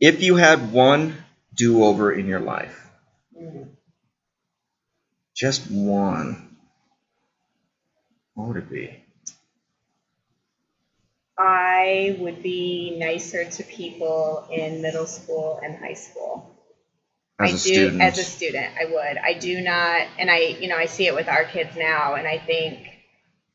If 0.00 0.22
you 0.22 0.36
had 0.36 0.70
one 0.72 1.16
do-over 1.56 2.12
in 2.12 2.26
your 2.28 2.40
life, 2.40 2.80
Mm. 3.36 3.70
just 5.36 5.68
one, 5.70 6.53
what 8.34 8.48
would 8.48 8.58
it 8.58 8.70
be? 8.70 9.04
I 11.38 12.16
would 12.20 12.42
be 12.42 12.96
nicer 12.98 13.44
to 13.44 13.64
people 13.64 14.46
in 14.52 14.82
middle 14.82 15.06
school 15.06 15.60
and 15.62 15.76
high 15.76 15.94
school. 15.94 16.46
As 17.40 17.52
I 17.52 17.54
a 17.54 17.58
do 17.58 17.58
student, 17.58 18.00
as 18.00 18.18
a 18.18 18.24
student, 18.24 18.72
I 18.80 18.86
would. 18.86 19.18
I 19.18 19.34
do 19.34 19.60
not 19.60 20.06
and 20.18 20.30
I 20.30 20.38
you 20.60 20.68
know, 20.68 20.76
I 20.78 20.86
see 20.86 21.06
it 21.06 21.14
with 21.14 21.28
our 21.28 21.44
kids 21.44 21.76
now 21.76 22.14
and 22.14 22.26
I 22.28 22.38
think 22.38 22.88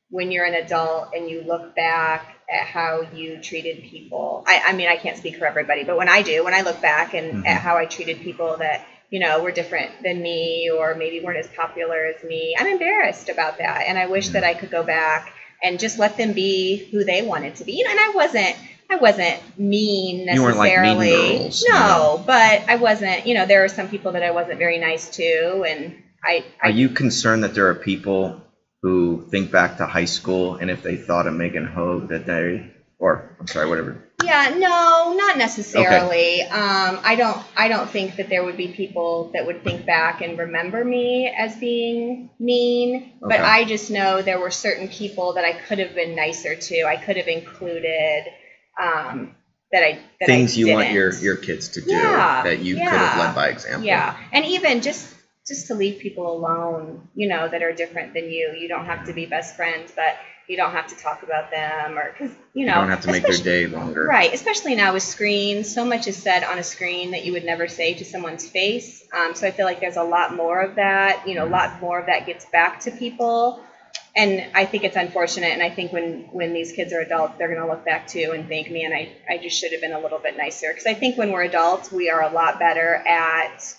when 0.10 0.32
you're 0.32 0.46
an 0.46 0.56
adult 0.56 1.10
and 1.16 1.30
you 1.30 1.42
look 1.42 1.76
back 1.76 2.36
at 2.50 2.68
how 2.68 3.02
you 3.02 3.42
treated 3.42 3.84
people. 3.84 4.44
I, 4.48 4.62
I 4.68 4.74
mean 4.74 4.90
I 4.90 4.98
can't 4.98 5.18
speak 5.18 5.38
for 5.38 5.46
everybody, 5.48 5.84
but 5.86 5.98
when 5.98 6.10
I 6.10 6.22
do, 6.24 6.44
when 6.44 6.54
I 6.54 6.62
look 6.62 6.82
back 6.82 7.14
and 7.16 7.36
Mhm. 7.36 7.46
at 7.46 7.62
how 7.62 7.78
I 7.78 7.86
treated 7.86 8.22
people 8.22 8.58
that, 8.58 8.86
you 9.10 9.20
know, 9.20 9.42
were 9.42 9.52
different 9.52 9.92
than 10.04 10.22
me 10.22 10.70
or 10.70 10.94
maybe 10.96 11.20
weren't 11.20 11.40
as 11.40 11.48
popular 11.48 12.06
as 12.06 12.24
me, 12.24 12.56
I'm 12.58 12.68
embarrassed 12.68 13.30
about 13.30 13.58
that. 13.58 13.86
And 13.88 13.98
I 13.98 14.06
wish 14.08 14.30
Mhm. 14.30 14.34
that 14.34 14.44
I 14.44 14.54
could 14.54 14.72
go 14.72 14.84
back 14.84 15.32
and 15.64 15.80
just 15.80 16.00
let 16.00 16.16
them 16.18 16.34
be 16.34 16.88
who 16.92 17.04
they 17.04 17.22
wanted 17.22 17.56
to 17.56 17.64
be. 17.64 17.74
You 17.74 17.84
know, 17.86 17.92
and 17.92 18.00
I 18.00 18.10
wasn't 18.16 18.56
I 18.92 18.96
wasn't 18.96 19.38
mean 19.60 20.28
You 20.28 20.42
weren't 20.42 20.58
like 20.58 20.76
mean 20.78 20.98
necessarily. 20.98 21.38
girls, 21.38 21.64
no, 21.72 21.80
know. 21.80 22.24
but 22.26 22.64
I 22.68 22.76
wasn't. 22.78 23.28
You 23.28 23.36
know, 23.36 23.46
there 23.46 23.62
were 23.62 23.68
some 23.68 23.88
people 23.88 24.14
that 24.14 24.24
I 24.24 24.32
wasn't 24.32 24.58
very 24.58 24.80
nice 24.80 25.10
to, 25.18 25.64
and 25.64 25.94
I. 26.24 26.44
are 26.64 26.72
you 26.72 26.90
concerned 26.90 27.44
that 27.44 27.54
there 27.54 27.68
are 27.70 27.76
people 27.76 28.42
who 28.82 29.26
think 29.30 29.52
back 29.52 29.78
to 29.78 29.86
high 29.86 30.06
school 30.06 30.56
and 30.56 30.72
if 30.72 30.82
they 30.82 30.96
thought 30.96 31.28
of 31.28 31.34
Meggan 31.34 31.66
Hoag 31.66 32.08
that 32.10 32.26
they, 32.26 32.72
or 33.00 33.36
I'm 33.40 33.48
sorry, 33.48 33.68
whatever. 33.70 33.98
yeah, 34.24 34.54
no, 34.58 35.14
not 35.16 35.38
necessarily. 35.38 36.42
Um, 36.44 37.00
I 37.04 37.16
don't. 37.16 37.42
I 37.56 37.70
don't 37.70 37.90
think 37.90 38.18
that 38.18 38.30
there 38.30 38.44
would 38.44 38.58
be 38.58 38.68
people 38.68 39.32
that 39.34 39.46
would 39.46 39.64
think 39.64 39.86
back 39.86 40.22
and 40.22 40.38
remember 40.38 40.84
me 40.84 41.34
as 41.36 41.56
being 41.58 42.30
mean. 42.40 43.14
But 43.22 43.40
I 43.40 43.64
just 43.64 43.90
know 43.90 44.22
there 44.22 44.40
were 44.40 44.52
certain 44.52 44.90
people 44.90 45.34
that 45.34 45.46
I 45.46 45.54
could 45.54 45.80
have 45.80 45.96
been 45.96 46.16
nicer 46.16 46.56
to. 46.56 46.84
I 46.84 46.98
could 46.98 47.18
have 47.18 47.28
included. 47.28 48.26
Um, 48.80 49.36
that 49.72 49.84
I 49.84 50.00
that 50.20 50.26
Things 50.26 50.58
I 50.58 50.60
you 50.60 50.74
want 50.74 50.92
your 50.92 51.14
your 51.14 51.36
kids 51.36 51.70
to 51.70 51.82
do 51.82 51.92
Yeah, 51.92 52.44
that 52.44 52.60
you 52.60 52.76
could 52.76 52.84
have 52.88 53.20
led 53.20 53.36
by 53.36 53.50
example. 53.50 53.86
Yeah, 53.86 54.18
and 54.32 54.46
even 54.46 54.82
just 54.82 55.14
just 55.48 55.68
to 55.68 55.76
leave 55.76 56.00
people 56.00 56.32
alone, 56.32 57.08
you 57.16 57.28
know, 57.28 57.48
that 57.48 57.64
are 57.64 57.72
different 57.72 58.14
than 58.14 58.26
you. 58.26 58.56
You 58.58 58.68
don't 58.68 58.86
have 58.86 59.06
to 59.06 59.14
be 59.14 59.26
best 59.26 59.56
friends, 59.56 59.92
but 59.96 60.16
you 60.50 60.58
don't 60.58 60.72
have 60.72 60.88
to 60.88 60.96
talk 60.96 61.22
about 61.22 61.52
them, 61.52 61.98
or 61.98 62.12
because 62.12 62.36
you 62.54 62.66
know 62.66 62.74
You 62.74 62.82
don't 62.82 62.90
have 62.90 63.02
to 63.02 63.12
make 63.12 63.24
their 63.24 63.38
day 63.38 63.68
longer. 63.68 64.04
Right, 64.06 64.34
especially 64.34 64.76
now 64.76 64.94
with 64.94 65.04
screens, 65.04 65.72
so 65.74 65.86
much 65.86 66.08
is 66.08 66.18
said 66.18 66.44
on 66.44 66.58
a 66.58 66.64
screen 66.64 67.12
that 67.12 67.24
you 67.24 67.34
would 67.34 67.46
never 67.46 67.68
say 67.68 67.94
to 67.94 68.04
someone's 68.04 68.50
face. 68.50 69.04
Um, 69.14 69.36
so 69.36 69.48
I 69.48 69.52
feel 69.52 69.66
like 69.66 69.80
there's 69.80 69.98
a 69.98 70.04
lot 70.04 70.36
more 70.36 70.60
of 70.60 70.76
that. 70.76 71.28
You 71.28 71.36
know, 71.36 71.46
a 71.46 71.52
lot 71.60 71.80
more 71.80 72.00
of 72.00 72.08
that 72.08 72.26
gets 72.26 72.46
back 72.46 72.80
to 72.82 72.92
people, 72.92 73.64
and 74.16 74.50
I 74.56 74.66
think 74.66 74.84
it's 74.84 74.96
unfortunate. 74.96 75.54
And 75.54 75.62
I 75.62 75.70
think 75.70 75.94
when 75.94 76.30
when 76.32 76.52
these 76.52 76.72
kids 76.72 76.94
are 76.94 77.00
adults, 77.00 77.36
they're 77.38 77.54
going 77.54 77.62
to 77.62 77.68
look 77.68 77.86
back 77.86 78.08
too 78.08 78.32
and 78.34 78.48
think, 78.48 78.72
man, 78.72 78.92
I 78.92 79.12
I 79.30 79.38
just 79.38 79.56
should 79.60 79.72
have 79.72 79.82
been 79.82 79.94
a 79.94 80.00
little 80.00 80.20
bit 80.20 80.36
nicer. 80.36 80.70
Because 80.70 80.88
I 80.88 80.96
think 80.96 81.16
when 81.16 81.32
we're 81.32 81.44
adults, 81.44 81.92
we 81.92 82.10
are 82.10 82.24
a 82.24 82.32
lot 82.32 82.58
better 82.58 82.96
at 82.96 83.76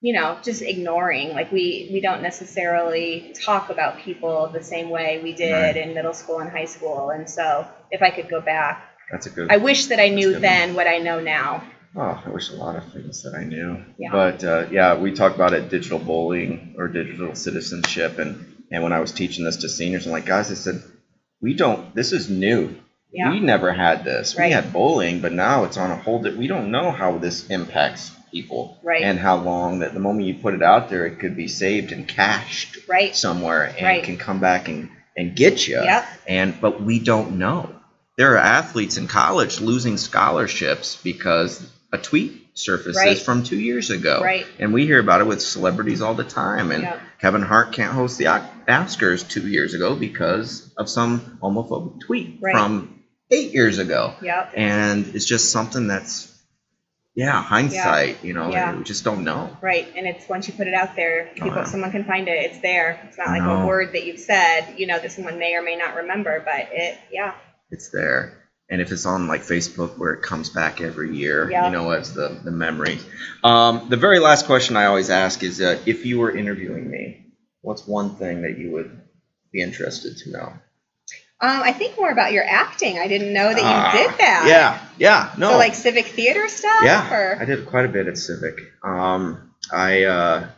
you 0.00 0.14
know, 0.14 0.38
just 0.42 0.62
ignoring. 0.62 1.30
Like 1.30 1.52
we 1.52 1.88
we 1.92 2.00
don't 2.00 2.22
necessarily 2.22 3.34
talk 3.44 3.70
about 3.70 3.98
people 3.98 4.48
the 4.52 4.62
same 4.62 4.88
way 4.90 5.20
we 5.22 5.32
did 5.34 5.52
Right. 5.52 5.76
in 5.76 5.94
middle 5.94 6.14
school 6.14 6.38
and 6.38 6.50
high 6.50 6.64
school. 6.66 7.10
And 7.10 7.28
so 7.28 7.66
if 7.90 8.02
I 8.02 8.10
could 8.10 8.28
go 8.28 8.40
back, 8.40 8.82
That's 9.10 9.26
a 9.26 9.30
good. 9.30 9.50
I 9.50 9.58
wish 9.58 9.86
that 9.86 10.00
I 10.00 10.08
knew 10.08 10.38
then 10.38 10.74
what 10.74 10.86
I 10.86 10.98
know 10.98 11.20
now. 11.20 11.64
Oh, 11.96 12.22
I 12.24 12.30
wish 12.30 12.50
a 12.50 12.54
lot 12.54 12.76
of 12.76 12.92
things 12.92 13.22
that 13.24 13.34
I 13.34 13.42
knew. 13.44 13.84
Yeah. 13.98 14.12
But 14.12 14.44
uh, 14.44 14.66
yeah, 14.70 14.96
we 14.96 15.12
talk 15.12 15.34
about 15.34 15.52
it 15.54 15.68
digital 15.70 15.98
bullying 15.98 16.74
or 16.78 16.86
digital 16.88 17.34
citizenship, 17.34 18.18
and 18.18 18.46
and 18.70 18.82
when 18.84 18.92
I 18.92 19.00
was 19.00 19.10
teaching 19.12 19.44
this 19.44 19.56
to 19.58 19.68
seniors, 19.68 20.06
I'm 20.06 20.12
like, 20.12 20.26
guys, 20.26 20.50
I 20.52 20.54
said, 20.54 20.80
we 21.42 21.54
don't. 21.54 21.92
This 21.94 22.12
is 22.12 22.30
new. 22.30 22.76
Yeah. 23.12 23.30
We 23.30 23.40
never 23.40 23.72
had 23.72 24.04
this. 24.04 24.36
Right. 24.36 24.46
We 24.46 24.52
had 24.52 24.72
bullying, 24.72 25.20
but 25.20 25.32
now 25.32 25.64
it's 25.64 25.76
on 25.76 25.90
a 25.90 25.96
hold 25.96 26.24
di- 26.24 26.30
We 26.34 26.46
don't 26.46 26.70
know 26.70 26.90
how 26.92 27.18
this 27.18 27.46
impacts 27.48 28.12
people, 28.30 28.78
Right. 28.84 29.02
And 29.02 29.18
how 29.18 29.36
long 29.36 29.80
that 29.80 29.92
the 29.94 29.98
moment 30.00 30.28
you 30.28 30.34
put 30.34 30.54
it 30.54 30.62
out 30.62 30.88
there, 30.88 31.04
it 31.06 31.18
could 31.18 31.36
be 31.36 31.48
saved 31.48 31.90
and 31.90 32.06
cached 32.06 32.88
Right. 32.88 33.14
somewhere, 33.16 33.64
and 33.76 33.82
Right. 33.86 34.04
can 34.04 34.16
come 34.16 34.38
back 34.40 34.68
and 34.68 34.88
and 35.16 35.34
get 35.34 35.66
you. 35.66 35.82
Yep. 35.82 36.06
And 36.28 36.60
but 36.60 36.80
we 36.82 37.00
don't 37.00 37.36
know. 37.38 37.74
There 38.16 38.34
are 38.34 38.38
athletes 38.38 38.96
in 38.96 39.08
college 39.08 39.60
losing 39.60 39.96
scholarships 39.96 40.96
because 41.02 41.66
a 41.92 41.98
tweet 41.98 42.32
surfaces 42.54 42.96
Right. 42.96 43.18
from 43.18 43.42
two 43.42 43.58
years 43.58 43.90
ago. 43.90 44.20
Right. 44.22 44.46
And 44.60 44.72
we 44.72 44.86
hear 44.86 45.00
about 45.00 45.20
it 45.20 45.26
with 45.26 45.42
celebrities 45.42 46.00
all 46.00 46.14
the 46.14 46.24
time. 46.24 46.70
And 46.70 46.84
Yep. 46.84 47.00
Kevin 47.20 47.42
Hart 47.42 47.72
can't 47.72 47.92
host 47.92 48.18
the 48.18 48.26
Oscars 48.68 49.28
two 49.28 49.48
years 49.48 49.74
ago 49.74 49.94
because 49.96 50.70
of 50.76 50.88
some 50.88 51.38
homophobic 51.42 52.00
tweet 52.00 52.38
Right. 52.40 52.54
from 52.54 52.99
eight 53.30 53.52
years 53.52 53.78
ago. 53.78 54.14
Yep. 54.22 54.52
And 54.56 55.06
it's 55.14 55.24
just 55.24 55.52
something 55.52 55.86
that's, 55.86 56.26
yeah, 57.14 57.42
hindsight. 57.42 58.24
You 58.24 58.34
know, 58.34 58.50
Yeah. 58.50 58.76
we 58.76 58.84
just 58.84 59.04
don't 59.04 59.24
know. 59.24 59.56
Right, 59.60 59.86
and 59.96 60.06
it's 60.06 60.28
once 60.28 60.48
you 60.48 60.54
put 60.54 60.66
it 60.66 60.74
out 60.74 60.96
there, 60.96 61.30
people, 61.34 61.48
yeah. 61.48 61.64
someone 61.64 61.90
can 61.92 62.04
find 62.04 62.28
it. 62.28 62.44
It's 62.50 62.60
there. 62.60 63.00
It's 63.08 63.18
not 63.18 63.28
like 63.28 63.42
No. 63.42 63.62
a 63.62 63.66
word 63.66 63.92
that 63.92 64.04
you've 64.04 64.20
said. 64.20 64.74
You 64.78 64.86
know, 64.86 64.98
that 64.98 65.12
someone 65.12 65.38
may 65.38 65.54
or 65.54 65.62
may 65.62 65.76
not 65.76 65.96
remember, 65.96 66.40
but 66.44 66.68
it, 66.72 66.98
yeah, 67.12 67.34
it's 67.70 67.90
there. 67.90 68.36
And 68.68 68.80
if 68.80 68.92
it's 68.92 69.04
on 69.04 69.26
like 69.26 69.42
Facebook 69.42 69.98
where 69.98 70.12
it 70.12 70.22
comes 70.22 70.48
back 70.48 70.80
every 70.80 71.16
year, 71.16 71.50
Yeah. 71.50 71.66
you 71.66 71.72
know, 71.72 71.90
as 71.90 72.14
the, 72.14 72.28
the 72.44 72.52
memory. 72.52 73.00
Um, 73.42 73.88
the 73.88 73.96
very 73.96 74.20
last 74.20 74.46
question 74.46 74.76
I 74.76 74.84
always 74.86 75.10
ask 75.10 75.42
is 75.42 75.60
uh, 75.60 75.80
if 75.86 76.06
you 76.06 76.20
were 76.20 76.30
interviewing 76.30 76.88
me, 76.88 77.26
what's 77.62 77.84
one 77.86 78.14
thing 78.14 78.42
that 78.42 78.58
you 78.58 78.70
would 78.70 79.00
be 79.52 79.60
interested 79.60 80.16
to 80.18 80.30
know? 80.30 80.52
Um, 81.42 81.62
I 81.62 81.72
think 81.72 81.96
more 81.96 82.10
about 82.10 82.32
your 82.32 82.44
acting. 82.44 82.98
I 82.98 83.08
didn't 83.08 83.32
know 83.32 83.48
that 83.48 83.56
you 83.56 83.62
Ah, 83.64 83.92
did 83.92 84.18
that. 84.18 84.44
Yeah, 84.46 84.78
yeah, 84.98 85.32
no. 85.38 85.50
So 85.52 85.56
like 85.58 85.74
civic 85.74 86.06
theater 86.06 86.48
stuff. 86.48 86.82
yeah, 86.84 87.10
Or? 87.12 87.38
I 87.40 87.44
did 87.46 87.66
quite 87.66 87.86
a 87.86 87.88
bit 87.88 88.08
at 88.08 88.18
Civic. 88.18 88.56
Um, 88.84 89.50
I, 89.72 90.04
uh, 90.04 90.48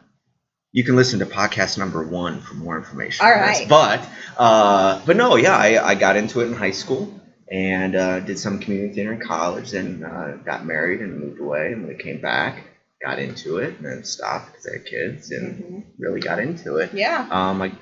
you 0.72 0.82
can 0.84 0.96
listen 0.96 1.20
to 1.20 1.26
podcast 1.26 1.78
number 1.78 2.02
one 2.02 2.40
for 2.40 2.54
more 2.54 2.76
information. 2.76 3.24
All 3.24 3.32
this. 3.32 3.64
But, 3.68 4.00
uh, 4.36 5.00
but 5.06 5.16
no, 5.16 5.36
yeah, 5.36 5.56
I, 5.56 5.90
I 5.90 5.94
got 5.94 6.16
into 6.16 6.40
it 6.40 6.46
in 6.46 6.54
high 6.54 6.70
school 6.72 7.14
and 7.50 7.94
uh, 7.94 8.20
did 8.20 8.38
some 8.38 8.58
community 8.58 8.94
theater 8.94 9.12
in 9.12 9.20
college 9.20 9.74
and 9.74 10.04
uh, 10.04 10.32
got 10.38 10.64
married 10.64 11.00
and 11.00 11.20
moved 11.20 11.40
away. 11.40 11.72
And 11.72 11.86
when 11.86 11.94
I 11.94 12.02
came 12.02 12.20
back, 12.20 12.64
got 13.04 13.18
into 13.20 13.58
it 13.58 13.76
and 13.76 13.84
then 13.86 14.04
stopped 14.04 14.52
because 14.52 14.66
I 14.66 14.72
had 14.78 14.86
kids 14.86 15.30
and 15.30 15.62
Mhm. 15.62 15.84
really 15.98 16.20
got 16.20 16.38
into 16.40 16.78
it. 16.78 16.92
Yeah. 16.94 17.26
Um, 17.30 17.60
I 17.62 17.72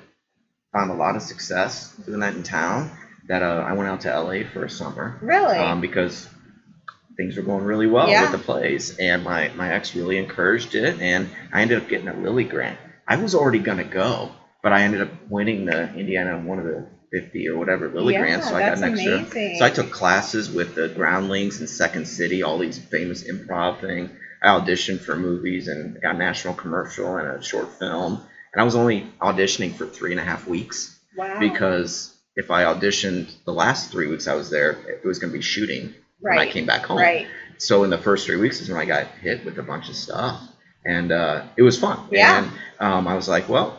found 0.73 0.89
a 0.91 0.95
lot 0.95 1.15
of 1.15 1.21
success 1.21 1.91
doing 2.05 2.19
that 2.21 2.35
in 2.35 2.43
town. 2.43 2.89
That 3.27 3.43
uh, 3.43 3.63
I 3.67 3.73
went 3.73 3.87
out 3.89 4.01
to 4.01 4.19
LA 4.19 4.43
for 4.51 4.65
a 4.65 4.69
summer 4.69 5.17
Really. 5.21 5.57
um, 5.57 5.79
because 5.79 6.27
things 7.17 7.37
were 7.37 7.43
going 7.43 7.63
really 7.63 7.87
well 7.87 8.09
Yeah. 8.09 8.23
with 8.23 8.31
the 8.31 8.37
plays, 8.45 8.95
and 8.97 9.23
my 9.23 9.51
my 9.55 9.71
ex 9.73 9.95
really 9.95 10.17
encouraged 10.17 10.75
it, 10.75 10.99
and 10.99 11.29
I 11.53 11.61
ended 11.61 11.77
up 11.81 11.87
getting 11.87 12.07
a 12.07 12.15
Lilly 12.15 12.43
grant. 12.45 12.77
I 13.07 13.17
was 13.17 13.35
already 13.35 13.59
gonna 13.59 13.83
go, 13.83 14.31
but 14.63 14.73
I 14.73 14.81
ended 14.83 15.01
up 15.01 15.09
winning 15.29 15.65
the 15.65 15.93
Indiana 15.93 16.37
one 16.39 16.59
of 16.59 16.65
the 16.65 16.87
50 17.11 17.47
or 17.49 17.57
whatever 17.57 17.89
Lilly 17.89 18.13
Yeah, 18.13 18.19
grants, 18.21 18.49
so 18.49 18.55
I 18.55 18.61
got 18.61 18.77
an 18.77 18.83
extra. 18.83 19.17
amazing. 19.17 19.57
So 19.57 19.65
I 19.65 19.69
took 19.69 19.91
classes 19.91 20.49
with 20.49 20.73
the 20.75 20.87
Groundlings 20.89 21.59
and 21.59 21.69
Second 21.69 22.05
City, 22.07 22.41
all 22.41 22.57
these 22.57 22.79
famous 22.79 23.23
improv 23.23 23.79
things. 23.81 24.09
I 24.41 24.47
auditioned 24.59 25.01
for 25.01 25.15
movies 25.15 25.67
and 25.67 26.01
got 26.01 26.15
a 26.15 26.17
national 26.17 26.55
commercial 26.55 27.17
and 27.17 27.27
a 27.27 27.43
short 27.43 27.69
film, 27.77 28.23
and 28.53 28.61
I 28.61 28.63
was 28.63 28.75
only 28.75 29.07
auditioning 29.21 29.73
for 29.73 29.85
three 29.85 30.11
and 30.11 30.19
a 30.19 30.23
half 30.23 30.47
weeks 30.47 30.99
wow. 31.17 31.39
because 31.39 32.15
if 32.35 32.51
I 32.51 32.63
auditioned 32.63 33.31
the 33.45 33.53
last 33.53 33.91
three 33.91 34.07
weeks 34.07 34.27
I 34.27 34.35
was 34.35 34.49
there, 34.49 34.71
it 34.87 35.05
was 35.05 35.19
going 35.19 35.31
to 35.31 35.37
be 35.37 35.43
shooting 35.43 35.93
when 36.19 36.37
I 36.37 36.47
came 36.47 36.65
back 36.65 36.85
home. 36.85 36.97
Right. 36.97 37.27
So 37.57 37.83
in 37.83 37.89
the 37.89 37.97
first 37.97 38.25
three 38.25 38.37
weeks 38.37 38.61
is 38.61 38.69
when 38.69 38.79
I 38.79 38.85
got 38.85 39.07
hit 39.07 39.45
with 39.45 39.57
a 39.59 39.63
bunch 39.63 39.89
of 39.89 39.95
stuff, 39.95 40.41
and 40.85 41.11
uh, 41.11 41.43
it 41.57 41.61
was 41.61 41.77
fun. 41.79 42.07
Yeah. 42.11 42.43
And 42.43 42.51
um, 42.79 43.07
I 43.07 43.15
was 43.15 43.27
like, 43.27 43.49
well, 43.49 43.77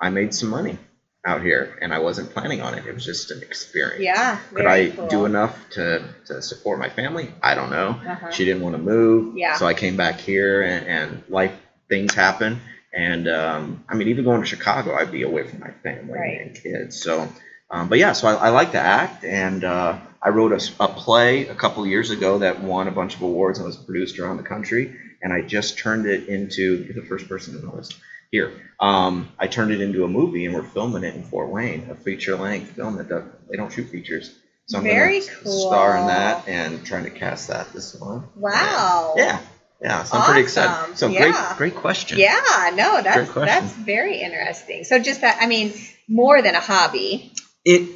I 0.00 0.10
made 0.10 0.34
some 0.34 0.48
money 0.48 0.78
out 1.24 1.42
here, 1.42 1.78
and 1.82 1.92
I 1.92 1.98
wasn't 1.98 2.30
planning 2.30 2.62
on 2.62 2.74
it. 2.74 2.86
It 2.86 2.94
was 2.94 3.04
just 3.04 3.30
an 3.30 3.42
experience. 3.42 4.02
Yeah. 4.02 4.38
Could 4.54 4.66
I 4.66 4.90
cool. 4.90 5.08
do 5.08 5.24
enough 5.26 5.56
to, 5.70 6.02
to 6.26 6.42
support 6.42 6.78
my 6.78 6.88
family? 6.88 7.30
I 7.42 7.54
don't 7.54 7.70
know. 7.70 7.90
Uh-huh. 7.90 8.30
She 8.30 8.44
didn't 8.44 8.62
want 8.62 8.74
to 8.74 8.82
move, 8.82 9.36
Yeah. 9.36 9.56
so 9.56 9.66
I 9.66 9.74
came 9.74 9.96
back 9.96 10.18
here, 10.18 10.62
and, 10.62 10.86
and 10.86 11.22
life 11.28 11.52
things 11.88 12.14
happen. 12.14 12.60
And 12.92 13.28
um, 13.28 13.84
I 13.88 13.94
mean, 13.94 14.08
even 14.08 14.24
going 14.24 14.40
to 14.40 14.46
Chicago, 14.46 14.94
I'd 14.94 15.12
be 15.12 15.22
away 15.22 15.44
from 15.46 15.60
my 15.60 15.70
family 15.70 16.18
Right. 16.18 16.40
and 16.40 16.54
kids. 16.54 17.00
So, 17.00 17.28
um, 17.70 17.88
but 17.88 17.98
yeah, 17.98 18.12
so 18.12 18.26
I, 18.28 18.34
I 18.34 18.48
like 18.50 18.72
to 18.72 18.80
act, 18.80 19.24
and 19.24 19.62
uh, 19.62 19.96
I 20.22 20.30
wrote 20.30 20.52
a 20.80 20.88
play 20.88 21.46
a 21.46 21.54
couple 21.54 21.86
years 21.86 22.10
ago 22.10 22.38
that 22.38 22.60
won 22.60 22.88
a 22.88 22.90
bunch 22.90 23.14
of 23.14 23.22
awards 23.22 23.58
and 23.58 23.66
was 23.66 23.76
produced 23.76 24.18
around 24.18 24.38
the 24.38 24.42
country. 24.42 24.94
And 25.22 25.32
I 25.32 25.42
just 25.42 25.78
turned 25.78 26.06
it 26.06 26.28
into 26.28 26.82
you're 26.84 26.94
the 26.94 27.06
first 27.06 27.28
person 27.28 27.58
to 27.58 27.64
know 27.64 27.76
this 27.76 27.90
here. 28.30 28.52
Um, 28.80 29.28
I 29.38 29.46
turned 29.46 29.70
it 29.70 29.80
into 29.80 30.04
a 30.04 30.08
movie, 30.08 30.46
and 30.46 30.54
we're 30.54 30.62
filming 30.62 31.04
it 31.04 31.14
in 31.14 31.22
Fort 31.22 31.48
Wayne, 31.48 31.88
a 31.90 31.94
feature 31.94 32.36
length 32.36 32.72
film 32.72 32.96
that 32.96 33.08
does, 33.08 33.24
they 33.50 33.56
don't 33.56 33.72
shoot 33.72 33.88
features. 33.88 34.34
So 34.66 34.78
I'm 34.78 34.84
Very 34.84 35.20
cool. 35.20 35.52
star 35.68 35.96
in 35.96 36.06
that 36.06 36.46
and 36.46 36.84
trying 36.86 37.04
to 37.04 37.10
cast 37.10 37.48
that 37.48 37.72
this 37.72 37.98
month. 38.00 38.24
Wow. 38.36 39.14
Yeah, 39.16 39.40
yeah. 39.82 40.04
So 40.04 40.18
I'm 40.18 40.24
pretty 40.24 40.40
excited. 40.42 40.96
So 40.96 41.08
Yeah. 41.08 41.20
great, 41.56 41.56
great 41.58 41.74
question. 41.76 42.18
Yeah. 42.18 42.70
No, 42.74 43.00
that's 43.02 43.32
that's 43.32 43.72
very 43.72 44.20
interesting. 44.20 44.84
So 44.84 44.98
just 44.98 45.20
that. 45.22 45.38
I 45.40 45.46
mean, 45.46 45.72
more 46.08 46.42
than 46.42 46.54
a 46.54 46.60
hobby. 46.60 47.32
It, 47.64 47.88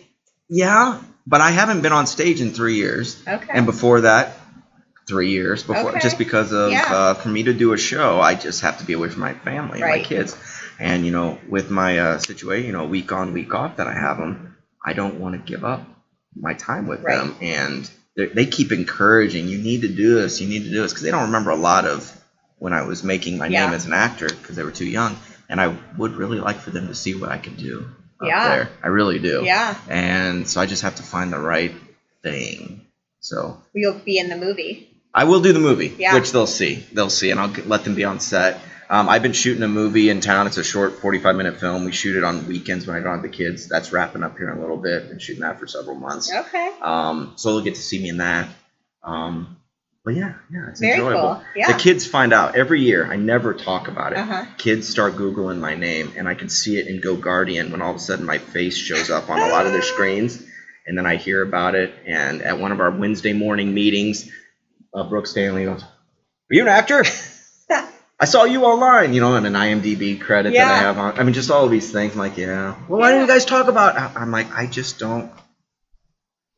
yeah, 0.49 1.01
but 1.27 1.41
I 1.41 1.51
haven't 1.51 1.81
been 1.83 1.93
on 1.93 2.07
stage 2.07 2.41
in 2.41 2.53
three 2.53 2.75
years, 2.77 3.21
Okay. 3.27 3.49
and 3.51 3.65
before 3.67 4.03
that, 4.03 4.37
three 5.09 5.31
years 5.31 5.63
before, 5.63 5.91
Okay. 5.91 6.01
just 6.01 6.19
because 6.19 6.53
of 6.53 6.71
Yeah. 6.71 6.83
uh, 6.95 7.15
for 7.15 7.29
me 7.29 7.45
to 7.45 7.53
do 7.55 7.73
a 7.73 7.79
show, 7.79 8.21
I 8.21 8.35
just 8.35 8.61
have 8.63 8.79
to 8.79 8.85
be 8.85 8.93
away 8.93 9.09
from 9.09 9.21
my 9.21 9.35
family 9.35 9.81
and 9.81 9.91
my 9.91 10.01
kids, 10.03 10.37
and 10.79 11.05
you 11.07 11.13
know, 11.13 11.39
with 11.49 11.71
my 11.71 11.99
uh, 11.99 12.19
situation, 12.19 12.67
you 12.67 12.73
know, 12.73 12.85
week 12.85 13.11
on, 13.13 13.33
week 13.33 13.55
off 13.55 13.77
that 13.77 13.87
I 13.87 13.95
have 13.95 14.19
them, 14.19 14.57
I 14.85 14.93
don't 14.93 15.19
want 15.21 15.35
to 15.35 15.41
give 15.53 15.65
up 15.65 15.83
my 16.37 16.55
time 16.55 16.87
with 16.87 17.01
Right. 17.03 17.17
them, 17.19 17.37
and 17.41 17.91
they 18.17 18.27
they 18.27 18.47
keep 18.47 18.73
encouraging, 18.73 19.49
you 19.49 19.59
need 19.59 19.83
to 19.83 19.89
do 19.89 20.15
this, 20.15 20.41
you 20.41 20.49
need 20.49 20.65
to 20.65 20.71
do 20.71 20.83
this, 20.83 20.93
because 20.93 21.03
they 21.03 21.11
don't 21.11 21.25
remember 21.27 21.51
a 21.51 21.57
lot 21.57 21.87
of 21.87 22.11
when 22.59 22.73
I 22.73 22.83
was 22.83 23.03
making 23.05 23.39
my 23.39 23.47
Yeah. 23.47 23.67
name 23.67 23.75
as 23.75 23.87
an 23.87 23.93
actor 23.93 24.29
because 24.29 24.57
they 24.57 24.63
were 24.63 24.71
too 24.71 24.87
young, 24.87 25.17
and 25.49 25.61
I 25.61 25.77
would 25.99 26.13
really 26.17 26.39
like 26.39 26.59
for 26.61 26.71
them 26.71 26.89
to 26.89 26.95
see 26.95 27.15
what 27.15 27.31
I 27.31 27.39
can 27.39 27.55
do 27.57 27.87
up 28.21 28.29
Yeah. 28.29 28.49
there. 28.49 28.69
I 28.83 28.89
really 28.89 29.19
do. 29.19 29.43
Yeah. 29.45 29.77
And 29.89 30.49
so 30.49 30.61
I 30.61 30.67
just 30.67 30.83
have 30.83 30.97
to 30.97 31.03
find 31.03 31.33
the 31.33 31.39
right 31.39 31.75
thing. 32.23 32.83
So 33.21 33.59
You'll 33.75 33.95
be 33.99 34.19
in 34.19 34.29
the 34.29 34.37
movie. 34.37 34.89
I 35.13 35.25
will 35.25 35.41
do 35.41 35.53
the 35.53 35.59
movie, 35.61 35.95
Yeah. 35.99 36.15
which 36.15 36.33
they'll 36.33 36.47
see. 36.47 36.85
They'll 36.93 37.11
see, 37.11 37.31
and 37.31 37.41
I'll 37.41 37.53
let 37.67 37.85
them 37.85 37.95
be 37.95 38.05
on 38.05 38.21
set. 38.21 38.61
Um, 38.91 39.09
I've 39.09 39.23
been 39.23 39.33
shooting 39.33 39.63
a 39.63 39.69
movie 39.69 40.11
in 40.11 40.21
town. 40.21 40.47
It's 40.47 40.57
a 40.59 40.65
short 40.65 40.95
45 41.01 41.37
minute 41.37 41.59
film. 41.59 41.85
We 41.85 41.93
shoot 41.93 42.17
it 42.17 42.25
on 42.25 42.47
weekends 42.47 42.87
when 42.87 42.97
I 42.97 43.01
don't 43.01 43.13
have 43.15 43.23
the 43.23 43.29
kids. 43.29 43.69
That's 43.69 43.93
wrapping 43.93 44.23
up 44.23 44.37
here 44.37 44.51
in 44.51 44.59
a 44.59 44.61
little 44.61 44.77
bit. 44.77 45.09
Been 45.09 45.19
shooting 45.19 45.43
that 45.43 45.59
for 45.59 45.67
several 45.67 45.97
months. 45.97 46.33
Okay. 46.33 46.71
Um, 46.83 47.33
so 47.37 47.51
they'll 47.55 47.65
get 47.65 47.75
to 47.77 47.81
see 47.83 47.99
me 48.01 48.11
in 48.11 48.19
that. 48.19 48.49
Um, 49.03 49.57
but 50.05 50.15
yeah, 50.15 50.35
yeah, 50.53 50.69
it's 50.69 50.81
Very 50.81 50.95
enjoyable. 50.95 51.37
cool. 51.37 51.45
Yeah. 51.57 51.73
The 51.73 51.79
kids 51.79 52.07
find 52.07 52.35
out 52.35 52.57
every 52.57 52.83
year. 52.83 53.11
I 53.11 53.17
never 53.17 53.55
talk 53.55 53.89
about 53.89 54.13
it. 54.13 54.19
Uh-huh. 54.19 54.45
Kids 54.59 54.87
start 54.87 55.15
Googling 55.15 55.61
my 55.61 55.75
name, 55.77 56.13
and 56.17 56.29
I 56.29 56.35
can 56.35 56.51
see 56.51 56.77
it 56.79 56.87
in 56.89 57.01
Go 57.01 57.17
Guardian 57.17 57.73
when 57.73 57.81
all 57.81 57.91
of 57.91 57.97
a 57.97 58.01
sudden 58.01 58.27
my 58.27 58.37
face 58.37 58.77
shows 58.77 59.09
up 59.11 59.31
on 59.31 59.39
a 59.39 59.49
lot 59.49 59.65
of 59.67 59.73
their 59.73 59.83
screens. 59.95 60.43
And 60.87 60.99
then 60.99 61.07
I 61.07 61.17
hear 61.17 61.41
about 61.41 61.75
it. 61.75 61.95
And 62.05 62.43
at 62.43 62.59
one 62.59 62.71
of 62.71 62.81
our 62.81 62.91
Wednesday 62.91 63.33
morning 63.33 63.73
meetings, 63.73 64.31
uh, 64.93 65.09
Brooke 65.09 65.27
Stanley 65.27 65.65
goes, 65.65 65.83
Are 65.83 65.87
you 66.51 66.61
an 66.63 66.69
actor? 66.69 67.03
I 68.21 68.27
saw 68.27 68.45
you 68.45 68.65
online, 68.65 69.13
you 69.13 69.21
know, 69.21 69.35
and 69.37 69.47
an 69.47 69.55
IMDb 69.55 70.21
credit 70.21 70.53
that 70.55 70.71
I 70.71 70.77
have 70.79 70.99
on. 70.99 71.19
I 71.19 71.25
mean, 71.25 71.35
just 71.35 71.51
all 71.51 71.65
of 71.65 71.71
these 71.71 71.91
things. 71.91 72.13
I'm 72.13 72.19
like, 72.19 72.37
yeah. 72.37 72.77
Well, 72.89 73.01
why 73.01 73.11
don't 73.11 73.23
you 73.23 73.27
guys 73.27 73.45
talk 73.45 73.67
about? 73.69 73.97
I'm 74.17 74.31
like, 74.31 74.51
I 74.53 74.67
just 74.67 74.99
don't. 74.99 75.33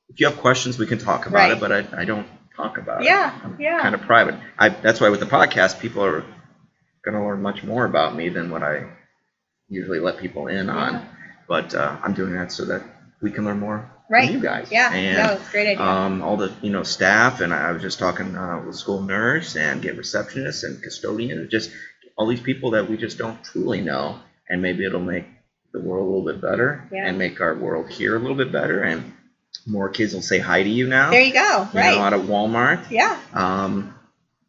If 0.08 0.20
you 0.20 0.26
have 0.26 0.38
questions, 0.38 0.78
we 0.78 0.86
can 0.86 0.98
talk 0.98 1.26
about 1.26 1.38
Right. 1.38 1.52
it, 1.52 1.60
but 1.60 1.72
I, 1.72 1.86
I 2.02 2.04
don't 2.04 2.26
talk 2.56 2.78
about 2.78 3.02
it. 3.02 3.06
Yeah. 3.06 3.34
Yeah. 3.58 3.80
kind 3.80 3.94
of 3.94 4.02
private. 4.02 4.34
I 4.58 4.68
that's 4.68 5.00
why 5.00 5.08
with 5.08 5.20
the 5.20 5.26
podcast, 5.26 5.80
people 5.80 6.04
are 6.04 6.20
going 7.04 7.14
to 7.16 7.20
learn 7.22 7.42
much 7.42 7.64
more 7.64 7.84
about 7.84 8.14
me 8.14 8.28
than 8.28 8.50
what 8.50 8.62
I 8.62 8.86
usually 9.68 9.98
let 9.98 10.18
people 10.18 10.46
in 10.48 10.68
on. 10.70 11.06
But 11.48 11.74
uh, 11.74 11.96
I'm 12.02 12.12
doing 12.14 12.34
that 12.34 12.52
so 12.52 12.66
that 12.66 12.82
we 13.22 13.30
can 13.30 13.44
learn 13.44 13.58
more 13.60 13.90
Right. 14.08 14.30
you 14.30 14.40
guys. 14.40 14.68
Yeah. 14.70 14.92
And, 14.92 15.16
no, 15.18 15.32
it's 15.34 15.48
a 15.48 15.50
great 15.52 15.68
idea. 15.68 15.84
um, 15.84 16.22
all 16.22 16.36
the 16.36 16.52
you 16.62 16.70
know 16.70 16.82
staff, 16.82 17.40
and 17.40 17.52
I 17.52 17.72
was 17.72 17.82
just 17.82 17.98
talking 17.98 18.36
uh, 18.36 18.62
with 18.66 18.76
school 18.76 19.02
nurse 19.02 19.56
and 19.56 19.82
get 19.82 19.96
receptionists 19.98 20.64
and 20.64 20.82
custodians. 20.82 21.50
Just 21.50 21.70
all 22.16 22.26
these 22.26 22.40
people 22.40 22.70
that 22.72 22.88
we 22.88 22.96
just 22.96 23.18
don't 23.18 23.42
truly 23.44 23.80
know, 23.80 24.18
and 24.48 24.62
maybe 24.62 24.84
it'll 24.84 25.00
make 25.00 25.26
the 25.72 25.80
world 25.80 26.06
a 26.06 26.08
little 26.10 26.32
bit 26.32 26.40
better 26.40 26.88
Yeah. 26.92 27.06
and 27.08 27.18
make 27.18 27.40
our 27.40 27.54
world 27.54 27.90
here 27.90 28.16
a 28.16 28.18
little 28.18 28.36
bit 28.36 28.52
better, 28.52 28.82
and 28.82 29.12
more 29.66 29.88
kids 29.88 30.14
will 30.14 30.22
say 30.22 30.38
hi 30.38 30.62
to 30.62 30.68
you 30.68 30.86
now. 30.86 31.10
There 31.10 31.20
you 31.20 31.32
go. 31.32 31.68
you 31.72 31.78
Right. 31.80 31.94
know, 31.96 32.02
out 32.02 32.12
of 32.12 32.22
Walmart. 32.22 32.90
yeah. 32.90 33.18
Um, 33.34 33.92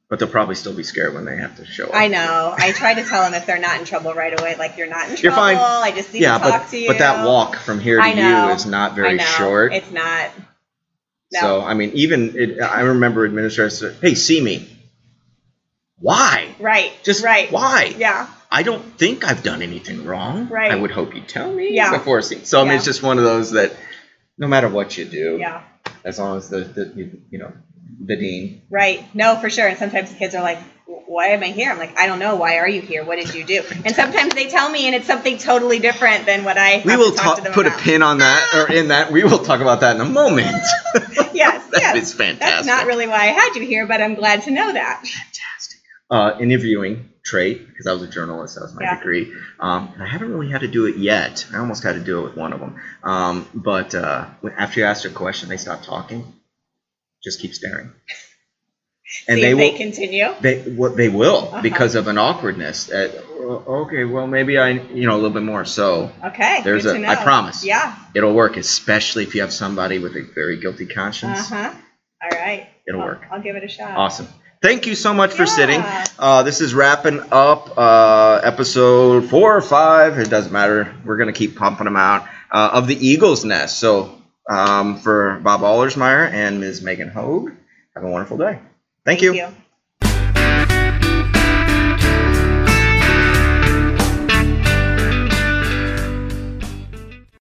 but 0.10 0.20
they'll 0.20 0.28
probably 0.30 0.56
still 0.56 0.74
be 0.74 0.84
scared 0.84 1.14
when 1.14 1.26
they 1.26 1.36
have 1.38 1.58
to 1.58 1.66
show 1.66 1.86
up. 1.88 1.96
I 1.96 2.08
know. 2.08 2.54
I 2.58 2.72
try 2.72 2.94
to 2.94 3.04
tell 3.04 3.24
them 3.24 3.34
if 3.34 3.46
they're 3.46 3.60
not 3.60 3.80
in 3.80 3.86
trouble 3.86 4.14
right 4.14 4.40
away, 4.40 4.56
like 4.56 4.78
you're 4.78 4.88
not 4.88 5.06
in 5.10 5.18
You're 5.18 5.32
trouble. 5.34 5.38
fine. 5.38 5.58
I 5.58 5.92
just 5.96 6.14
need 6.14 6.22
Yeah, 6.22 6.38
to 6.38 6.44
talk 6.44 6.62
but 6.64 6.70
to 6.72 6.78
you. 6.78 6.88
but 6.88 7.00
that 7.00 7.26
walk 7.26 7.58
from 7.58 7.80
here 7.80 8.02
to 8.02 8.08
you 8.10 8.50
is 8.54 8.66
not 8.66 8.94
I 8.94 8.96
very 8.96 9.16
know. 9.18 9.24
short. 9.26 9.74
It's 9.74 9.92
not. 9.92 10.32
No. 11.34 11.40
So 11.42 11.62
I 11.62 11.74
mean, 11.74 11.92
even 11.94 12.34
it, 12.38 12.62
I 12.62 12.82
remember 12.82 13.26
administrators 13.26 13.80
said, 13.80 13.98
"Hey, 14.02 14.16
see 14.16 14.40
me." 14.42 14.70
Why? 16.00 16.56
right. 16.60 16.92
Just 17.04 17.24
right. 17.24 17.52
why? 17.52 17.94
Yeah. 17.98 18.28
I 18.52 18.64
don't 18.64 18.84
think 18.98 19.26
I've 19.26 19.44
done 19.44 19.62
anything 19.62 20.06
wrong. 20.06 20.48
Right. 20.48 20.72
I 20.72 20.76
would 20.76 20.92
hope 20.92 21.16
you 21.16 21.22
tell 21.22 21.52
me 21.52 21.74
Yeah. 21.74 21.92
before 21.92 22.22
seeing. 22.22 22.46
So 22.46 22.60
I 22.60 22.64
mean, 22.64 22.72
Yeah. 22.72 22.76
it's 22.78 22.86
just 22.86 23.04
one 23.04 23.18
of 23.18 23.24
those 23.24 23.52
that 23.52 23.74
no 24.38 24.48
matter 24.48 24.70
what 24.70 24.98
you 24.98 25.06
do, 25.06 25.38
Yeah. 25.40 25.64
as 26.06 26.20
long 26.20 26.38
as 26.38 26.48
the, 26.50 26.60
the 26.60 26.94
you, 26.96 27.22
you 27.32 27.40
know 27.40 27.52
the 28.00 28.16
dean. 28.16 28.62
Right. 28.70 29.04
No, 29.16 29.36
for 29.36 29.50
sure. 29.50 29.68
And 29.68 29.78
sometimes 29.78 30.12
the 30.12 30.18
kids 30.18 30.36
are 30.36 30.44
like, 30.44 30.60
why 30.86 31.28
am 31.28 31.42
I 31.44 31.48
here? 31.48 31.72
I'm 31.72 31.78
like, 31.78 31.98
I 31.98 32.06
don't 32.06 32.20
know. 32.20 32.36
Why 32.36 32.58
are 32.58 32.68
you 32.68 32.82
here? 32.82 33.04
What 33.04 33.18
did 33.18 33.34
you 33.34 33.44
do? 33.46 33.64
And 33.86 33.96
sometimes 33.96 34.34
they 34.36 34.48
tell 34.50 34.70
me, 34.70 34.86
and 34.88 34.96
it's 34.96 35.08
something 35.08 35.38
totally 35.38 35.80
different 35.80 36.26
than 36.26 36.44
what 36.44 36.58
I. 36.58 36.82
We 36.86 36.96
will 36.98 37.12
to 37.12 37.18
talk 37.18 37.26
talk, 37.26 37.38
to 37.38 37.44
them 37.44 37.54
put 37.54 37.66
a 37.66 37.72
pin 37.72 38.04
on 38.04 38.20
that 38.20 38.54
or 38.54 38.72
in 38.74 38.90
that. 38.90 39.12
We 39.12 39.24
will 39.24 39.40
talk 39.40 39.62
about 39.62 39.82
that 39.82 39.96
in 39.96 40.02
a 40.02 40.06
moment. 40.06 40.56
Yes. 41.34 41.68
that 41.72 41.82
yes. 41.82 41.96
is 41.96 42.14
fantastic. 42.14 42.40
That's 42.40 42.66
not 42.66 42.88
really 42.88 43.08
why 43.08 43.16
I 43.16 43.26
had 43.28 43.56
you 43.56 43.62
here, 43.62 43.86
but 43.86 44.02
I'm 44.02 44.16
glad 44.16 44.44
to 44.44 44.52
know 44.52 44.72
that. 44.74 45.06
fantastic. 45.06 45.80
Uh, 46.10 46.36
interviewing 46.40 47.10
trait 47.24 47.68
because 47.68 47.86
I 47.86 47.94
was 47.94 48.02
a 48.02 48.08
journalist. 48.08 48.56
That 48.56 48.62
was 48.62 48.74
my 48.74 48.82
Yeah. 48.84 48.98
degree. 48.98 49.32
Um, 49.60 49.92
and 49.94 50.02
I 50.02 50.08
haven't 50.08 50.32
really 50.34 50.50
had 50.50 50.62
to 50.62 50.68
do 50.68 50.86
it 50.86 50.98
yet. 50.98 51.46
I 51.54 51.58
almost 51.60 51.84
had 51.84 51.94
to 51.94 52.00
do 52.04 52.20
it 52.20 52.24
with 52.24 52.36
one 52.38 52.54
of 52.54 52.60
them. 52.60 52.82
Um, 53.04 53.48
but 53.54 53.94
uh, 53.94 54.26
after 54.58 54.80
you 54.80 54.86
ask 54.88 55.06
a 55.06 55.10
question, 55.10 55.50
they 55.50 55.58
stop 55.58 55.84
talking. 55.84 56.34
Just 57.24 57.42
keep 57.42 57.54
staring. 57.54 57.92
And 59.30 59.42
they 59.42 59.54
will. 59.54 59.60
they 59.72 59.78
continue. 59.78 60.28
They 60.42 60.64
what 60.64 60.98
they 60.98 61.08
will 61.08 61.48
Uh-huh. 61.48 61.62
because 61.62 61.96
of 61.96 62.08
an 62.10 62.18
awkwardness. 62.18 62.92
Uh, 62.92 63.08
okay, 63.42 64.04
well 64.04 64.28
maybe 64.28 64.58
I 64.58 64.72
you 64.72 65.06
know 65.08 65.14
a 65.14 65.20
little 65.20 65.30
bit 65.30 65.44
more. 65.44 65.64
So 65.64 66.12
Okay. 66.26 66.60
There's 66.64 66.86
a-. 66.86 67.06
I 67.08 67.16
promise. 67.16 67.64
Yeah. 67.64 67.96
it'll 68.14 68.34
work, 68.34 68.58
especially 68.58 69.24
if 69.24 69.34
you 69.34 69.42
have 69.42 69.54
somebody 69.54 70.00
with 70.00 70.14
a 70.18 70.24
very 70.36 70.60
guilty 70.60 70.86
conscience. 70.88 71.50
Uh 71.50 71.56
huh. 71.72 71.74
All 72.24 72.38
right. 72.38 72.68
It'll 72.86 73.00
I'll- 73.00 73.08
work. 73.08 73.22
I'll 73.32 73.42
give 73.42 73.56
it 73.56 73.64
a 73.64 73.70
shot. 73.70 73.96
Awesome. 73.96 74.28
Thank 74.62 74.88
you 74.88 74.96
so 74.96 75.14
much 75.14 75.32
for 75.32 75.44
Yeah. 75.44 75.56
sitting. 75.60 75.84
Uh, 76.20 76.44
this 76.44 76.60
is 76.60 76.74
wrapping 76.74 77.22
up 77.32 77.78
uh, 77.78 78.42
episode 78.44 79.30
four 79.30 79.56
or 79.56 79.62
five. 79.62 80.18
It 80.20 80.30
doesn't 80.30 80.52
matter. 80.52 80.94
We're 81.06 81.18
going 81.18 81.32
to 81.34 81.38
keep 81.38 81.56
pumping 81.56 81.86
them 81.86 81.96
out 81.96 82.28
uh, 82.52 82.72
of 82.74 82.88
the 82.88 82.96
Eagle's 83.08 83.46
Nest. 83.46 83.80
So 83.80 84.17
um, 84.50 84.98
for 85.00 85.40
Bob 85.44 85.62
Ahlersmeyer 85.62 86.30
and 86.32 86.60
Ms. 86.60 86.82
Meggan 86.82 87.10
Hoag, 87.10 87.54
have 87.96 88.04
a 88.04 88.10
wonderful 88.10 88.38
day. 88.38 88.60
Thank 89.06 89.22
you. 89.22 89.34
Thank 89.34 89.52
you. 89.52 89.67